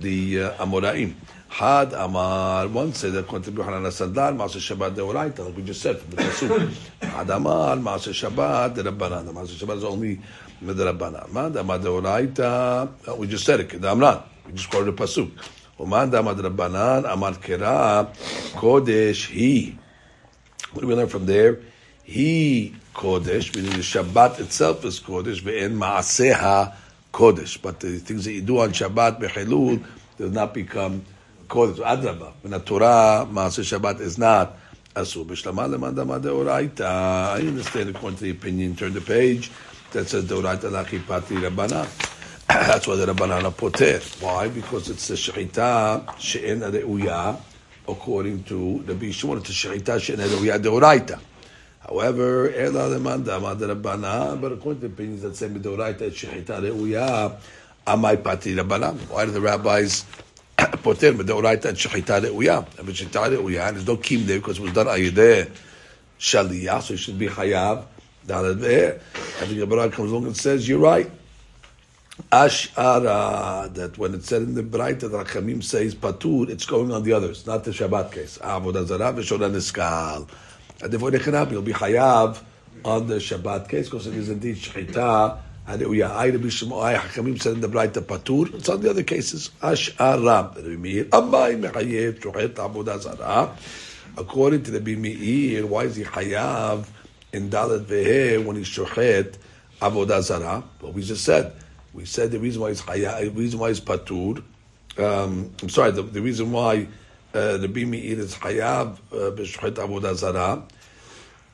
the 0.00 0.42
uh, 0.42 0.64
Amoraim. 0.64 1.14
Had 1.48 1.92
Amar, 1.94 2.68
once 2.68 2.98
said 2.98 3.12
that 3.12 3.26
Kontabu 3.26 3.64
Hanan 3.64 3.90
Sandar, 3.90 4.32
Masa 4.32 4.58
Shabbat 4.58 4.94
Deoraita, 4.94 5.46
like 5.46 5.56
we 5.56 5.62
just 5.62 5.80
said 5.80 5.98
from 5.98 6.10
the 6.10 6.16
Pasuk. 6.18 6.74
Had 7.02 7.30
Amar, 7.30 7.76
Masa 7.76 8.10
Shabbat, 8.12 8.74
the 8.74 8.82
Rabbanan. 8.82 9.32
Masa 9.32 9.54
Shabbat 9.54 9.78
is 9.78 9.84
only 9.84 10.20
the 10.60 10.74
Rabbanan. 10.74 11.32
Mad 11.32 11.56
Amar 11.56 11.78
Deoraita, 11.78 13.08
uh, 13.08 13.14
we 13.16 13.26
just 13.26 13.44
said 13.44 13.60
it, 13.60 13.68
Kedamran. 13.68 14.22
We 14.46 14.52
just 14.52 14.68
quoted 14.70 14.96
the 14.96 15.02
Pasuk. 15.02 15.30
Umad 15.78 16.18
Amar 16.18 16.34
Rabbanan, 16.34 17.10
Amar 17.10 17.32
Kera, 17.32 18.06
Kodesh, 18.52 19.26
He. 19.28 19.78
What 20.72 20.82
do 20.82 20.88
we 20.88 20.94
learn 20.94 21.08
from 21.08 21.26
there? 21.26 21.60
He 22.02 22.74
Kodesh, 22.94 23.54
meaning 23.54 23.72
the 23.72 23.78
Shabbat 23.78 24.40
itself 24.40 24.84
is 24.84 25.00
Kodesh, 25.00 25.40
ve'en 25.40 25.76
Maaseha 25.76 26.74
kodesh. 27.16 27.60
But 27.60 27.80
the 27.80 27.98
things 27.98 28.26
that 28.26 28.32
you 28.32 28.42
do 28.42 28.58
on 28.58 28.70
Shabbat, 28.70 29.20
bechilul, 29.20 29.82
does 30.18 30.30
not 30.32 30.52
become 30.52 31.04
kodesh. 31.48 31.78
Adrabah. 31.78 32.32
When 32.42 32.52
the 32.52 32.60
Torah, 32.60 33.26
ma'aseh 33.28 33.78
Shabbat 33.78 34.00
is 34.00 34.18
not 34.18 34.56
asur. 34.94 35.24
B'shlama 35.24 35.66
lemandama 35.74 36.20
deoraita. 36.20 36.84
I 36.84 37.38
understand 37.40 37.90
according 37.90 38.18
to 38.18 38.24
the 38.24 38.30
opinion. 38.30 38.76
Turn 38.76 38.92
the 38.92 39.00
page 39.00 39.50
that 39.92 40.08
says 40.08 40.24
deoraita 40.26 40.70
lachi 40.70 41.04
pati 41.06 41.36
rabbanan. 41.36 41.88
That's 42.48 42.86
why 42.86 42.96
the 42.96 43.06
rabbanan 43.06 43.44
are 43.44 43.50
poter. 43.50 43.98
Why? 44.20 44.48
Because 44.48 44.90
it's 44.90 45.08
a 45.10 45.14
shechita 45.14 46.18
she'en 46.18 46.60
reuya 46.60 47.40
according 47.88 48.44
to 48.44 48.82
the 48.84 48.94
Bishon. 48.94 49.38
It's 49.38 49.50
a 49.50 49.52
shechita 49.52 50.00
she'en 50.00 50.18
reuya 50.18 50.62
deoraita. 50.62 51.18
However, 51.88 52.52
ela 52.52 52.88
lemandama 52.88 53.56
rabbanan. 53.56 54.40
But 54.40 54.52
according 54.52 54.80
to 54.80 54.86
opinions 54.86 55.22
that 55.22 55.36
say 55.36 55.46
it's 55.46 55.64
shechita 55.64 56.60
reuya. 56.60 57.38
Amai 57.86 58.22
pati 58.22 58.54
rabbanan. 58.54 58.96
Why 59.08 59.24
do 59.26 59.30
the 59.30 59.40
rabbis 59.40 60.04
poter 60.56 61.12
medoraita 61.12 61.66
and 61.66 61.78
shechita 61.78 62.20
reuya. 62.20 62.66
But 62.76 62.86
shechita 62.86 63.36
reuya, 63.36 63.72
there's 63.72 63.86
no 63.86 63.96
kim 63.96 64.26
there 64.26 64.38
because 64.38 64.58
it 64.58 64.62
was 64.62 64.72
done 64.72 64.86
ayideh 64.86 65.50
shaliyah, 66.18 66.82
so 66.82 66.94
it 66.94 66.98
should 66.98 67.18
be 67.18 67.28
chayav. 67.28 67.84
Dalad 68.26 68.58
ve'eh. 68.58 69.00
And 69.42 69.50
the 69.50 69.66
Gemara 69.66 69.90
comes 69.90 70.10
along 70.10 70.26
and 70.26 70.36
says, 70.36 70.68
you're 70.68 70.78
right. 70.78 71.10
Ash'ara, 72.32 73.72
that 73.74 73.98
when 73.98 74.14
it's 74.14 74.28
said 74.28 74.42
in 74.42 74.54
the 74.54 74.62
Braita 74.62 75.10
that 75.10 75.26
Rachamim 75.26 75.62
says 75.62 75.94
patur, 75.94 76.48
it's 76.48 76.64
going 76.64 76.90
on 76.90 77.02
the 77.02 77.12
others, 77.12 77.46
not 77.46 77.64
the 77.64 77.70
Shabbat 77.70 78.10
case. 78.10 78.38
Avodah 78.38 78.86
zarah 78.86 79.12
v'shona 79.12 79.50
niskal. 79.50 80.28
And 80.82 80.92
therefore, 80.92 81.10
Nechanab, 81.10 81.50
you'll 81.50 81.62
be 81.62 81.72
chayav 81.72 82.42
on 82.84 83.06
the 83.06 83.16
Shabbat 83.16 83.68
case 83.68 83.88
because 83.88 84.06
it 84.06 84.14
is 84.14 84.28
indeed 84.28 84.56
shechita 84.56 85.38
and 85.68 85.82
Shmuel 85.82 86.96
Hakamim 86.96 87.42
said 87.42 87.54
in 87.54 87.60
the 87.60 87.68
Braita 87.68 88.00
Patur. 88.00 88.54
It's 88.54 88.68
on 88.68 88.80
the 88.82 88.90
other 88.90 89.02
cases. 89.02 89.50
Ash'ara 89.60 90.24
Rabbi 90.24 90.60
Meir 90.76 91.04
Amai 91.06 91.60
Mechayev 91.60 92.20
Shochet 92.20 92.54
Avodah 92.54 93.00
Zarah. 93.00 93.56
According 94.16 94.62
to 94.64 94.70
the 94.70 94.80
Meir, 94.80 95.66
why 95.66 95.84
is 95.84 95.96
he 95.96 96.04
Hayav 96.04 96.86
in 97.32 97.50
Dalet 97.50 97.84
Vehe 97.84 98.44
when 98.44 98.56
he's 98.56 98.68
Shochet 98.68 99.36
Avodah 99.80 100.22
Zarah? 100.22 100.62
Well, 100.80 100.92
we 100.92 101.02
just 101.02 101.24
said. 101.24 101.52
We 101.92 102.04
said 102.04 102.30
the 102.30 102.38
reason 102.38 102.62
why 102.62 102.68
he's 102.68 102.82
Hayav, 102.82 103.20
the 103.22 103.30
reason 103.30 103.58
why 103.58 103.68
he's 103.68 103.80
Patur. 103.80 104.44
Um, 104.98 105.52
I'm 105.60 105.68
sorry, 105.68 105.90
the, 105.90 106.02
the 106.02 106.22
reason 106.22 106.52
why 106.52 106.86
uh, 107.36 107.56
the 107.58 107.68
Meir 107.68 108.18
is 108.18 108.34
Hayav 108.34 108.98
uh, 109.12 109.30
B'Shochet 109.36 109.74
Avodah. 109.74 110.62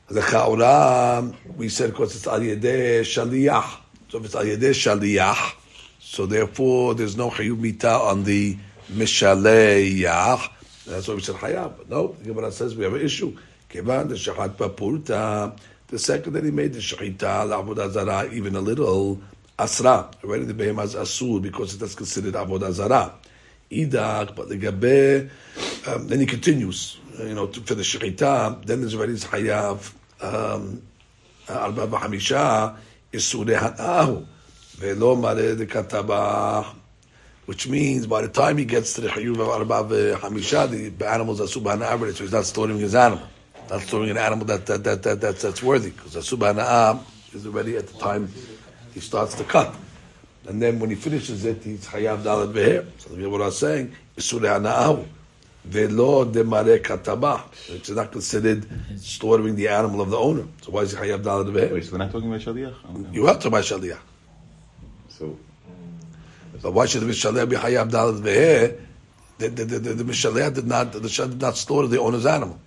The 0.09 0.21
Chaura, 0.21 1.35
we 1.57 1.69
said 1.69 1.91
because 1.91 2.15
it's 2.17 2.27
Al 2.27 2.41
Yedeh 2.41 3.01
Shaliyah. 3.01 3.83
So 4.13 4.19
if 4.19 4.27
it's 4.27 4.35
al 4.35 4.45
yedeh 4.45 4.75
shaliyah, 4.77 5.55
so 5.99 6.27
therefore 6.27 6.95
there's 6.95 7.17
no 7.17 7.31
chayuv 7.31 7.59
mita 7.59 7.93
on 7.93 8.25
the 8.25 8.59
mishaleyah. 8.91 10.51
That's 10.85 11.09
why 11.09 11.15
we 11.15 11.23
said 11.23 11.37
hayab. 11.37 11.79
But 11.79 11.89
no, 11.89 12.09
the 12.21 12.27
Gemara 12.27 12.53
says 12.53 12.77
we 12.77 12.85
have 12.85 12.93
an 12.93 13.01
issue. 13.01 13.35
Kevan 13.71 14.09
the 14.09 14.17
shachat 14.17 14.57
papurta. 14.57 15.59
The 15.87 15.99
second 15.99 16.35
that 16.35 16.45
he 16.45 16.51
made 16.51 16.75
the 16.75 16.81
shechita 16.81 17.17
la'avodah 17.17 17.91
zarah 17.91 18.31
even 18.31 18.55
a 18.55 18.61
little 18.61 19.19
asra. 19.59 20.11
Already 20.23 20.45
the 20.45 20.53
behemoth 20.53 20.95
asur 20.95 21.41
because 21.41 21.79
that's 21.79 21.95
considered 21.95 22.35
avodah 22.35 22.71
zarah. 22.73 23.15
Idak, 23.71 24.37
but 24.37 24.51
the 24.51 24.59
gabe, 24.59 25.31
um, 25.87 26.09
then 26.09 26.21
he 26.21 26.27
continues. 26.27 26.99
You 27.19 27.35
know, 27.35 27.47
to, 27.47 27.61
for 27.61 27.75
the 27.75 27.83
shechita, 27.83 28.65
then 28.65 28.81
there's 28.81 28.95
already 28.95 29.15
hayav. 29.15 29.93
Um, 30.21 30.83
arba 31.49 31.87
v'hamisha 31.87 32.77
Isure 33.13 33.59
Hanahu, 33.59 34.27
Velo 34.77 35.15
Mare 35.17 35.55
de 35.55 35.67
Katabah, 35.67 36.65
which 37.45 37.69
means 37.69 38.07
by 38.07 38.23
the 38.23 38.29
time 38.29 38.57
he 38.57 38.65
gets 38.65 38.95
to 38.95 39.03
the 39.03 39.09
Chayuv 39.09 39.39
of 39.39 39.49
Arba 39.49 40.17
Hamisha, 40.17 40.99
the 40.99 41.09
animals 41.09 41.41
are 41.41 41.45
Subhanah 41.45 42.15
so 42.15 42.25
he's 42.25 42.33
not 42.33 42.47
storing 42.47 42.79
his 42.79 42.95
animal. 42.95 43.27
Not 43.69 43.83
storing 43.83 44.11
an 44.11 44.17
animal 44.17 44.47
that, 44.47 44.65
that, 44.65 44.83
that, 44.85 45.03
that, 45.03 45.21
that 45.21 45.39
that's 45.39 45.63
worthy, 45.63 45.91
because 45.91 46.15
the 46.15 46.21
Subhanah 46.21 47.05
is 47.35 47.47
already 47.47 47.77
at 47.77 47.87
the 47.87 47.99
time 47.99 48.33
he 48.95 49.01
starts 49.01 49.35
to 49.35 49.45
cut. 49.45 49.75
And 50.49 50.61
then 50.61 50.81
when 50.81 50.89
he 50.89 50.97
finishes 50.97 51.45
it, 51.45 51.63
he's 51.63 51.87
Hayav 51.87 52.23
Dalat 52.23 52.55
Beher. 52.55 52.87
So 52.97 53.11
what 53.29 53.43
I 53.43 53.47
was 53.47 53.59
saying, 53.59 53.95
Isure 54.17 54.41
Hanahu. 54.41 55.07
Velo 55.65 56.25
de 56.25 56.43
mare 56.43 56.79
katabah. 56.81 57.43
It's 57.69 57.91
not 57.91 58.11
considered 58.11 58.67
slaughtering 58.99 59.55
the 59.55 59.69
animal 59.69 60.01
of 60.01 60.11
the 60.11 60.19
owner. 60.19 60.45
So 60.63 60.73
why 60.73 60.83
is 60.83 60.93
he 60.93 60.97
chayav 60.97 61.23
dalad 61.23 61.73
Wait, 61.73 61.85
so 61.85 61.93
we're 61.93 61.99
not 61.99 62.11
talking 62.11 62.29
about 62.29 62.41
shaliach? 62.41 63.15
You 63.15 63.27
have 63.27 63.39
to 63.41 63.51
buy 63.51 63.61
shaliach. 63.61 64.01
So, 65.09 65.39
but 66.61 66.73
why 66.73 66.87
should 66.87 67.03
the 67.03 67.07
mishaliach 67.07 67.49
be 67.49 67.57
chayav 67.57 67.91
ve'eh? 67.91 68.81
The, 69.39 69.49
the, 69.49 69.65
the, 69.65 69.79
the, 69.79 69.95
the 69.95 70.51
did 70.51 70.67
not, 70.67 70.93
the 70.93 71.01
mishaliach 71.01 71.31
did 71.31 71.41
not 71.41 71.57
slaughter 71.57 71.89
the 71.89 72.01
owner's 72.01 72.27
animal. 72.27 72.59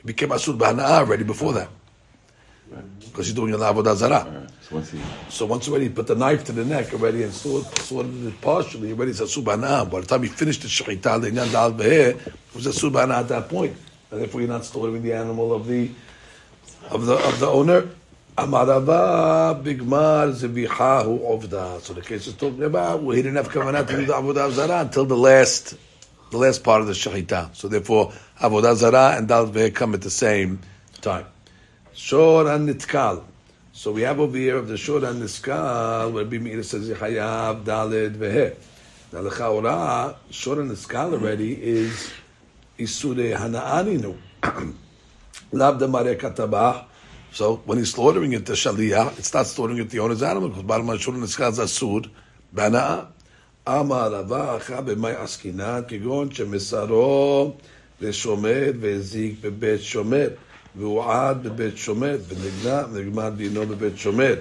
It 0.00 0.06
became 0.06 0.28
asur 0.28 0.56
b'hana'ah 0.58 1.00
already 1.00 1.24
before 1.24 1.54
that. 1.54 1.68
Because 3.00 3.26
he's 3.26 3.34
doing 3.34 3.54
an 3.54 3.60
avodah 3.60 3.96
zarah. 3.96 4.48
So 5.28 5.46
once 5.46 5.68
already 5.68 5.88
put 5.88 6.06
the 6.06 6.14
knife 6.14 6.44
to 6.44 6.52
the 6.52 6.64
neck 6.64 6.92
already 6.92 7.22
and 7.22 7.32
slaughtered 7.32 8.26
it 8.26 8.40
partially, 8.40 8.92
already 8.92 9.12
it's 9.12 9.20
a 9.20 9.24
subhanah. 9.24 9.90
By 9.90 10.00
the 10.00 10.06
time 10.06 10.22
he 10.22 10.28
finished 10.28 10.62
the 10.62 10.68
shechita, 10.68 11.20
the 11.20 11.30
inyan 11.30 11.52
dal 11.52 11.72
was 12.54 12.66
a 12.66 12.70
subhanah 12.70 13.20
at 13.20 13.28
that 13.28 13.48
point. 13.48 13.76
And 14.10 14.20
therefore 14.20 14.40
you're 14.40 14.50
not 14.50 14.64
slaughtering 14.64 15.02
the 15.02 15.12
animal 15.12 15.52
of 15.52 15.66
the 15.66 15.90
of 16.90 17.06
the 17.06 17.14
of 17.14 17.40
the 17.40 17.46
owner. 17.46 17.88
Amarava 18.36 19.62
bigmar 19.62 20.32
zebichahu 20.32 21.20
ovda. 21.20 21.80
So 21.80 21.92
the 21.92 22.02
case 22.02 22.26
is 22.26 22.34
talking 22.34 22.62
about 22.62 23.02
well, 23.02 23.16
he 23.16 23.22
didn't 23.22 23.36
have 23.36 23.48
kavanah 23.48 23.86
to 23.86 23.96
do 23.96 24.06
the 24.06 24.12
avodah 24.12 24.50
zarah 24.50 24.80
until 24.80 25.04
the 25.04 25.16
last 25.16 25.76
the 26.30 26.38
last 26.38 26.64
part 26.64 26.80
of 26.80 26.86
the 26.88 26.94
shechita. 26.94 27.54
So 27.54 27.68
therefore 27.68 28.12
avodah 28.40 28.74
zarah 28.76 29.16
and 29.16 29.28
dal 29.28 29.52
come 29.70 29.94
at 29.94 30.02
the 30.02 30.10
same 30.10 30.60
time. 31.00 31.26
Shor 31.92 32.48
and 32.50 32.68
nitkal. 32.68 33.24
So 33.73 33.91
we 33.91 34.01
have 34.01 34.19
over 34.19 34.37
here 34.37 34.57
of 34.57 34.67
the 34.67 34.77
shor 34.77 35.03
and 35.05 35.21
nitkal 35.21 36.11
where 36.11 36.25
Bimir 36.25 36.63
says 36.65 36.89
Chayav 36.89 37.63
Daled 37.63 38.15
Vehe. 38.15 38.55
Now 39.13 39.21
the 39.21 39.29
Chaura 39.29 40.15
shor 40.29 40.61
and 40.61 40.71
nitkal 40.71 41.13
already 41.13 41.53
is 41.53 42.11
Isure 42.77 43.37
Hanaaninu. 43.37 44.15
Lav 45.51 45.79
Damare 45.79 46.15
Katabah. 46.19 46.85
So 47.31 47.57
when 47.65 47.77
he's 47.77 47.91
slaughtering 47.91 48.33
it, 48.33 48.45
the 48.45 48.53
Shaliyah, 48.53 49.17
it's 49.17 49.33
not 49.33 49.45
slaughtering 49.45 49.79
it 49.79 49.89
the 49.89 49.99
owner's 49.99 50.23
animal 50.23 50.49
because 50.49 50.63
Barma 50.63 50.99
shor 50.99 51.13
and 51.13 51.23
nitkal 51.23 51.51
is 51.51 51.59
Asur. 51.59 52.09
Bana'a. 52.53 53.07
אמר 53.67 54.13
רבה 54.13 54.57
אחא 54.57 54.81
במאי 54.81 55.15
עסקינן, 55.15 55.81
כגון 55.87 56.31
שמסרו 56.31 57.53
ושומר 58.01 58.71
והזיק 58.79 59.35
בבית 59.41 59.81
שומר, 59.81 60.27
והועד 60.75 61.43
בבית 61.43 61.77
שומר, 61.77 62.17
ונגנע 62.27 62.83
ונגמר 62.93 63.29
דינו 63.29 63.67
בבית 63.67 63.97
שומר. 63.97 64.35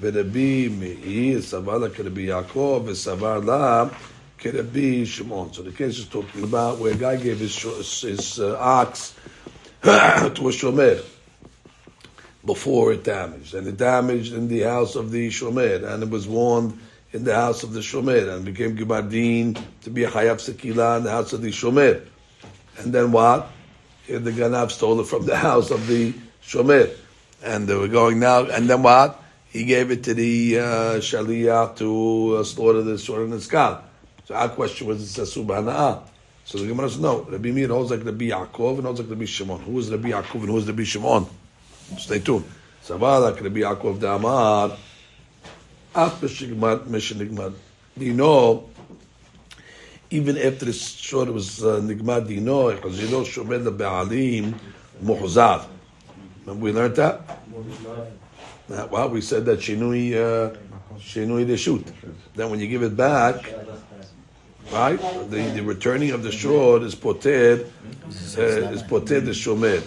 ורבי 0.00 0.68
מאיר 0.68 1.42
סבר 1.42 1.78
לה 1.78 1.90
כרבי 1.90 2.22
יעקב, 2.22 2.82
וסבר 2.86 3.38
לה 3.38 3.84
כרבי 4.38 5.06
שמעון. 5.06 5.48
So 5.52 5.62
the 5.62 5.72
case 5.72 5.98
is 5.98 6.06
talking 6.06 6.42
about 6.42 6.78
where 6.78 6.92
a 6.92 6.96
guy 6.96 7.16
gave 7.16 7.38
his, 7.38 8.00
his 8.00 8.40
uh, 8.40 8.56
ox 8.58 9.14
to 9.82 9.88
a 10.48 10.52
shomer 10.52 11.04
before 12.44 12.92
it 12.92 13.04
damaged. 13.04 13.54
And 13.54 13.66
it 13.66 13.76
damaged 13.76 14.32
in 14.32 14.48
the 14.48 14.60
house 14.60 14.96
of 14.96 15.10
the 15.10 15.28
shomer, 15.28 15.84
and 15.84 16.02
it 16.02 16.10
was 16.10 16.26
warned 16.26 16.78
in 17.12 17.24
the 17.24 17.34
house 17.34 17.62
of 17.62 17.72
the 17.74 17.80
shomer, 17.80 18.34
and 18.34 18.44
became 18.44 18.76
gibardin 18.76 19.62
to 19.82 19.90
be 19.90 20.04
a 20.04 20.10
chayav 20.10 20.36
sekila 20.36 20.98
in 20.98 21.04
the 21.04 21.10
house 21.10 21.32
of 21.34 21.42
the 21.42 21.50
shomer. 21.50 22.06
And 22.78 22.92
then 22.94 23.12
what? 23.12 23.50
The 24.07 24.31
Ganav 24.31 24.71
stole 24.71 24.99
it 25.01 25.07
from 25.07 25.25
the 25.25 25.35
house 25.49 25.71
of 25.71 25.87
the 25.87 26.13
Shomer. 26.43 26.95
And 27.43 27.67
they 27.67 27.75
were 27.75 27.87
going 27.87 28.19
now, 28.19 28.45
and 28.45 28.69
then 28.69 28.81
what? 28.81 29.21
He 29.49 29.65
gave 29.65 29.91
it 29.91 30.03
to 30.05 30.13
the 30.13 30.59
uh, 30.59 30.63
Shaliyah 30.99 31.75
to 31.77 32.37
uh, 32.39 32.43
slaughter 32.43 32.81
the 32.81 32.97
Shor 32.97 33.23
and 33.23 33.33
the. 33.33 33.39
So 33.39 34.33
our 34.33 34.49
question 34.49 34.87
was, 34.87 35.01
it's 35.01 35.17
a 35.17 35.39
Subhana'ah. 35.39 36.01
So 36.45 36.59
the 36.59 36.67
Gemara 36.67 36.89
says, 36.89 36.99
no, 36.99 37.21
Rabbi 37.21 37.51
Meir 37.51 37.69
holds 37.69 37.89
like 37.89 38.03
Rabbi 38.05 38.25
Yaakov 38.29 38.75
and 38.77 38.85
holds 38.85 38.99
like 38.99 39.09
Rabbi 39.09 39.25
Shimon. 39.25 39.61
Who 39.61 39.79
is 39.79 39.89
Rabbi 39.89 40.09
Yaakov 40.09 40.41
and 40.41 40.49
who 40.49 40.57
is 40.57 40.67
Rabbi 40.67 40.83
Shimon? 40.83 41.25
Stay 41.97 42.19
tuned. 42.19 42.45
Sabalak 42.83 43.41
Rabbi 43.41 43.61
Yaakov 43.61 43.99
Damar. 43.99 44.77
Af 45.95 46.21
b'shigmat 46.21 46.85
mishnigmat. 46.85 47.53
You 47.97 48.13
know, 48.13 48.69
even 50.15 50.37
after 50.37 50.65
the 50.65 50.73
short 50.73 51.31
was 51.31 51.63
uh, 51.63 51.81
nigmad 51.81 52.27
dino, 52.27 52.71
chazino 52.77 53.25
shomer 53.25 53.61
lebe'alim 53.61 54.53
muhzav. 55.03 55.67
Remember 56.45 56.63
we 56.63 56.71
learned 56.71 56.95
that? 56.95 57.39
That 58.69 58.89
well, 58.89 59.09
we 59.09 59.21
said 59.21 59.45
that 59.45 59.59
shinui 59.59 60.13
uh, 60.13 60.55
shinui 60.97 61.45
the 61.45 61.57
shoot. 61.57 61.85
Then 62.35 62.49
when 62.49 62.59
you 62.59 62.67
give 62.67 62.83
it 62.83 62.95
back, 62.95 63.53
right? 64.71 64.99
The, 65.29 65.51
the 65.53 65.61
returning 65.61 66.11
of 66.11 66.23
the 66.23 66.31
short 66.31 66.83
is 66.83 66.95
poted 66.95 67.71
uh, 68.37 68.41
is 68.41 68.83
poted 68.83 69.25
the 69.25 69.31
shomer 69.31 69.83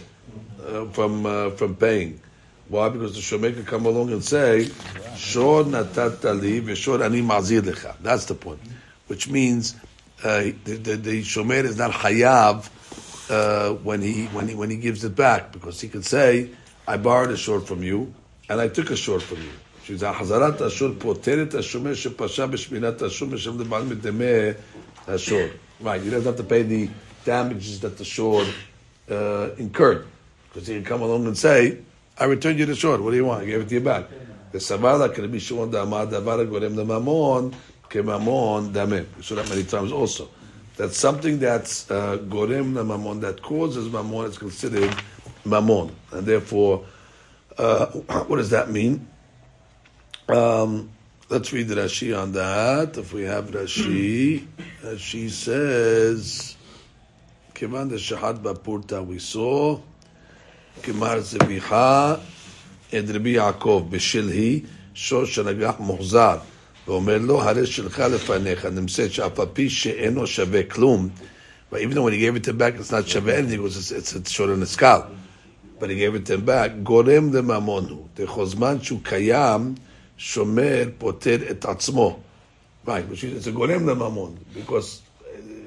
uh, 0.65 0.87
from 0.87 1.25
uh, 1.25 1.51
from 1.51 1.75
paying. 1.77 2.21
Why? 2.69 2.91
Because 2.91 3.15
the 3.15 3.21
shomer 3.21 3.55
can 3.55 3.65
come 3.65 3.87
along 3.87 4.13
and 4.13 4.23
say, 4.23 4.69
"Shor 5.17 5.65
natat 5.65 6.23
li 6.41 6.61
v'shor 6.61 7.03
ani 7.03 7.23
mazir 7.23 7.63
lecha." 7.63 7.97
That's 8.03 8.27
the 8.27 8.35
point. 8.35 8.61
Which 9.07 9.31
means 9.31 9.75
uh, 10.24 10.42
the, 10.64 10.76
the, 10.78 10.96
the 10.96 11.22
shomer 11.22 11.64
is 11.64 11.78
not 11.78 11.92
hayav 11.92 12.70
uh, 13.30 13.74
when 13.76 14.02
he 14.02 14.26
when 14.28 14.48
he 14.48 14.56
when 14.56 14.70
he 14.70 14.78
gives 14.78 15.04
it 15.04 15.16
back 15.16 15.52
because 15.52 15.82
he 15.82 15.88
could 15.90 16.06
say, 16.06 16.50
"I 16.88 16.98
borrowed 16.98 17.32
a 17.32 17.38
short 17.38 17.68
from 17.68 17.84
you, 17.84 18.14
and 18.50 18.62
I 18.62 18.68
took 18.68 18.90
a 18.90 18.96
short 18.96 19.22
from 19.22 19.42
you." 19.42 19.52
שזה 19.86 20.10
החזרת 20.10 20.62
השור 20.62 20.90
פותרת 21.00 21.54
השומר 21.54 21.94
שפשע 21.94 22.46
בשמירת 22.46 23.02
השור 23.02 23.28
משלם 23.28 23.60
לבעל 23.60 23.84
מדמה 23.84 24.26
השור. 25.08 25.48
Right, 25.84 26.02
he 26.02 26.10
doesn't 26.10 26.26
have 26.26 26.38
to 26.38 26.44
pay 26.44 26.64
the 26.64 26.90
damages 27.26 27.82
that 27.82 27.98
the 27.98 28.06
shore 28.06 28.46
uh, 29.12 29.50
incurred. 29.58 30.08
Because 30.48 30.68
he 30.68 30.76
can 30.76 30.86
come 30.86 31.02
along 31.02 31.26
and 31.28 31.38
say, 31.38 31.80
I 32.18 32.26
returned 32.26 32.60
you 32.60 32.66
the 32.66 32.76
short, 32.76 33.02
what 33.02 33.12
do 33.12 33.18
you 33.18 33.26
want? 33.26 33.44
I 33.44 33.46
gave 33.46 33.62
it 33.62 33.70
to 33.70 33.76
you 33.76 33.82
back. 33.82 34.06
The 34.52 34.60
savala 34.60 35.14
can 35.14 35.30
be 35.32 35.40
shown 35.40 35.72
da'amad 35.72 36.12
davara 36.12 36.48
gorem 36.48 36.76
the 36.76 36.86
mamon 36.86 37.54
kemamon 37.91 38.73
dameh. 38.73 39.07
We 39.17 39.23
saw 39.23 39.37
that 39.37 39.49
many 39.49 39.65
times 39.65 39.93
also. 39.93 40.29
That's 40.77 40.97
something 40.97 41.39
that's 41.39 41.87
gorem 41.87 42.77
uh, 42.77 42.85
mamon 42.85 43.21
that 43.23 43.43
causes 43.43 43.89
mamon 43.89 44.29
is 44.29 44.39
considered 44.39 44.95
mamon, 45.45 45.91
and 46.13 46.27
therefore, 46.27 46.85
uh, 47.57 47.87
what 48.27 48.37
does 48.37 48.51
that 48.51 48.71
mean? 48.71 49.09
Um, 50.29 50.91
let's 51.29 51.53
read 51.53 51.69
Rashi 51.69 52.17
on 52.17 52.33
that. 52.33 52.97
If 52.97 53.13
we 53.13 53.23
have 53.23 53.47
Rashi, 53.47 54.47
Rashi 54.83 55.31
says, 55.31 56.57
"Kivan 57.55 57.89
the 57.89 57.97
shahad 57.97 58.39
bapurta 58.39 59.05
we 59.05 59.19
saw, 59.19 59.81
kimar 60.83 61.19
zevicha, 61.19 62.21
edrebi 62.93 63.35
Yaakov 63.35 63.91
b'shilhi 63.91 64.65
shosh 64.95 65.43
nagach 65.43 65.79
mozar." 65.79 66.43
ואומר 66.88 67.18
לו 67.18 67.42
הרי 67.42 67.66
שלך 67.68 68.00
לפניך 68.00 68.66
נמצאת 68.66 69.14
שאף 69.14 69.40
על 69.40 69.48
פי 69.54 69.70
שאינו 69.70 70.28
שווה 70.28 70.64
כלום 70.64 71.10
even 71.74 71.96
though 71.96 72.04
when 72.04 72.14
he 72.14 72.20
gave 72.20 72.36
it 72.36 72.44
to 72.44 72.52
him 72.52 72.58
back 72.58 72.76
it's 72.80 72.92
not 72.92 73.08
שווה 73.08 73.40
anything 73.40 73.66
it's, 73.66 73.92
it's, 73.92 74.14
it's 74.14 74.32
short 74.32 74.50
on 74.50 74.62
הסקל 74.62 75.02
but 75.80 75.90
he 75.90 75.96
gave 75.96 76.16
it 76.16 76.26
to 76.26 76.34
him 76.34 76.46
back 76.46 76.84
גורם 76.84 77.34
לממון 77.34 77.86
הוא 77.90 78.06
דכל 78.16 78.46
זמן 78.46 78.78
שהוא 78.82 79.00
קיים 79.04 79.76
שומר 80.18 80.84
פוטר 80.98 81.38
את 81.52 81.66
עצמו 81.66 82.20
right 82.88 82.90
which 82.90 83.24
is 83.24 83.46
it's 83.46 83.48
a 83.48 83.52
גורם 83.52 83.90
לממון 83.90 84.36
because 84.54 85.02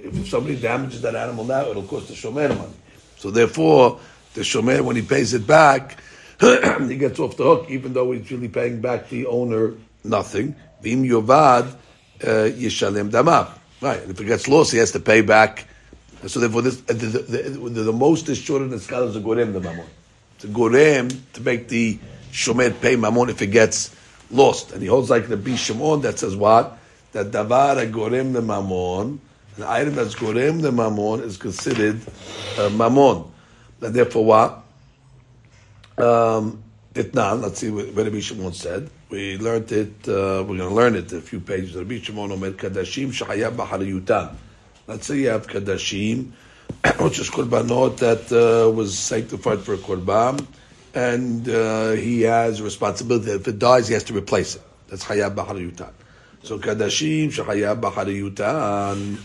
if 0.04 0.28
somebody 0.28 0.56
damages 0.56 1.00
that 1.02 1.14
animal 1.14 1.44
now 1.44 1.70
it'll 1.70 1.82
cost 1.82 2.08
the 2.08 2.14
shomer 2.14 2.48
money 2.48 2.78
so 3.18 3.30
therefore 3.30 3.98
the 4.34 4.42
shomer 4.42 4.80
when 4.82 4.96
he 4.96 5.02
pays 5.02 5.34
it 5.34 5.46
back 5.46 5.96
he 6.40 6.96
gets 6.96 7.18
off 7.18 7.36
the 7.36 7.44
hook, 7.44 7.66
even 7.70 7.92
though 7.94 8.12
he's 8.12 8.30
really 8.30 8.48
paying 8.48 8.80
back 8.80 9.08
the 9.08 9.26
owner 9.26 9.74
nothing. 10.04 10.54
Vim 10.81 11.03
yovad 11.03 11.75
yishalem 12.19 13.09
damav. 13.09 13.49
Right, 13.81 14.01
and 14.01 14.11
if 14.11 14.21
it 14.21 14.25
gets 14.25 14.47
lost, 14.47 14.71
he 14.71 14.77
has 14.77 14.91
to 14.91 14.99
pay 14.99 15.21
back. 15.21 15.65
So 16.27 16.39
therefore, 16.39 16.61
this, 16.61 16.77
the, 16.81 16.93
the, 16.93 17.19
the, 17.49 17.81
the 17.83 17.93
most 17.93 18.27
the 18.27 18.35
scale 18.35 18.61
is 18.63 19.15
a 19.15 19.19
gorem 19.19 19.53
the 19.53 19.59
mamon. 19.59 19.85
It's 20.35 20.43
a 20.43 20.47
gorem 20.47 21.11
to 21.33 21.41
make 21.41 21.67
the 21.67 21.97
shomer 22.31 22.79
pay 22.79 22.95
mamon 22.95 23.29
if 23.29 23.41
it 23.41 23.47
gets 23.47 23.95
lost, 24.29 24.71
and 24.71 24.81
he 24.81 24.87
holds 24.87 25.09
like 25.09 25.27
the 25.27 25.35
bishimon 25.37 26.03
that 26.03 26.19
says 26.19 26.35
what 26.35 26.77
that 27.13 27.31
davar 27.31 27.81
a 27.81 27.87
gorem 27.87 28.33
the 28.33 28.41
mamon. 28.41 29.17
An 29.57 29.63
item 29.63 29.95
that's 29.95 30.15
gorem 30.15 30.61
the 30.61 30.71
mamon 30.71 31.23
is 31.23 31.37
considered 31.37 31.99
uh, 32.57 32.69
mamon. 32.69 33.29
And 33.81 33.95
therefore, 33.95 34.25
what? 34.25 34.63
Um, 35.97 36.63
Itnan, 36.93 37.41
let's 37.41 37.59
see 37.59 37.71
what 37.71 37.95
Rabbi 37.95 38.19
Shimon 38.19 38.53
said. 38.53 38.89
We 39.11 39.37
learned 39.37 39.73
it, 39.73 40.07
uh, 40.07 40.39
we're 40.47 40.55
going 40.55 40.59
to 40.59 40.69
learn 40.69 40.95
it 40.95 41.11
a 41.11 41.19
few 41.19 41.41
pages. 41.41 41.75
Rabbi 41.75 41.99
Shimon 41.99 42.31
Omer, 42.31 42.51
Kadashim 42.51 43.09
Shahayab 43.09 43.57
Bahariyutan. 43.57 44.33
Let's 44.87 45.05
say 45.05 45.17
you 45.17 45.27
have 45.27 45.47
Kadashim, 45.47 46.31
which 47.01 47.19
is 47.19 47.29
Korbanot 47.29 47.97
that 47.97 48.31
uh, 48.31 48.71
was 48.71 48.97
sanctified 48.97 49.59
for 49.59 49.75
Korban, 49.75 50.47
and 50.95 51.49
uh, 51.49 51.91
he 51.91 52.21
has 52.21 52.61
responsibility 52.61 53.31
if 53.31 53.45
it 53.49 53.59
dies, 53.59 53.89
he 53.89 53.95
has 53.95 54.05
to 54.05 54.13
replace 54.13 54.55
it. 54.55 54.61
That's 54.87 55.03
Hayab 55.03 55.35
Bahariyutan. 55.35 55.91
So 56.43 56.57
Kadashim 56.57 57.33
Shahayab 57.33 57.81
Bahariyutan, 57.81 59.17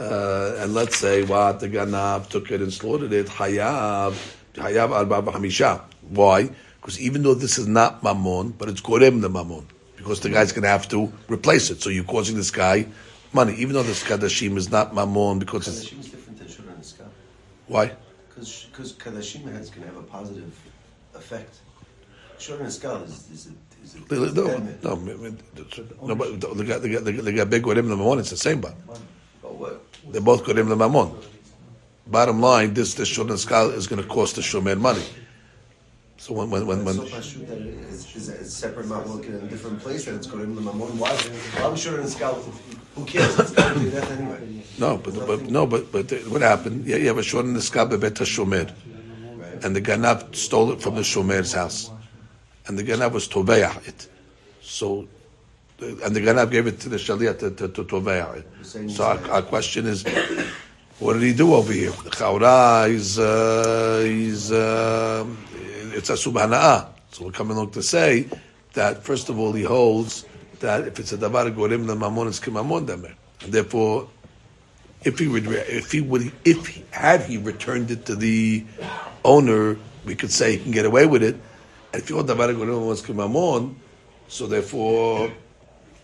uh, 0.00 0.62
and 0.62 0.72
let's 0.72 0.96
say 0.96 1.24
what 1.24 1.60
the 1.60 1.68
Ganav 1.68 2.30
took 2.30 2.50
it 2.50 2.62
and 2.62 2.72
slaughtered 2.72 3.12
it, 3.12 3.26
Hayab, 3.26 4.14
Hayab 4.54 5.30
Hamisha. 5.30 5.82
Why? 6.08 6.48
Because 6.86 7.00
even 7.00 7.24
though 7.24 7.34
this 7.34 7.58
is 7.58 7.66
not 7.66 8.04
mammon, 8.04 8.50
but 8.50 8.68
it's 8.68 8.80
gorem 8.80 9.20
the 9.20 9.28
mammon, 9.28 9.66
because 9.96 10.20
the 10.20 10.30
guy's 10.30 10.52
going 10.52 10.62
to 10.62 10.68
have 10.68 10.86
to 10.90 11.12
replace 11.28 11.68
it. 11.68 11.82
So 11.82 11.90
you're 11.90 12.04
causing 12.04 12.36
this 12.36 12.52
guy 12.52 12.86
money, 13.32 13.54
even 13.56 13.74
though 13.74 13.82
this 13.82 14.04
kadashim 14.04 14.56
is 14.56 14.70
not 14.70 14.94
mammon, 14.94 15.40
because 15.40 15.66
it's 15.66 15.90
Kadashim 15.90 15.98
is 15.98 16.10
different 16.10 16.38
than 16.38 16.46
Shura 16.46 16.78
Niskal. 16.78 17.08
why? 17.66 17.90
Because 18.28 18.92
Kadashim 18.92 19.48
is 19.60 19.68
going 19.68 19.82
to 19.82 19.88
have 19.88 19.96
a 19.96 20.02
positive 20.04 20.56
effect. 21.16 21.56
Shura 22.38 22.60
Niskal 22.60 23.04
is, 23.04 23.30
is 23.32 23.48
a, 23.48 23.82
is 23.82 23.94
a, 23.96 24.14
No, 24.14 24.22
is 24.22 24.34
no, 24.34 24.42
no, 26.04 26.06
no, 26.06 26.14
but 26.14 26.40
the 26.40 26.64
guy, 26.64 26.78
the 26.78 26.88
guy, 26.88 27.00
the 27.00 27.32
guy 27.32 27.44
big 27.46 27.64
gorem 27.64 27.88
the 27.88 27.96
mammon. 27.96 28.20
It's 28.20 28.30
the 28.30 28.36
same, 28.36 28.60
but 28.60 28.76
But 29.42 29.54
what? 29.56 29.84
they're 30.12 30.20
both 30.22 30.44
gorem 30.44 30.68
the 30.68 30.76
mammon. 30.76 31.10
Bottom 32.06 32.40
line, 32.40 32.74
this 32.74 32.94
this 32.94 33.10
shulchan 33.12 33.38
skal 33.38 33.70
is 33.70 33.88
going 33.88 34.00
to 34.00 34.08
cost 34.08 34.36
the 34.36 34.42
shomer 34.42 34.78
money. 34.78 35.02
So 36.18 36.32
when 36.34 36.50
when 36.50 36.66
when, 36.66 36.84
when 36.84 36.94
so 36.94 37.04
Pashut 37.04 37.46
that 37.48 37.58
it 37.58 37.66
is, 37.90 38.16
is 38.16 38.28
a 38.28 38.44
separate 38.44 38.86
mamon 38.86 39.24
in 39.24 39.34
a 39.34 39.38
different 39.48 39.80
place 39.80 40.06
and 40.06 40.16
it's 40.16 40.26
going 40.26 40.46
to 40.54 40.60
the 40.60 40.70
mamon. 40.70 40.96
Why? 40.96 41.10
Why 41.10 41.68
would 41.68 41.78
Shura 41.78 42.02
Niskal? 42.02 42.34
Who 42.94 43.04
cares? 43.04 43.38
It's 43.38 43.50
going 43.52 43.74
to 43.74 43.80
do 43.80 43.90
that 43.90 44.10
anyway. 44.10 44.62
no, 44.78 44.96
but, 44.96 45.14
but 45.26 45.42
no, 45.42 45.66
but 45.66 45.92
but 45.92 46.10
what 46.28 46.40
happened? 46.40 46.86
Yeah, 46.86 46.96
you 46.96 47.08
have 47.08 47.18
a 47.18 47.22
shulchan 47.22 47.60
skal 47.60 47.86
bebet 47.88 48.14
shomer. 48.24 48.72
Right. 49.36 49.64
and 49.64 49.76
the 49.76 49.80
Ganav 49.80 50.34
stole 50.34 50.72
it 50.72 50.80
from 50.80 50.94
the 50.94 51.02
Shomer's 51.02 51.52
house, 51.52 51.90
and 52.66 52.78
the 52.78 52.84
Ganav 52.84 53.12
was 53.12 53.28
toveah 53.28 53.86
it. 53.86 54.08
So, 54.62 55.06
and 55.80 56.14
the 56.16 56.20
Ganav 56.20 56.50
gave 56.50 56.66
it 56.66 56.80
to 56.80 56.88
the 56.88 56.96
Shaliach 56.96 57.38
to, 57.40 57.50
to, 57.50 57.68
to 57.68 57.84
toveah 57.84 58.38
it. 58.38 58.90
So 58.90 59.04
our, 59.04 59.18
our 59.30 59.42
question 59.42 59.86
is, 59.86 60.04
what 60.98 61.14
did 61.14 61.22
he 61.22 61.32
do 61.34 61.54
over 61.54 61.72
here? 61.72 61.90
The 61.90 62.10
Chaura 62.10 62.88
is 62.88 63.18
uh, 63.18 64.02
is 64.04 64.52
uh, 64.52 65.26
it's 65.96 66.10
a 66.10 66.12
subhana'ah. 66.12 66.88
So 67.12 67.24
we're 67.24 67.32
coming 67.32 67.56
along 67.56 67.70
to 67.70 67.82
say 67.82 68.28
that 68.74 69.02
first 69.02 69.30
of 69.30 69.38
all 69.38 69.52
he 69.52 69.62
holds 69.62 70.26
that 70.60 70.86
if 70.86 71.00
it's 71.00 71.12
a 71.12 71.16
davar 71.16 71.52
gorim 71.54 71.86
the 71.86 71.94
mamon 71.94 72.28
is 72.28 72.38
kimamon 72.38 72.86
damer, 72.86 73.14
and 73.40 73.52
therefore 73.52 74.08
if 75.04 75.18
he 75.18 75.26
would, 75.26 75.46
if 75.46 75.92
he 75.92 76.00
would, 76.00 76.32
if 76.44 76.66
he, 76.66 76.84
had 76.90 77.22
he 77.22 77.38
returned 77.38 77.90
it 77.90 78.06
to 78.06 78.14
the 78.14 78.64
owner, 79.24 79.78
we 80.04 80.14
could 80.14 80.30
say 80.30 80.56
he 80.56 80.62
can 80.62 80.72
get 80.72 80.84
away 80.84 81.06
with 81.06 81.22
it. 81.22 81.36
And 81.92 82.02
if 82.02 82.10
you 82.10 82.16
hold 82.16 82.28
davar 82.28 82.54
gorim 82.54 82.86
was 82.86 83.02
kimamon, 83.02 83.74
so 84.28 84.46
therefore 84.46 85.32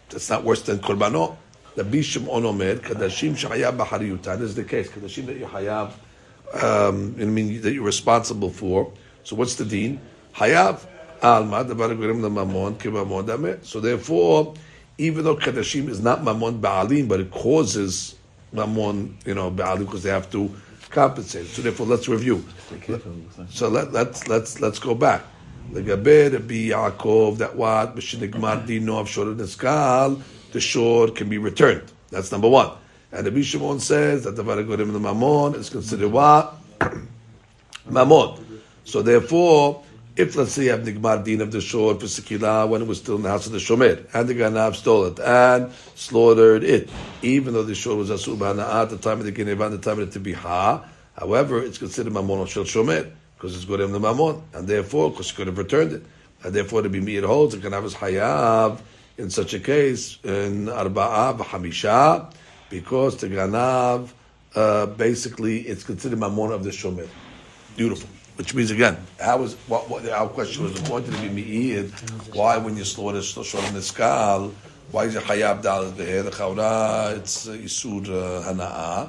that's 0.09 0.31
not 0.31 0.42
worse 0.42 0.62
than 0.62 0.78
korbanot. 0.78 1.37
The 1.74 1.85
bishim 1.85 2.28
on 2.33 2.46
omer 2.46 2.76
kadashim 2.76 3.33
shahayab 3.33 3.76
b'hariyutan 3.76 4.40
is 4.40 4.55
the 4.55 4.64
case. 4.64 4.88
Kadashim 4.88 5.26
that 5.26 5.37
you 5.37 5.46
hayab, 5.46 5.92
um, 6.62 7.14
I 7.20 7.24
mean 7.24 7.61
that 7.61 7.74
you're 7.74 7.85
responsible 7.85 8.50
for. 8.50 8.90
So 9.25 9.37
what's 9.37 9.55
the 9.55 9.65
deen? 9.65 10.01
Hayav 10.35 10.85
alma 11.23 11.65
the 11.65 11.75
mamon 11.75 12.77
dameh. 12.79 13.65
So 13.65 13.81
therefore, 13.81 14.55
even 14.99 15.25
though 15.25 15.37
kadashim 15.37 15.89
is 15.89 16.01
not 16.01 16.21
mamon 16.21 16.61
ba'alim, 16.61 17.09
but 17.09 17.21
it 17.21 17.31
causes 17.31 18.17
mamon, 18.55 19.15
you 19.27 19.35
know, 19.35 19.51
ba'alim 19.51 19.81
because 19.81 20.03
they 20.03 20.11
have 20.11 20.31
to 20.33 20.51
compensate. 20.91 21.47
So 21.47 21.63
therefore, 21.63 21.87
let's 21.87 22.09
review. 22.09 22.45
So 23.51 23.69
let, 23.69 23.93
let's 23.93 24.29
let's 24.29 24.61
let's 24.61 24.79
go 24.79 24.95
back. 24.95 25.23
Legabe 25.71 26.33
Rabbi 26.33 26.69
Yaakov 26.71 27.39
that 27.39 27.57
what 27.57 27.97
b'shenigmar 27.97 28.67
dino 28.67 28.99
of 28.99 29.09
shor 29.09 29.27
neskal 29.27 30.21
the 30.53 30.61
shore 30.61 31.09
can 31.09 31.29
be 31.29 31.39
returned. 31.39 31.91
That's 32.11 32.31
number 32.31 32.49
one. 32.49 32.71
And 33.11 33.27
Rabbi 33.27 33.43
Shimon 33.43 33.81
says 33.81 34.25
that 34.25 34.37
the 34.37 34.45
varagorim 34.45 34.93
the 34.93 34.99
mamon 34.99 35.55
is 35.55 35.71
considered 35.71 36.11
what 36.11 36.55
mamon. 37.89 38.52
So 38.85 39.03
therefore, 39.03 39.83
if 40.14 40.37
let's 40.37 40.53
say 40.53 40.64
you 40.64 40.71
have 40.71 40.81
nigmar 40.81 41.25
din 41.25 41.40
of 41.40 41.53
the 41.53 41.61
Shor 41.61 41.95
for 41.99 42.07
sekila 42.07 42.68
when 42.68 42.83
it 42.83 42.88
was 42.88 42.99
still 42.99 43.16
in 43.16 43.23
the 43.23 43.31
house 43.31 43.47
of 43.47 43.53
the 43.53 43.59
shomer, 43.59 44.05
and 44.12 44.29
the 44.29 44.35
ganav 44.35 44.75
stole 44.75 45.07
it 45.07 45.18
and 45.18 45.73
slaughtered 45.95 46.64
it, 46.64 46.90
even 47.23 47.55
though 47.55 47.62
the 47.62 47.75
Shor 47.75 47.97
was 47.97 48.11
asur 48.11 48.83
at 48.83 48.90
the 48.90 48.99
time 48.99 49.21
of 49.21 49.25
the 49.25 49.33
geneva 49.33 49.71
the 49.71 49.79
time 49.79 50.01
of 50.01 50.12
the 50.12 50.21
tibiha, 50.21 50.85
however, 51.18 51.62
it's 51.62 51.79
considered 51.79 52.12
mamon 52.12 52.47
shel 52.47 52.64
shomer 52.64 53.11
because 53.37 53.57
it's 53.57 53.64
gorem 53.64 53.92
the 53.92 54.01
mamon, 54.01 54.42
and 54.53 54.68
therefore, 54.68 55.11
because 55.11 55.31
he 55.31 55.37
could 55.37 55.47
have 55.47 55.57
returned 55.57 55.92
it, 55.92 56.03
and 56.45 56.53
therefore, 56.53 56.83
to 56.83 56.90
be 56.90 57.01
meir 57.01 57.27
holds 57.27 57.57
the 57.57 57.66
ganav 57.66 57.85
is 57.85 57.95
hayav 57.95 58.81
in 59.16 59.31
such 59.31 59.55
a 59.55 59.61
case 59.61 60.18
in 60.25 60.66
arba'a 60.66 61.38
v'hamisha 61.38 62.33
because 62.68 63.16
the 63.18 63.29
ganav 63.29 64.11
uh, 64.55 64.87
basically 64.87 65.61
it's 65.61 65.85
considered 65.85 66.18
mamon 66.18 66.53
of 66.53 66.64
the 66.64 66.71
shomer. 66.71 67.09
Beautiful. 67.77 68.09
Which 68.37 68.55
means 68.55 68.71
again, 68.71 68.97
how 69.21 69.38
was 69.38 69.55
what, 69.68 69.90
what 69.90 70.09
our 70.09 70.29
question 70.29 70.64
was 70.64 70.81
wanted 70.83 71.14
to 71.14 71.21
be 71.21 71.29
me'id? 71.29 71.90
Why 72.35 72.57
when 72.57 72.77
you 72.77 72.85
slaughter 72.85 73.21
shor 73.23 73.42
niskal? 73.45 74.53
Why 74.90 75.05
is 75.05 75.16
it 75.16 75.25
hayab 75.25 75.62
dal 75.62 75.90
the 75.90 76.05
chawra? 76.31 77.16
It's 77.18 77.49
uh, 77.49 77.53
isur 77.53 78.09
uh, 78.09 78.51
hana'a. 78.51 79.09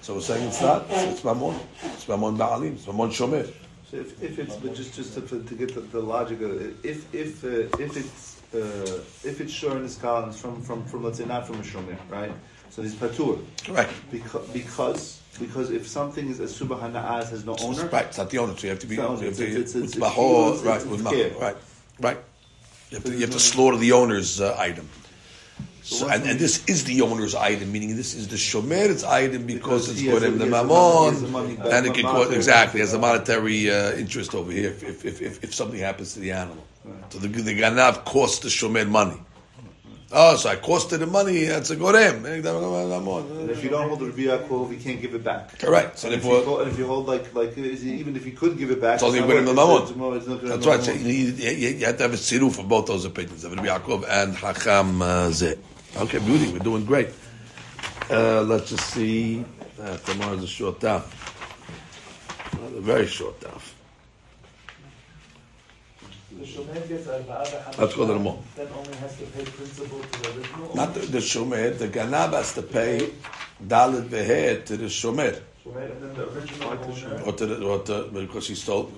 So 0.00 0.14
we're 0.14 0.20
saying 0.20 0.48
it's 0.48 0.60
not. 0.60 0.86
It's 0.90 1.20
mamon. 1.20 1.58
It's 1.84 2.06
mamon 2.06 2.36
ba'alim. 2.36 2.72
It's 2.72 2.86
mamon 2.86 3.10
shomer. 3.10 3.50
So 3.90 3.98
if, 3.98 4.22
if 4.22 4.38
it's 4.38 4.56
but 4.56 4.74
just 4.74 4.94
just 4.94 5.14
to, 5.14 5.20
to 5.20 5.54
get 5.54 5.74
the, 5.74 5.80
the 5.80 6.00
logic 6.00 6.40
of 6.40 6.60
it, 6.60 6.74
if 6.82 7.14
if 7.14 7.44
uh, 7.44 7.68
if 7.78 7.96
it's 7.96 8.40
uh, 8.54 9.02
if 9.22 9.40
it's 9.40 9.62
in 9.62 9.82
the 9.82 9.88
scholars 9.88 10.40
from 10.40 10.62
from 10.62 10.84
from 10.86 11.04
let's 11.04 11.18
say 11.18 11.26
not 11.26 11.46
from 11.46 11.56
a 11.60 11.62
shomer, 11.62 11.96
right? 12.10 12.32
So 12.70 12.82
he's 12.82 12.94
patur 12.94 13.38
Correct. 13.64 13.92
because 14.10 14.48
because 14.48 15.21
because 15.40 15.70
if 15.70 15.86
something 15.88 16.28
is 16.28 16.40
a 16.40 16.44
subhana'az 16.44 17.30
has 17.30 17.44
no 17.44 17.56
owner, 17.60 17.86
Right. 17.86 18.06
It's 18.06 18.18
not 18.18 18.30
the 18.30 18.38
owner. 18.38 18.56
So 18.56 18.64
you 18.64 18.70
have 18.70 18.78
to 18.80 18.86
be. 18.86 18.96
Not 18.96 19.18
you 19.20 19.26
have 19.26 19.36
to- 19.36 19.42
it's- 19.44 19.74
it's- 19.74 19.74
it's 19.74 19.96
it's- 19.96 19.96
mahor, 19.96 20.54
it's- 20.54 20.62
right? 20.64 20.86
With 20.86 21.02
mahor. 21.02 21.40
Right. 21.40 21.56
Right. 22.00 22.18
You 22.90 22.96
have 22.98 23.04
to, 23.04 23.12
you 23.12 23.20
have 23.20 23.30
to 23.30 23.40
slaughter 23.40 23.78
the 23.78 23.92
owner's 23.92 24.40
uh, 24.40 24.54
item. 24.58 24.88
So, 25.84 26.08
and, 26.08 26.22
and 26.24 26.38
this 26.38 26.64
is 26.66 26.84
the 26.84 27.00
owner's 27.02 27.34
item, 27.34 27.72
meaning 27.72 27.96
this 27.96 28.14
is 28.14 28.28
the 28.28 28.36
shomer's 28.36 29.02
item 29.02 29.46
because, 29.46 29.88
Because 29.88 29.90
it's 29.90 30.00
has 30.02 30.20
good 30.20 30.22
the- 30.34 30.38
the 30.38 30.44
he 30.46 30.50
has 30.52 30.62
the 30.62 30.66
money- 30.68 31.08
he 31.08 31.10
has 31.10 31.20
the 31.22 31.26
mamon, 31.26 31.58
money 31.58 31.76
and 31.76 31.86
it 31.86 31.94
can 31.94 32.02
cause 32.04 32.30
exactly 32.32 32.80
has 32.80 32.92
a 32.92 32.98
monetary 33.00 33.68
uh, 33.70 33.92
interest 33.94 34.32
over 34.34 34.52
here 34.52 34.68
if, 34.70 35.04
if, 35.04 35.20
if, 35.22 35.42
if, 35.42 35.52
something 35.54 35.80
happens 35.80 36.14
to 36.14 36.20
the 36.20 36.30
animal. 36.30 36.64
So 37.10 37.18
the, 37.18 37.26
the 37.28 37.58
ganav 37.60 38.04
costs 38.04 38.38
the 38.40 38.48
shomer 38.48 38.88
money. 38.88 39.20
Oh, 40.14 40.36
so 40.36 40.50
I 40.50 40.56
costed 40.56 40.98
the 40.98 41.06
money. 41.06 41.44
That's 41.44 41.70
a 41.70 41.76
gorem. 41.76 42.24
and 42.26 43.50
if 43.50 43.64
you 43.64 43.70
don't 43.70 43.88
hold 43.88 44.00
the 44.00 44.06
Rabbi 44.06 44.22
Yaakov, 44.22 44.70
you 44.70 44.76
can't 44.76 45.00
give 45.00 45.14
it 45.14 45.24
back. 45.24 45.58
Correct. 45.58 45.98
So 45.98 46.08
And 46.08 46.16
if, 46.16 46.24
you 46.24 46.44
hold, 46.44 46.60
and 46.60 46.70
if 46.70 46.78
you 46.78 46.86
hold 46.86 47.06
like 47.06 47.34
like 47.34 47.56
even 47.56 48.14
if 48.14 48.26
you 48.26 48.32
could 48.32 48.58
give 48.58 48.70
it 48.70 48.80
back, 48.80 48.96
It's 48.96 49.04
only 49.04 49.20
not 49.20 49.28
with 49.28 49.38
him 49.38 49.44
the 49.46 49.54
mamon. 49.54 50.48
That's 50.48 50.66
right. 50.66 50.82
So 50.82 50.92
you, 50.92 51.14
you, 51.32 51.68
you 51.70 51.86
have 51.86 51.96
to 51.96 52.02
have 52.02 52.12
a 52.12 52.16
siru 52.16 52.54
for 52.54 52.62
both 52.62 52.86
those 52.86 53.06
opinions, 53.06 53.44
of 53.44 53.54
Rabbi 53.54 53.68
Yaakov 53.68 54.04
and 54.06 54.34
Hacham 54.36 55.00
uh, 55.00 55.28
Zeh. 55.28 55.58
Okay, 55.96 56.18
beauty. 56.18 56.52
We're 56.52 56.58
doing 56.58 56.84
great. 56.84 57.08
Uh, 58.10 58.42
let's 58.42 58.68
just 58.68 58.90
see. 58.90 59.44
Uh, 59.80 59.96
tomorrow's 59.96 60.42
a 60.42 60.46
short 60.46 60.78
daf. 60.80 61.04
A 62.76 62.80
very 62.80 63.06
short 63.06 63.40
daf. 63.40 63.62
The 66.42 66.48
shomer 66.48 66.88
gets 66.88 67.06
arba'ah 67.06 67.46
v'hamishah, 67.46 67.78
Let's 67.78 67.94
go 67.94 68.06
to 68.08 68.14
the 68.14 68.18
mall. 68.18 68.42
Then 68.56 68.66
only 68.76 68.96
has 68.96 69.16
to 69.18 69.24
pay 69.26 69.44
principal 69.44 70.00
to 70.00 70.22
the 70.22 70.40
original. 70.40 70.74
Not 70.74 70.92
the, 70.94 71.00
the 71.00 71.18
shomer. 71.18 71.78
The 71.78 71.86
ganav 71.86 72.32
has 72.32 72.54
to 72.54 72.62
pay 72.62 73.12
dalit 73.64 74.08
veher 74.08 74.64
to 74.64 74.76
the 74.76 74.86
shomer, 74.86 75.40
Shomer, 75.64 75.88
and 75.92 76.02
then 76.02 76.14
the 76.14 76.28
original 76.32 76.70
owner, 76.70 77.22
or 77.24 77.32
to 77.34 77.46
the, 77.46 77.64
or 77.64 77.78
to, 77.84 78.08
because 78.12 78.48
he 78.48 78.56
stole 78.56 78.90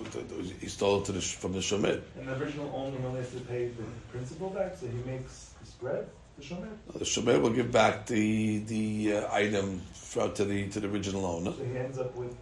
he 0.59 0.68
stole 0.68 1.00
it 1.02 1.04
to 1.04 1.12
the, 1.12 1.20
from 1.20 1.52
the 1.52 1.59
shomer. 1.59 2.00
and 2.18 2.26
the 2.26 2.35
original 2.42 2.72
owner 2.74 2.96
only 3.07 3.20
has 3.20 3.30
to 3.33 3.40
pay 3.40 3.68
the 3.68 3.85
principal 4.11 4.48
back, 4.48 4.74
so 4.74 4.87
he 4.87 5.02
makes 5.04 5.50
the 5.61 5.66
spread, 5.66 6.09
the 6.38 6.44
shomer. 6.44 6.70
The 6.94 7.04
shomer 7.04 7.42
will 7.42 7.50
give 7.50 7.70
back 7.70 8.07
the 8.07 8.61
the 8.61 9.16
uh, 9.18 9.35
item 9.35 9.83
for, 9.92 10.30
to 10.30 10.46
the 10.46 10.66
to 10.70 10.80
the 10.80 10.88
original 10.88 11.26
owner. 11.26 11.52
So 11.52 11.62
he 11.62 11.76
ends 11.76 11.98
up 11.98 12.16
with 12.16 12.35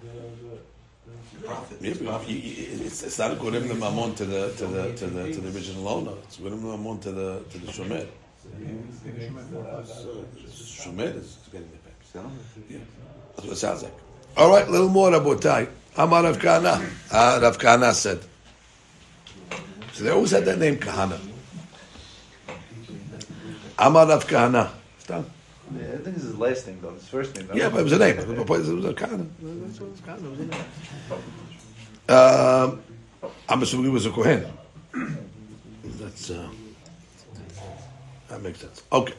the, 0.00 0.06
the, 0.06 0.48
the 0.50 0.58
Profit. 1.44 1.78
Yeah, 1.82 1.94
but 2.02 2.28
you- 2.28 2.36
you- 2.38 2.84
it's, 2.86 3.02
it's 3.02 3.18
not 3.18 3.32
a 3.32 3.34
gorim 3.36 3.68
the 3.68 3.74
mamon 3.74 4.16
to 4.16 4.24
the 4.24 4.52
to 4.56 4.66
the 4.66 4.92
to 4.94 5.06
the 5.06 5.32
to 5.32 5.40
the 5.40 5.48
original 5.54 5.86
owner. 5.88 6.12
It's 6.24 6.36
gorim 6.38 6.60
the 6.62 6.68
mamon 6.76 7.00
to 7.02 7.12
the 7.12 7.40
to 7.50 7.58
the 7.58 7.66
shomer. 7.72 8.06
so 8.42 8.48
he 8.56 8.64
makes 9.30 9.46
the 9.50 9.58
Shomer 10.82 11.16
is 11.16 11.36
getting 11.52 11.68
the 11.70 11.78
pay. 11.84 11.94
Yeah, 12.70 12.78
that's 13.36 13.46
what 13.46 13.52
it 13.52 13.56
sounds 13.56 13.82
like. 13.82 13.92
All 14.36 14.50
right, 14.50 14.66
a 14.66 14.70
little 14.70 14.88
more 14.88 15.10
Rabotai. 15.10 15.68
Amar 15.96 16.22
Rav 16.24 16.38
Kahana. 16.38 16.80
Ah, 17.12 17.38
Rav 17.42 17.58
Kahana 17.58 17.92
said. 17.92 18.20
So 19.92 20.04
they 20.04 20.10
always 20.10 20.30
had 20.32 20.44
that 20.46 20.58
name 20.58 20.76
Kahana. 20.76 21.18
Amar 23.78 24.06
Rav 24.08 24.26
Kahana. 24.26 24.70
Stop. 24.98 25.24
Yeah, 25.72 25.82
I 25.82 25.96
think 25.96 26.16
this 26.16 26.24
is 26.24 26.30
his 26.30 26.38
last 26.38 26.66
name 26.66 26.78
though. 26.82 26.92
His 26.92 27.08
first 27.08 27.34
name. 27.36 27.48
Yeah, 27.54 27.70
but 27.70 27.80
it 27.80 27.84
was 27.84 27.92
a 27.92 27.98
name. 27.98 28.18
It 28.18 28.28
was 28.28 28.84
a 28.84 28.92
Kahana. 28.92 29.26
That's 29.40 29.80
what 29.80 29.90
it's 29.90 30.00
Kahana. 30.02 30.24
It 30.24 30.30
was 30.30 30.40
a 30.40 30.46
name. 30.46 30.64
Um, 32.06 32.82
I'm 33.48 33.62
assuming 33.62 33.86
he 33.86 33.90
was 33.90 34.04
a 34.04 34.10
Kohen. 34.10 34.46
That's 35.84 36.30
uh, 36.30 36.48
that 38.28 38.42
makes 38.42 38.60
sense. 38.60 38.82
Okay. 38.92 39.14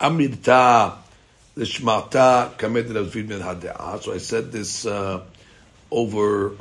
Amirta 0.00 0.96
l'shmarta 1.56 2.56
kamed 2.58 2.94
Rav 2.94 3.06
Zvid 3.06 3.28
ben 3.28 3.40
Hadea. 3.40 4.02
So 4.02 4.12
I 4.12 4.18
said 4.18 4.52
this 4.52 4.84
uh, 4.84 5.22
over 5.90 6.52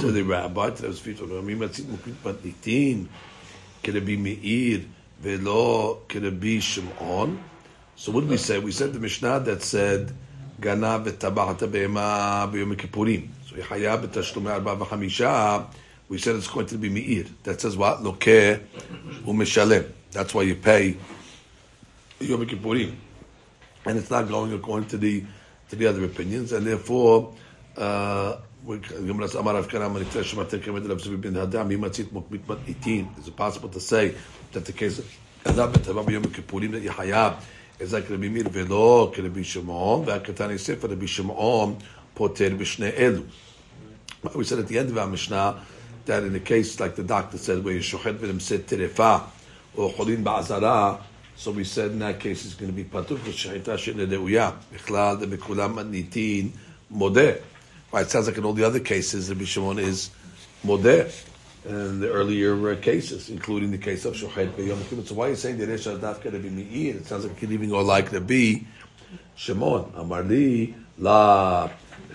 to 0.00 0.10
the 0.10 0.22
rabbi. 0.22 0.70
To 0.70 0.82
Rav 0.82 0.94
Zvid, 0.94 1.20
"Rami 1.20 1.54
matzit 1.54 1.84
mukrit 1.84 2.16
matnitin 2.24 3.06
k'Rabbi 3.84 4.18
Meir 4.18 4.80
velo 5.20 6.00
k'Rabbi 6.08 6.60
Shimon." 6.60 7.38
So 7.96 8.12
what 8.12 8.22
did 8.22 8.30
we 8.30 8.36
say? 8.36 8.58
We 8.58 8.72
said 8.72 8.92
the 8.92 8.98
Mishnah 8.98 9.40
that 9.40 9.62
said 9.62 10.12
ganav 10.60 11.04
v'tabachata 11.06 11.70
be'ema 11.70 12.50
b'yom 12.52 12.74
kippurim. 12.76 13.28
So 13.46 13.56
Yechaya 13.56 14.02
b'tashlumei 14.02 14.52
arba 14.52 14.76
v'chamisha. 14.84 15.66
We 16.08 16.18
said 16.18 16.36
it's 16.36 16.48
going 16.48 16.66
to 16.66 16.78
be 16.78 16.88
Meir. 16.88 17.26
That 17.44 17.60
says 17.60 17.76
what? 17.76 18.00
Lokeh 18.00 18.60
u'mishalem. 19.24 19.90
That's 20.10 20.34
why 20.34 20.42
you 20.42 20.56
pay 20.56 20.96
Yom 22.20 22.46
Kippurim, 22.46 22.94
and 23.86 23.98
it's 23.98 24.10
not 24.10 24.28
going 24.28 24.52
according 24.52 24.88
to 24.90 24.98
the 24.98 25.24
to 25.70 25.76
the 25.76 25.86
other 25.86 26.04
opinions, 26.04 26.52
and 26.52 26.66
therefore. 26.66 27.34
Uh, 27.76 28.36
it 28.64 28.80
possible 33.36 33.68
to 33.68 33.80
say 33.80 34.14
that 34.52 34.64
the 34.64 34.72
case 34.72 34.98
of 35.00 35.04
b'tava 35.44 36.04
b'yom 36.04 36.22
like 37.90 38.08
Rabbi 38.08 38.28
Meir 38.28 38.44
We 44.34 44.44
said 44.44 44.58
at 44.58 44.68
the 44.68 44.78
end 44.78 44.90
of 44.90 44.98
our 44.98 45.06
Mishnah 45.08 45.64
that 46.04 46.22
in 46.22 46.34
a 46.34 46.40
case 46.40 46.78
like 46.78 46.94
the 46.94 47.02
doctor 47.02 47.38
said 47.38 47.64
where 47.64 47.74
you 47.74 47.80
shochet 47.80 48.18
v'nemset 48.18 48.64
terefa 48.64 49.22
or 49.76 49.90
cholin 49.90 50.22
ba'azara, 50.22 51.00
so 51.34 51.50
we 51.50 51.64
said 51.64 51.92
in 51.92 51.98
that 52.00 52.20
case 52.20 52.44
it's 52.44 52.54
going 52.54 52.70
to 52.70 52.76
be 52.76 52.84
patuk 52.84 53.18
v'shechita 53.18 53.78
she'nedeuya, 53.78 54.52
בכלל 54.72 55.16
ובכולם 55.20 55.76
מניתין 55.76 56.50
מודה. 56.90 57.32
Right, 57.92 58.02
it 58.02 58.10
sounds 58.10 58.26
like 58.26 58.38
in 58.38 58.44
all 58.44 58.52
the 58.52 58.64
other 58.64 58.80
cases 58.80 59.28
Rabbi 59.28 59.44
Shimon 59.44 59.78
is 59.78 60.10
Modeh 60.64 61.10
in 61.64 62.00
the 62.00 62.10
earlier 62.10 62.70
uh, 62.70 62.76
cases, 62.76 63.30
including 63.30 63.70
the 63.70 63.78
case 63.78 64.04
of 64.04 64.14
Shochet 64.14 64.56
Yom 64.58 64.82
Kippur. 64.84 65.04
So 65.04 65.14
why 65.14 65.26
are 65.26 65.30
you 65.30 65.36
saying 65.36 65.58
that 65.58 65.68
Esha 65.68 65.98
Dafka 65.98 66.30
to 66.30 66.38
be 66.38 66.50
Meir? 66.50 66.96
It 66.96 67.06
sounds 67.06 67.24
like 67.24 67.40
it 67.42 67.52
even 67.52 67.68
go 67.68 67.80
like 67.80 68.10
to 68.10 68.20
be 68.20 68.66
Shimon. 69.36 69.84
Amarli 69.92 70.74
La 70.98 71.68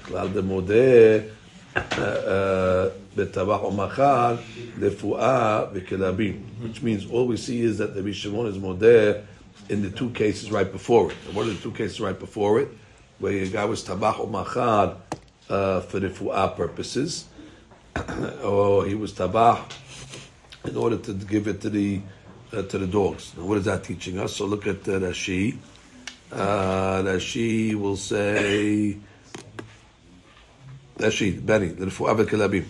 Klal 0.03 0.33
de 0.33 0.41
Modeh 0.41 1.31
uh, 1.75 2.01
uh, 2.01 2.91
betabach 3.15 3.63
omachar 3.63 4.37
lefuah 4.79 5.73
v'kelabim, 5.73 6.41
which 6.61 6.81
means 6.81 7.09
all 7.09 7.27
we 7.27 7.37
see 7.37 7.61
is 7.61 7.77
that 7.77 7.93
the 7.95 8.13
Shimon 8.13 8.47
is 8.47 8.57
modeh 8.57 9.23
in 9.69 9.81
the 9.81 9.89
two 9.89 10.09
cases 10.09 10.51
right 10.51 10.71
before 10.71 11.11
it. 11.11 11.17
And 11.27 11.35
what 11.35 11.47
are 11.47 11.53
the 11.53 11.61
two 11.61 11.71
cases 11.71 11.99
right 11.99 12.17
before 12.17 12.59
it? 12.59 12.69
Where 13.19 13.33
a 13.33 13.47
guy 13.47 13.65
was 13.65 13.83
tabach 13.83 14.15
omachar 14.15 14.97
uh, 15.49 15.81
for 15.81 15.99
fu'ah 15.99 16.55
purposes, 16.55 17.25
or 18.43 18.85
he 18.85 18.95
was 18.95 19.13
tabah 19.13 19.63
in 20.65 20.75
order 20.75 20.97
to 20.97 21.13
give 21.13 21.47
it 21.47 21.61
to 21.61 21.69
the 21.69 22.01
uh, 22.53 22.61
to 22.63 22.77
the 22.77 22.87
dogs. 22.87 23.33
Now, 23.37 23.45
what 23.45 23.57
is 23.57 23.65
that 23.65 23.83
teaching 23.83 24.19
us? 24.19 24.35
So 24.35 24.45
look 24.45 24.67
at 24.67 24.87
uh, 24.87 24.99
Rashi. 24.99 25.57
Uh, 26.31 27.03
Rashi 27.03 27.75
will 27.75 27.95
say 27.95 28.97
Rashi 30.97 31.45
Benny 31.45 31.67
the 31.67 31.85
Fu'avet 31.85 32.25
Kalabim. 32.25 32.65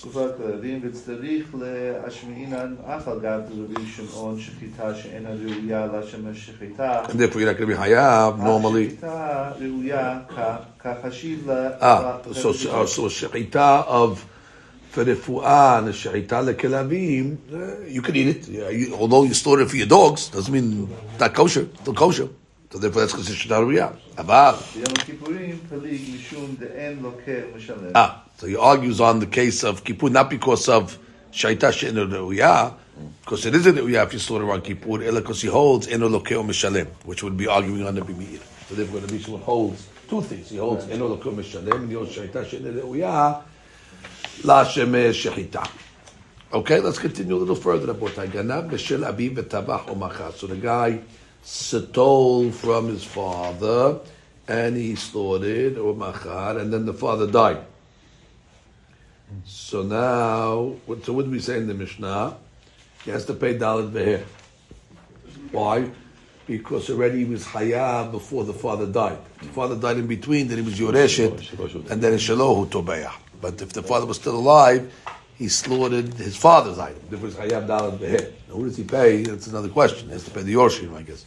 תקופת 0.00 0.36
כלבים 0.36 0.80
וצריך 0.82 1.54
להשמיעינן 1.60 2.74
אף 2.86 3.08
על 3.08 3.20
גב 3.20 3.40
רבי 3.50 3.86
שמעון 3.96 4.40
שחיטה 4.40 4.94
שאינה 4.94 5.30
ראויה 5.30 5.86
לשמש 5.86 6.46
שחיטה. 6.46 7.02
And 7.04 7.12
therefore 7.12 7.40
you're 7.40 7.52
not 7.52 7.58
going 7.58 7.60
to 7.60 7.66
be 7.66 7.74
hayav 7.74 8.38
normally. 8.38 8.90
שחיטה 8.90 9.52
ראויה 9.60 10.18
כחשיב 10.78 11.50
ל... 11.50 11.68
Ah, 11.80 12.18
so, 12.32 13.08
shechita 13.08 13.84
of 13.86 14.24
shechita 14.94 16.38
lekelavim, 16.48 17.36
uh, 17.52 17.86
you 17.86 18.00
can 18.00 18.16
eat 18.16 18.28
it. 18.28 18.48
You, 18.48 18.94
although 18.94 19.24
you 19.24 19.34
store 19.34 19.60
it 19.60 19.68
for 19.68 19.76
your 19.76 19.86
dogs, 19.86 20.28
doesn't 20.28 20.52
mean 20.52 20.88
not 21.18 21.34
kosher, 21.34 21.66
still 21.82 21.94
kosher. 21.94 22.28
So 22.70 22.78
therefore 22.78 23.02
that's 23.02 23.12
considered 23.12 23.40
shechita 23.40 23.58
riyah. 23.70 23.92
Aval. 24.16 24.54
ביום 24.74 24.94
הכיפורים 24.98 25.58
פליג 25.68 26.00
משום 26.14 26.54
דאין 26.58 26.98
לוקח 27.02 27.42
משלם. 27.56 27.92
So 28.40 28.46
he 28.46 28.56
argues 28.56 29.02
on 29.02 29.20
the 29.20 29.26
case 29.26 29.62
of 29.64 29.84
Kippur, 29.84 30.08
not 30.08 30.30
because 30.30 30.66
of 30.70 30.98
Shaita 31.30 31.74
She'enu 31.74 32.04
er 32.04 32.06
Re'uyah, 32.06 32.74
because 33.20 33.44
it 33.44 33.54
isn't 33.54 33.76
Re'uyah 33.76 34.06
if 34.06 34.14
you 34.14 34.18
slaughter 34.18 34.50
on 34.50 34.62
Kippur, 34.62 35.04
ela 35.04 35.20
because 35.20 35.42
he 35.42 35.48
holds 35.48 35.88
Eno 35.88 36.08
Lokeo 36.08 36.42
Mishalem, 36.42 36.86
which 37.04 37.22
would 37.22 37.36
be 37.36 37.46
arguing 37.46 37.86
on 37.86 37.96
the 37.96 38.00
Bimir. 38.00 38.40
So 38.66 38.76
therefore 38.76 39.00
the 39.00 39.12
Mishnah 39.12 39.36
holds 39.36 39.86
two 40.08 40.22
things. 40.22 40.48
He 40.48 40.56
holds 40.56 40.88
Eno 40.88 41.14
Lokeo 41.14 41.34
Mishalem, 41.34 41.74
and 41.80 41.88
he 41.90 41.94
holds 41.94 42.16
Shaita 42.16 42.46
She'enu 42.48 42.70
er 42.70 42.82
Re'uyah, 42.82 43.42
La 44.44 44.64
Shemesh 44.64 45.30
Shechita. 45.30 45.70
Okay, 46.50 46.80
let's 46.80 46.98
continue 46.98 47.36
a 47.36 47.40
little 47.44 47.54
further. 47.54 47.92
Ganav 47.92 48.70
B'Shel 48.70 49.06
Abiv 49.06 49.36
V'Tabach 49.36 49.84
Omachar. 49.94 50.32
So 50.32 50.46
the 50.46 50.56
guy 50.56 51.02
stole 51.42 52.50
from 52.52 52.88
his 52.88 53.04
father, 53.04 54.00
and 54.48 54.78
he 54.78 54.94
slaughtered 54.94 55.76
or 55.76 55.94
machar, 55.94 56.56
and 56.56 56.72
then 56.72 56.86
the 56.86 56.94
father 56.94 57.26
died. 57.26 57.66
So 59.44 59.82
now, 59.82 60.74
what- 60.86 61.04
so 61.04 61.12
what 61.12 61.24
do 61.26 61.30
we 61.30 61.40
say 61.40 61.56
in 61.58 61.66
the 61.66 61.74
Mishnah? 61.74 62.36
He 63.04 63.10
has 63.10 63.24
to 63.26 63.34
pay 63.34 63.56
dalit 63.56 63.90
vehir. 63.90 64.22
Why? 65.52 65.90
Because 66.46 66.90
already 66.90 67.18
he 67.18 67.24
was 67.24 67.44
hayab 67.44 68.10
before 68.12 68.44
the 68.44 68.52
father 68.52 68.86
died. 68.86 69.18
The 69.40 69.48
father 69.48 69.76
died 69.76 69.98
in 69.98 70.06
between, 70.06 70.48
then 70.48 70.58
he 70.58 70.64
was 70.64 70.78
yoreshet, 70.78 71.90
and 71.90 72.02
then 72.02 72.12
in 72.12 72.18
shalohu 72.18 72.68
tobeah. 72.70 73.12
But 73.40 73.62
if 73.62 73.72
the 73.72 73.82
father 73.82 74.06
was 74.06 74.16
still 74.16 74.36
alive, 74.36 74.92
he 75.36 75.48
slaughtered 75.48 76.12
his 76.14 76.36
father's 76.36 76.78
item. 76.78 77.00
If 77.08 77.14
it 77.14 77.22
was 77.22 77.34
hayab 77.34 77.66
dalit 77.66 77.98
vehir. 77.98 78.32
Now, 78.48 78.56
who 78.56 78.64
does 78.66 78.76
he 78.76 78.84
pay? 78.84 79.22
That's 79.22 79.46
another 79.46 79.68
question. 79.68 80.08
He 80.08 80.12
has 80.12 80.24
to 80.24 80.30
pay 80.30 80.42
the 80.42 80.54
yorshim, 80.54 80.94
I 80.94 81.02
guess. 81.02 81.24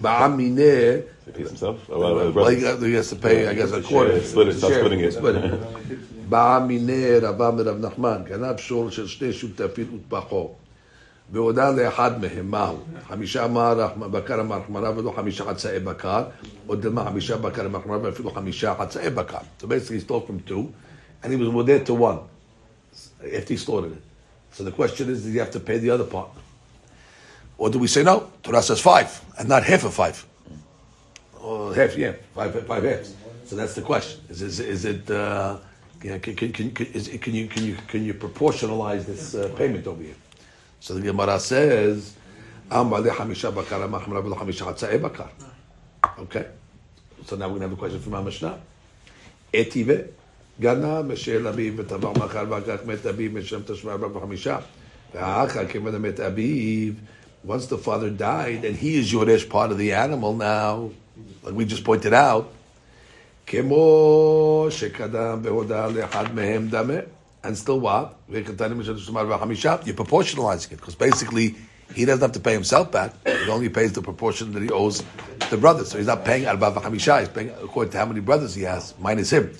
Ba'amineh, 0.00 1.04
He 1.24 1.32
pays 1.32 1.48
himself? 1.48 1.78
Oh, 1.90 2.30
well, 2.32 2.46
he 2.48 2.92
has 2.92 3.08
to 3.08 3.16
pay, 3.16 3.48
I 3.48 3.54
guess, 3.54 3.72
a 3.72 3.82
quarter. 3.82 4.22
Split 4.22 4.48
it, 4.48 4.58
start 4.58 4.74
splitting 4.74 5.00
it. 5.00 5.12
split 5.12 5.36
it. 5.36 5.60
באה 6.29 6.59
מיניה 6.59 7.19
רבה 7.21 7.51
מרב 7.51 7.77
נחמן, 7.85 8.21
גנב 8.25 8.57
שור 8.57 8.89
של 8.89 9.07
שני 9.07 9.33
שותפים 9.33 9.95
וטבחו. 9.95 10.51
והודה 11.31 11.71
לאחד 11.71 12.21
מהם, 12.21 12.51
מהו? 12.51 12.77
חמישה 13.07 13.45
אמר 13.45 13.93
בקר 13.97 14.39
המחמרה 14.39 14.97
ולא 14.97 15.13
חמישה 15.15 15.45
חצאי 15.45 15.79
בקר, 15.79 16.23
או 16.67 16.75
דלמה 16.75 17.05
חמישה 17.05 17.37
בקר 17.37 17.65
המחמרה 17.65 17.97
ואפילו 18.01 18.31
חמישה 18.31 18.73
חצאי 18.79 19.09
בקר. 19.09 19.37
So 19.59 19.63
basically 19.63 19.95
he 19.95 19.99
stole 19.99 20.21
from 20.21 20.39
two, 20.49 20.73
and 21.23 21.31
he 21.31 21.37
was 21.37 21.49
mudeh 21.49 21.85
to 21.85 21.93
one, 21.93 22.19
after 23.37 23.53
he 23.53 23.57
slaughtered 23.57 23.91
it. 23.91 24.03
So 24.51 24.63
the 24.63 24.71
question 24.71 25.09
is, 25.09 25.23
did 25.23 25.31
he 25.31 25.37
have 25.37 25.51
to 25.51 25.59
pay 25.59 25.77
the 25.77 25.89
other 25.89 26.03
part? 26.03 26.29
Or 27.57 27.69
do 27.69 27.79
we 27.79 27.87
say 27.87 28.03
no? 28.03 28.27
Torah 28.43 28.61
says 28.61 28.81
five, 28.81 29.09
and 29.37 29.47
not 29.47 29.63
half 29.63 29.83
of 29.85 29.93
five. 29.93 30.25
Or 31.41 31.73
half, 31.73 31.95
yeah, 31.97 32.13
five, 32.35 32.51
five 32.67 32.83
halves. 32.83 33.15
So 33.45 33.55
that's 33.55 33.75
the 33.75 33.81
question. 33.81 34.19
Is, 34.29 34.41
is, 34.41 34.59
is 34.59 34.85
it, 34.85 35.09
uh, 35.09 35.57
yeah, 36.05 36.17
can, 36.17 36.35
can, 36.35 36.51
can, 36.51 36.71
can, 36.71 36.85
is, 36.87 37.07
it- 37.09 37.21
can 37.21 37.33
you, 37.33 37.47
can 37.47 37.63
you, 37.63 37.77
can 37.87 38.03
you 38.03 38.13
proportionalize 38.13 39.05
this 39.05 39.35
uh, 39.35 39.51
payment 39.55 39.85
over 39.87 40.01
here? 40.01 40.15
So 40.79 40.95
the 40.95 41.01
Gemara 41.01 41.39
says, 41.39 42.15
"Am 42.71 42.89
ba'alei 42.89 43.09
hamisha 43.09 43.53
bakar 43.53 43.79
machmara 43.87 44.23
v'lo 44.23 44.35
hamisha 44.35 44.65
hatza'e 44.73 45.01
bakar." 45.01 45.29
Okay. 46.19 46.47
So 47.25 47.35
now 47.35 47.47
we're 47.49 47.59
going 47.59 47.61
to 47.61 47.67
have 47.69 47.73
a 47.73 47.75
question 47.75 47.99
from 48.01 48.15
our 48.15 48.23
Mishnah. 48.23 48.59
Etive, 49.53 50.07
גנב 50.61 51.01
משל 51.01 51.47
אביו 51.47 51.73
וטבע 51.77 52.11
מאכל 52.19 52.45
ואחר 52.49 52.77
כך 52.77 52.85
מת 52.85 53.05
אביו 53.05 53.31
משלם 53.31 53.61
תשמע 53.65 53.91
ארבע 53.91 54.17
וחמישה. 54.17 54.57
ואחר 55.13 55.67
כיוון 55.67 55.95
מת 56.01 56.19
אביו, 56.19 56.93
once 57.47 57.65
the 57.65 57.77
father 57.77 58.09
died 58.09 58.63
and 58.65 58.75
he 58.77 58.95
is 58.97 59.11
Yoresh 59.11 59.49
part 59.49 59.71
of 59.71 59.77
the 59.77 59.91
animal 59.93 60.35
now, 60.35 60.91
like 61.43 61.55
we 61.55 61.65
just 61.65 61.83
pointed 61.83 62.13
out, 62.13 62.53
כמו 63.47 64.67
שקדם 64.69 65.39
והודה 65.43 65.87
לאחד 65.87 66.35
מהם 66.35 66.67
דמה, 66.67 66.93
and 67.43 67.55
still 67.65 67.81
what? 67.81 68.13
וקטנים 68.29 68.79
משל 68.79 68.95
תשמע 68.95 69.19
ארבע 69.19 69.35
וחמישה, 69.35 69.75
you're 69.83 70.03
proportionalizing 70.03 70.71
it, 70.71 70.77
because 70.77 70.95
basically 70.95 71.55
he 71.95 72.05
doesn't 72.05 72.21
have 72.21 72.31
to 72.31 72.39
pay 72.39 72.53
himself 72.53 72.91
back, 72.91 73.11
he 73.25 73.49
only 73.49 73.69
pays 73.69 73.91
the 73.93 74.01
proportion 74.01 74.53
that 74.53 74.61
he 74.61 74.69
owes 74.69 75.03
the 75.49 75.57
brothers. 75.57 75.89
So 75.89 75.97
he's 75.97 76.07
not 76.07 76.23
paying 76.23 76.45
arba 76.47 76.71
v'chamisha, 76.71 77.19
he's 77.19 77.29
paying 77.29 77.49
according 77.49 77.91
to 77.91 77.97
how 77.97 78.05
many 78.05 78.21
brothers 78.21 78.55
he 78.55 78.63
has, 78.63 78.93
minus 78.99 79.29
him. 79.31 79.51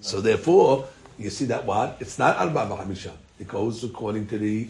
So 0.00 0.20
therefore, 0.20 0.86
you 1.18 1.30
see 1.30 1.46
that 1.46 1.64
what? 1.64 1.96
It's 2.00 2.18
not 2.18 2.36
arba 2.36 2.66
v'chamisha. 2.70 3.12
It 3.40 3.48
goes 3.48 3.82
according 3.84 4.26
to 4.26 4.38
the 4.38 4.68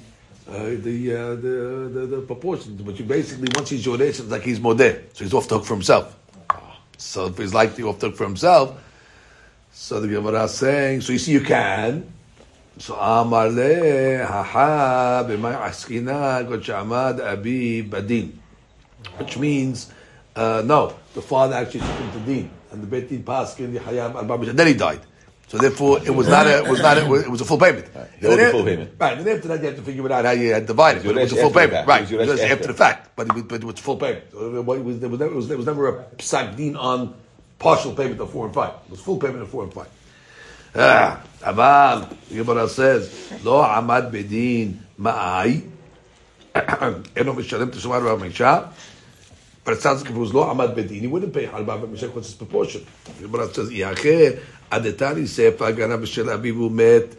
uh, 0.49 0.53
the, 0.87 0.97
uh, 1.15 1.35
the, 1.45 1.91
the 1.95 2.07
the 2.07 2.21
proportions. 2.21 2.81
But 2.81 2.99
you 2.99 3.05
basically 3.05 3.49
once 3.57 3.71
he's 3.71 3.85
yoresh, 3.85 4.21
it's 4.21 4.31
like 4.35 4.43
he's 4.43 4.61
modeh, 4.61 4.95
so 5.15 5.25
he's 5.25 5.35
off 5.35 5.49
the 5.49 5.57
hook 5.57 5.67
for 5.67 5.75
himself. 5.75 6.17
So 7.04 7.28
if 7.28 7.38
he's 7.38 7.54
like 7.54 7.76
the 7.76 7.84
off 7.84 8.00
the 8.00 8.08
hook 8.08 8.18
for 8.18 8.24
himself, 8.24 8.80
so 9.72 10.00
the 10.00 10.08
Gemara 10.08 10.46
is 10.46 10.52
saying, 10.52 11.02
so 11.02 11.14
you 11.14 11.20
see 11.20 11.34
you 11.34 11.42
can. 11.42 12.12
So 12.80 12.96
Amar 12.96 13.50
le 13.50 14.26
haha 14.26 15.24
b'may 15.24 15.54
askina 15.62 16.48
god 16.48 16.64
shamad 16.64 17.20
abi 17.20 17.84
badin, 17.84 18.32
which 19.18 19.38
means 19.38 19.92
uh, 20.36 20.64
no, 20.66 20.96
the 21.14 21.22
father 21.22 21.56
actually 21.56 21.82
took 21.82 21.98
him 21.98 22.12
to 22.14 22.20
din, 22.26 22.50
and 22.72 22.82
the 22.82 22.88
bet 22.88 23.10
din 23.10 23.22
passed 23.22 23.60
in 23.60 23.74
the 23.74 23.80
hayam 23.80 24.16
al 24.16 24.38
then 24.38 24.68
he 24.68 24.74
died. 24.74 25.02
So 25.54 25.60
therefore, 25.60 26.00
it 26.04 26.10
was 26.10 26.28
not 26.28 26.48
a 26.48 26.66
it 26.66 26.68
was 26.68 26.82
not 26.82 26.98
a, 26.98 27.14
it 27.14 27.30
was 27.30 27.40
a 27.40 27.46
full 27.46 27.60
payment. 27.60 27.86
Right. 27.94 28.10
Then, 28.20 28.52
full 28.52 28.64
payment. 28.64 28.96
Right. 28.98 29.20
And 29.20 29.28
after 29.28 29.48
that, 29.50 29.62
you 29.62 29.68
have 29.68 29.76
to 29.76 29.84
figure 29.84 30.04
it 30.04 30.12
out 30.12 30.26
how 30.26 30.32
you 30.32 30.60
divide 30.62 30.98
it. 30.98 31.04
But 31.04 31.16
it 31.16 31.22
was 31.22 31.34
a 31.34 31.36
full 31.36 31.52
payment, 31.52 31.86
right? 31.88 32.12
It 32.12 32.18
was 32.18 32.42
after, 32.42 32.54
after 32.54 32.68
the 32.70 32.74
fact, 32.74 33.12
but 33.16 33.38
it, 33.38 33.48
but 33.48 33.62
it 33.62 33.64
was 33.64 33.80
full 33.80 33.98
payment. 33.98 34.24
So 34.32 34.56
it 34.56 34.66
was, 34.66 35.00
there, 35.00 35.10
was 35.10 35.20
never, 35.20 35.32
it 35.32 35.36
was, 35.36 35.48
there 35.50 35.58
was 35.58 35.68
never 35.68 35.90
a 35.90 36.04
psak 36.18 36.56
din 36.56 36.76
on 36.76 37.14
partial 37.60 37.94
payment 37.94 38.20
of 38.20 38.32
four 38.32 38.48
and 38.48 38.56
five. 38.56 38.74
It 38.86 38.90
was 38.90 39.02
full 39.02 39.18
payment 39.18 39.44
of 39.44 39.50
four 39.50 39.66
and 39.66 39.72
five. 39.72 39.90
Ah, 40.74 41.22
Aval, 41.42 42.10
the 42.30 42.68
says, 42.68 43.32
"Lo 43.44 43.62
amad 43.62 44.12
bedin 44.12 44.80
ma'ai." 45.00 45.70
Eno 47.16 47.34
mishalem 47.34 47.70
tishmar 47.70 48.02
v'amishah. 48.02 48.74
But 49.64 49.76
it 49.76 49.82
sounds 49.82 50.02
like 50.02 50.10
if 50.10 50.18
it 50.18 50.20
was 50.20 50.34
lo 50.34 50.46
amad 50.46 50.76
bedin, 50.76 51.02
he 51.02 51.06
wouldn't 51.06 51.32
pay 51.32 51.46
harba 51.46 51.80
v'amishah 51.80 52.08
because 52.08 52.26
his 52.26 52.34
proportion. 52.34 52.88
The 53.22 53.54
says, 53.54 53.70
"Yacheh." 53.70 54.42
עדתני 54.71 55.27
ספר, 55.27 55.71
גנב 55.71 56.01
בשל 56.01 56.31
אביו 56.31 56.63
ומת, 56.63 57.15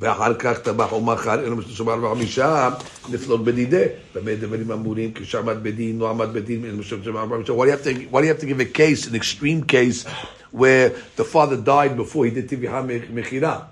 ואחר 0.00 0.34
כך 0.34 0.58
טבח 0.58 0.92
ומכר, 0.92 1.44
אינו 1.44 1.56
משלם 1.56 1.72
תשומה 1.72 1.92
רבע 1.92 2.14
מישה, 2.14 2.70
נפלוג 3.10 3.44
בדידה. 3.44 3.82
במה 4.14 4.34
דברים 4.34 4.70
אמורים, 4.72 5.12
כשעמד 5.14 5.56
בדין, 5.62 5.98
לא 5.98 6.10
עמד 6.10 6.32
בדין, 6.32 6.64
אינו 6.64 6.78
משלם 6.78 7.00
תשומה 7.00 7.22
רבע 7.22 7.36
מישה. 7.38 7.52
Why 7.52 7.64
do 7.64 7.68
you 7.68 7.72
have 7.72 7.84
to, 7.84 8.14
why 8.14 8.20
do 8.20 8.26
you 8.26 8.32
have 8.34 8.40
to 8.40 8.46
give 8.46 8.60
a 8.60 8.64
case, 8.64 9.06
an 9.06 9.14
extreme 9.14 9.62
case, 9.64 10.04
where 10.50 10.90
the 11.16 11.24
father 11.24 11.56
died 11.56 11.96
before 11.96 12.24
he 12.24 12.30
did 12.30 12.48
Tivihah 12.48 13.10
Mechirah? 13.12 13.62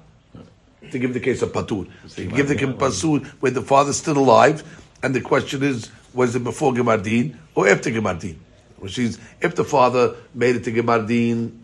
to 0.90 0.99
give 0.99 1.14
the 1.14 1.20
case 1.20 1.42
of 1.42 1.53
patur. 1.53 1.88
To 2.14 2.24
give 2.24 2.49
the 2.49 2.55
case 2.55 2.68
of 2.68 2.76
patur 2.76 3.26
where 3.40 3.53
the 3.53 3.62
father's 3.62 3.97
still 3.97 4.18
alive, 4.18 4.62
and 5.03 5.14
the 5.14 5.20
question 5.20 5.62
is, 5.62 5.90
was 6.14 6.34
it 6.34 6.44
before 6.44 6.72
Gemardin 6.72 7.36
or 7.55 7.68
after 7.68 7.90
Gemardin? 7.90 8.36
Which 8.78 8.99
is, 8.99 9.18
if 9.40 9.55
the 9.55 9.64
father 9.64 10.16
made 10.34 10.57
it 10.57 10.64
to 10.64 10.72
Gemardin, 10.72 11.59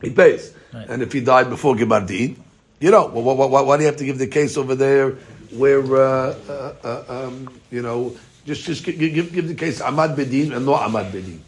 he 0.00 0.10
pays. 0.10 0.54
And 0.72 1.02
if 1.02 1.12
he 1.12 1.20
died 1.20 1.48
before 1.48 1.74
Gemardin, 1.74 2.36
you 2.80 2.90
know, 2.90 3.06
why, 3.06 3.46
why, 3.46 3.60
why, 3.62 3.76
do 3.76 3.82
you 3.82 3.86
have 3.88 3.96
to 3.96 4.04
give 4.04 4.18
the 4.18 4.28
case 4.28 4.56
over 4.56 4.74
there 4.74 5.12
where, 5.50 5.82
uh, 5.96 6.34
uh, 6.48 6.74
uh, 6.84 7.04
um, 7.08 7.60
you 7.70 7.82
know, 7.82 8.16
just, 8.44 8.64
just 8.64 8.84
give, 8.84 8.98
give, 8.98 9.32
give 9.32 9.48
the 9.48 9.54
case 9.54 9.80
Ahmad 9.80 10.16
Bedin 10.16 10.54
and 10.54 10.64
no 10.64 10.74
Ahmad 10.74 11.12
Bedin. 11.12 11.40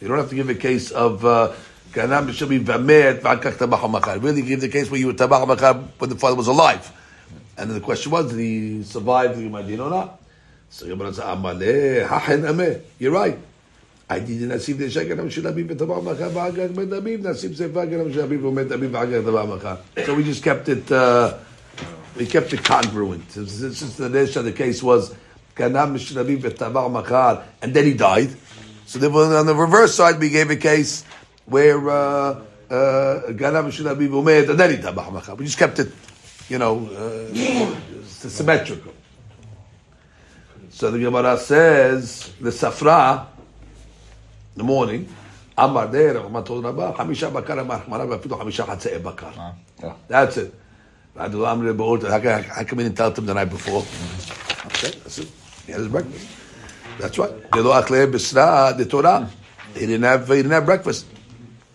You 0.00 0.08
don't 0.08 0.18
have 0.18 0.30
to 0.30 0.34
give 0.34 0.48
a 0.48 0.54
case 0.54 0.90
of 0.90 1.24
uh, 1.24 1.52
Ganam 1.92 2.26
be 2.48 2.58
Vamet, 2.58 3.20
Vakak 3.20 3.90
Makar. 3.90 4.18
Really 4.18 4.42
give 4.42 4.60
the 4.60 4.68
case 4.68 4.90
where 4.90 4.98
you 4.98 5.06
were 5.08 5.12
Tabach 5.12 5.46
Makar 5.46 5.74
when 5.98 6.10
the 6.10 6.16
father 6.16 6.34
was 6.34 6.48
alive. 6.48 6.90
And 7.56 7.70
then 7.70 7.78
the 7.78 7.84
question 7.84 8.10
was, 8.10 8.30
did 8.30 8.40
he 8.40 8.82
survive 8.82 9.36
the 9.36 9.44
Madin 9.48 9.78
or 9.78 9.90
not? 9.90 10.20
So 10.70 10.86
Gemara 10.86 11.12
said, 11.12 11.24
You're 14.12 14.20
right. 14.20 14.22
I 14.22 14.24
did 14.24 14.42
Nasib 14.42 14.78
the 14.78 14.84
Shaganam 14.86 15.30
Shilabim 15.30 15.68
Tabach 15.76 16.02
Makar, 16.02 16.30
Vakak 16.30 16.70
Medabim, 16.70 17.22
Nasib 17.22 17.54
Sefa 17.54 17.86
Ganam 17.88 18.12
Shilabim, 18.12 18.40
Medabim, 18.40 18.90
Vakak 18.90 19.22
Tabach 19.24 19.48
Makar. 19.48 19.78
So 20.04 20.14
we 20.14 20.22
just 20.24 20.42
kept 20.42 20.68
it, 20.68 20.90
uh, 20.92 21.38
we 22.16 22.26
kept 22.26 22.52
it 22.52 22.62
congruent. 22.62 23.30
Since, 23.30 23.96
the 23.96 24.08
Nesha, 24.08 24.42
the 24.42 24.52
case 24.52 24.82
was 24.82 25.14
Ganam 25.56 25.94
Shilabim 25.94 26.42
Tabach 26.42 26.90
Makar, 26.90 27.44
and 27.62 27.72
then 27.72 27.84
he 27.86 27.94
died. 27.94 28.30
So 28.86 28.98
then 28.98 29.12
on 29.12 29.46
the 29.46 29.54
reverse 29.54 29.94
side, 29.94 30.18
we 30.18 30.28
gave 30.28 30.50
a 30.50 30.56
case 30.56 31.04
where 31.46 31.78
Ganam 31.80 32.44
Shilabim 33.70 34.10
Umed, 34.10 34.50
and 34.50 34.58
then 34.60 34.70
he 34.70 34.76
Tabach 34.76 35.10
Makar. 35.12 35.34
We 35.36 35.44
just 35.46 35.58
kept 35.58 35.78
it, 35.78 35.92
you 36.48 36.58
know, 36.58 36.86
uh, 36.88 37.32
symmetrical. 38.04 38.92
So 40.70 40.90
the 40.90 40.98
Gemara 40.98 41.36
says, 41.38 42.32
the 42.40 42.50
Safra, 42.50 43.26
the 44.54 44.62
morning, 44.62 45.08
Amar 45.56 45.86
there, 45.88 46.16
Amar 46.16 46.42
told 46.42 46.64
Rabbah, 46.64 46.94
Hamisha 46.94 47.32
Bakar, 47.32 47.58
Amar 47.58 47.80
Marav, 47.82 48.18
Afidu 48.18 48.38
Hamisha 48.38 48.64
Hatzei 48.66 49.02
Bakar. 49.02 49.56
That's 50.08 50.36
it. 50.36 50.54
I 51.16 51.28
do 51.28 51.44
Amr 51.44 51.72
Be'ort, 51.74 52.02
how 52.08 52.64
come 52.64 52.80
in 52.80 52.86
and 52.86 52.96
tell 52.96 53.10
them 53.10 53.26
the 53.26 53.34
night 53.34 53.50
before? 53.50 53.84
Okay, 54.66 54.98
that's 55.00 55.18
it. 55.18 55.28
He 55.66 55.72
had 55.72 55.80
his 55.80 55.88
breakfast. 55.88 56.26
That's 56.98 57.18
right. 57.18 57.30
They 57.52 57.62
don't 57.62 57.66
achlei 57.66 58.10
b'sra, 58.10 58.76
the 58.76 58.86
Torah. 58.86 59.28
He 59.74 59.80
didn't 59.80 60.02
have, 60.02 60.28
he 60.28 60.36
didn't 60.36 60.52
have 60.52 60.64
breakfast. 60.64 61.06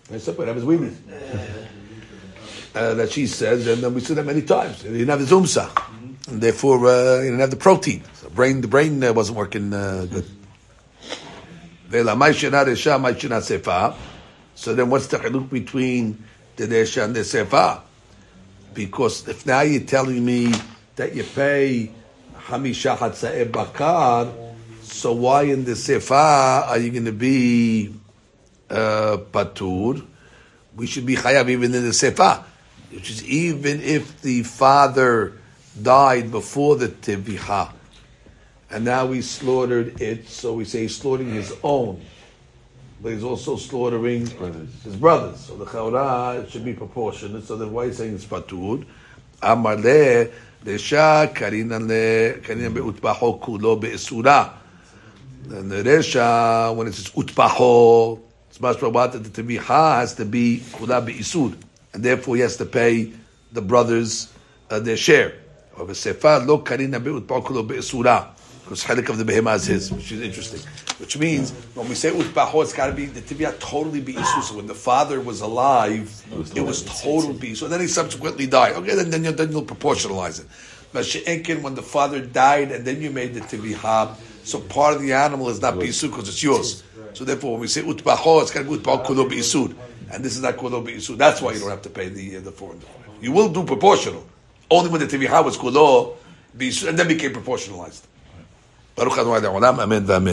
That's 0.08 0.26
it, 0.26 0.36
he 0.36 0.44
have 0.44 0.56
his 0.56 0.64
weenies. 0.64 0.96
Uh, 2.74 2.94
that 2.94 3.10
she 3.10 3.26
says, 3.26 3.66
and 3.66 3.82
then 3.82 3.94
we 3.94 4.00
said 4.00 4.16
that 4.16 4.26
many 4.26 4.42
times. 4.42 4.82
He 4.82 4.90
didn't 4.90 5.08
have 5.08 5.20
the 5.20 5.34
zumsa. 5.34 5.68
And 6.28 6.40
therefore, 6.40 6.86
uh, 6.86 7.18
he 7.18 7.24
didn't 7.24 7.40
have 7.40 7.50
the 7.50 7.56
protein. 7.56 8.02
So 8.14 8.28
brain, 8.28 8.60
the 8.60 8.68
brain 8.68 9.02
uh, 9.02 9.12
wasn't 9.12 9.38
working 9.38 9.72
uh, 9.72 10.06
good. 10.10 10.26
Vela, 10.26 10.36
my 10.36 10.36
shena 11.06 11.06
resha, 11.06 11.06
my 11.06 11.06
shena 11.06 11.06
sefa. 11.06 11.77
So 11.90 12.02
then 12.04 12.18
what's 14.90 15.06
the 15.06 15.18
haluk 15.18 15.48
between 15.48 16.22
the 16.56 16.66
resha 16.66 17.04
and 17.04 17.14
the 17.14 17.20
sefa? 17.20 17.80
Because 18.74 19.26
if 19.26 19.46
now 19.46 19.62
you're 19.62 19.80
telling 19.82 20.22
me 20.24 20.52
that 20.96 21.14
you 21.14 21.24
pay 21.24 21.90
hamisha 22.46 22.96
hatza'e 22.96 23.50
bakar, 23.50 24.28
So 24.82 25.12
why 25.12 25.42
in 25.42 25.64
the 25.64 25.72
sefa 25.72 26.66
are 26.68 26.78
you 26.78 26.90
going 26.90 27.04
to 27.04 27.12
be 27.12 27.94
uh, 28.68 29.18
patur? 29.32 30.04
We 30.76 30.86
should 30.86 31.06
be 31.06 31.16
chayav 31.16 31.48
even 31.48 31.74
in 31.74 31.84
the 31.84 31.90
sefa, 31.90 32.44
which 32.90 33.10
is 33.10 33.24
even 33.24 33.80
if 33.80 34.20
the 34.22 34.42
father 34.42 35.34
died 35.80 36.30
before 36.30 36.76
the 36.76 36.88
tevicha, 36.88 37.72
and 38.70 38.84
now 38.84 39.10
he 39.10 39.22
slaughtered 39.22 40.00
it, 40.00 40.28
so 40.28 40.52
we 40.52 40.64
say 40.64 40.82
he's 40.82 40.96
slaughtering 40.96 41.30
his 41.32 41.54
own, 41.62 42.00
but 43.02 43.12
he's 43.12 43.24
also 43.24 43.56
slaughtering 43.56 44.26
Brothers. 44.26 44.82
his 44.82 44.96
brothers. 44.96 45.40
So 45.40 45.56
the 45.56 45.64
chaura 45.64 46.48
should 46.50 46.64
be 46.64 46.74
proportionate. 46.74 47.44
So 47.44 47.56
then 47.56 47.72
why 47.72 47.84
you 47.86 47.92
saying 47.92 48.14
it's 48.14 48.24
patur? 48.24 48.84
Amar 49.42 49.76
le 49.76 50.26
resha 50.64 51.34
karina 51.34 51.78
le 51.78 52.40
karina 52.40 52.70
beutbaho 52.70 53.40
kulo 53.40 53.80
be'esura. 53.80 54.52
And 55.50 55.70
the 55.70 55.82
resha 55.82 56.74
when 56.74 56.88
it 56.88 56.94
says 56.94 57.08
utbaho, 57.12 58.20
it's 58.50 58.60
much 58.60 58.82
about 58.82 59.12
that 59.12 59.20
the 59.20 59.42
teviha 59.42 60.00
has 60.00 60.14
to 60.16 60.26
be 60.26 60.58
kula 60.72 61.06
be'isud, 61.06 61.56
and 61.94 62.04
therefore 62.04 62.36
he 62.36 62.42
has 62.42 62.56
to 62.58 62.66
pay 62.66 63.12
the 63.52 63.62
brothers 63.62 64.30
uh, 64.68 64.78
their 64.78 64.96
share. 64.96 65.34
Of 65.72 65.78
However, 65.78 65.92
sefa 65.92 66.46
lo 66.46 66.58
karina 66.58 67.00
beutbaho 67.00 67.44
kulo 67.44 67.66
be'esura. 67.66 68.34
Because 68.68 68.84
chelik 68.84 69.08
of 69.08 69.16
the 69.16 69.24
behema 69.24 69.56
is 69.56 69.64
his, 69.64 69.90
which 69.90 70.12
is 70.12 70.20
interesting. 70.20 70.60
Which 70.98 71.16
means 71.16 71.52
when 71.74 71.88
we 71.88 71.94
say 71.94 72.10
utbaho, 72.10 72.62
it's 72.62 72.74
got 72.74 72.88
to 72.88 72.92
be 72.92 73.06
the 73.06 73.22
tibia 73.22 73.52
totally 73.52 74.02
be 74.02 74.12
isu. 74.12 74.42
So 74.42 74.56
when 74.56 74.66
the 74.66 74.74
father 74.74 75.22
was 75.22 75.40
alive, 75.40 76.22
it 76.54 76.60
was 76.60 76.82
total 76.82 77.32
be 77.32 77.54
So 77.54 77.66
then 77.66 77.80
he 77.80 77.86
subsequently 77.86 78.46
died. 78.46 78.74
Okay, 78.74 78.94
then 78.94 79.08
then, 79.08 79.24
you, 79.24 79.32
then 79.32 79.52
you'll 79.52 79.64
proportionalize 79.64 80.40
it. 80.40 80.46
But 80.92 81.06
she'enkin 81.06 81.62
when 81.62 81.76
the 81.76 81.82
father 81.82 82.20
died 82.20 82.70
and 82.70 82.84
then 82.84 83.00
you 83.00 83.10
made 83.10 83.32
the 83.32 83.40
tibia, 83.40 84.14
so 84.44 84.60
part 84.60 84.96
of 84.96 85.00
the 85.00 85.14
animal 85.14 85.48
is 85.48 85.62
not 85.62 85.76
bisu 85.76 86.10
because 86.10 86.28
it's 86.28 86.42
yours. 86.42 86.82
So 87.14 87.24
therefore, 87.24 87.52
when 87.52 87.62
we 87.62 87.68
say 87.68 87.80
utbaho, 87.80 88.42
it's 88.42 88.50
got 88.50 88.64
to 88.64 88.70
be 88.70 88.76
utbaho 88.76 89.02
kulo 89.02 89.26
biisud, 89.30 89.74
and 90.12 90.22
this 90.22 90.36
is 90.36 90.42
not 90.42 90.58
kulo 90.58 90.86
biisud. 90.86 91.16
That's 91.16 91.40
why 91.40 91.54
you 91.54 91.60
don't 91.60 91.70
have 91.70 91.80
to 91.82 91.90
pay 91.90 92.10
the 92.10 92.36
uh, 92.36 92.40
the 92.40 92.52
four 92.52 92.72
and 92.72 92.82
the 92.82 92.86
five. 92.86 93.22
You 93.22 93.32
will 93.32 93.48
do 93.48 93.64
proportional 93.64 94.26
only 94.70 94.90
when 94.90 95.00
the 95.00 95.06
tibia 95.06 95.40
was 95.40 95.56
kulo 95.56 96.18
biisud 96.54 96.90
and 96.90 96.98
then 96.98 97.08
became 97.08 97.32
proportionalized. 97.32 98.02
Baruch 98.98 99.18
Adonai 99.18 99.40
Le'olam, 99.40 99.78
Amen 99.80 100.04
v'Amen. 100.04 100.26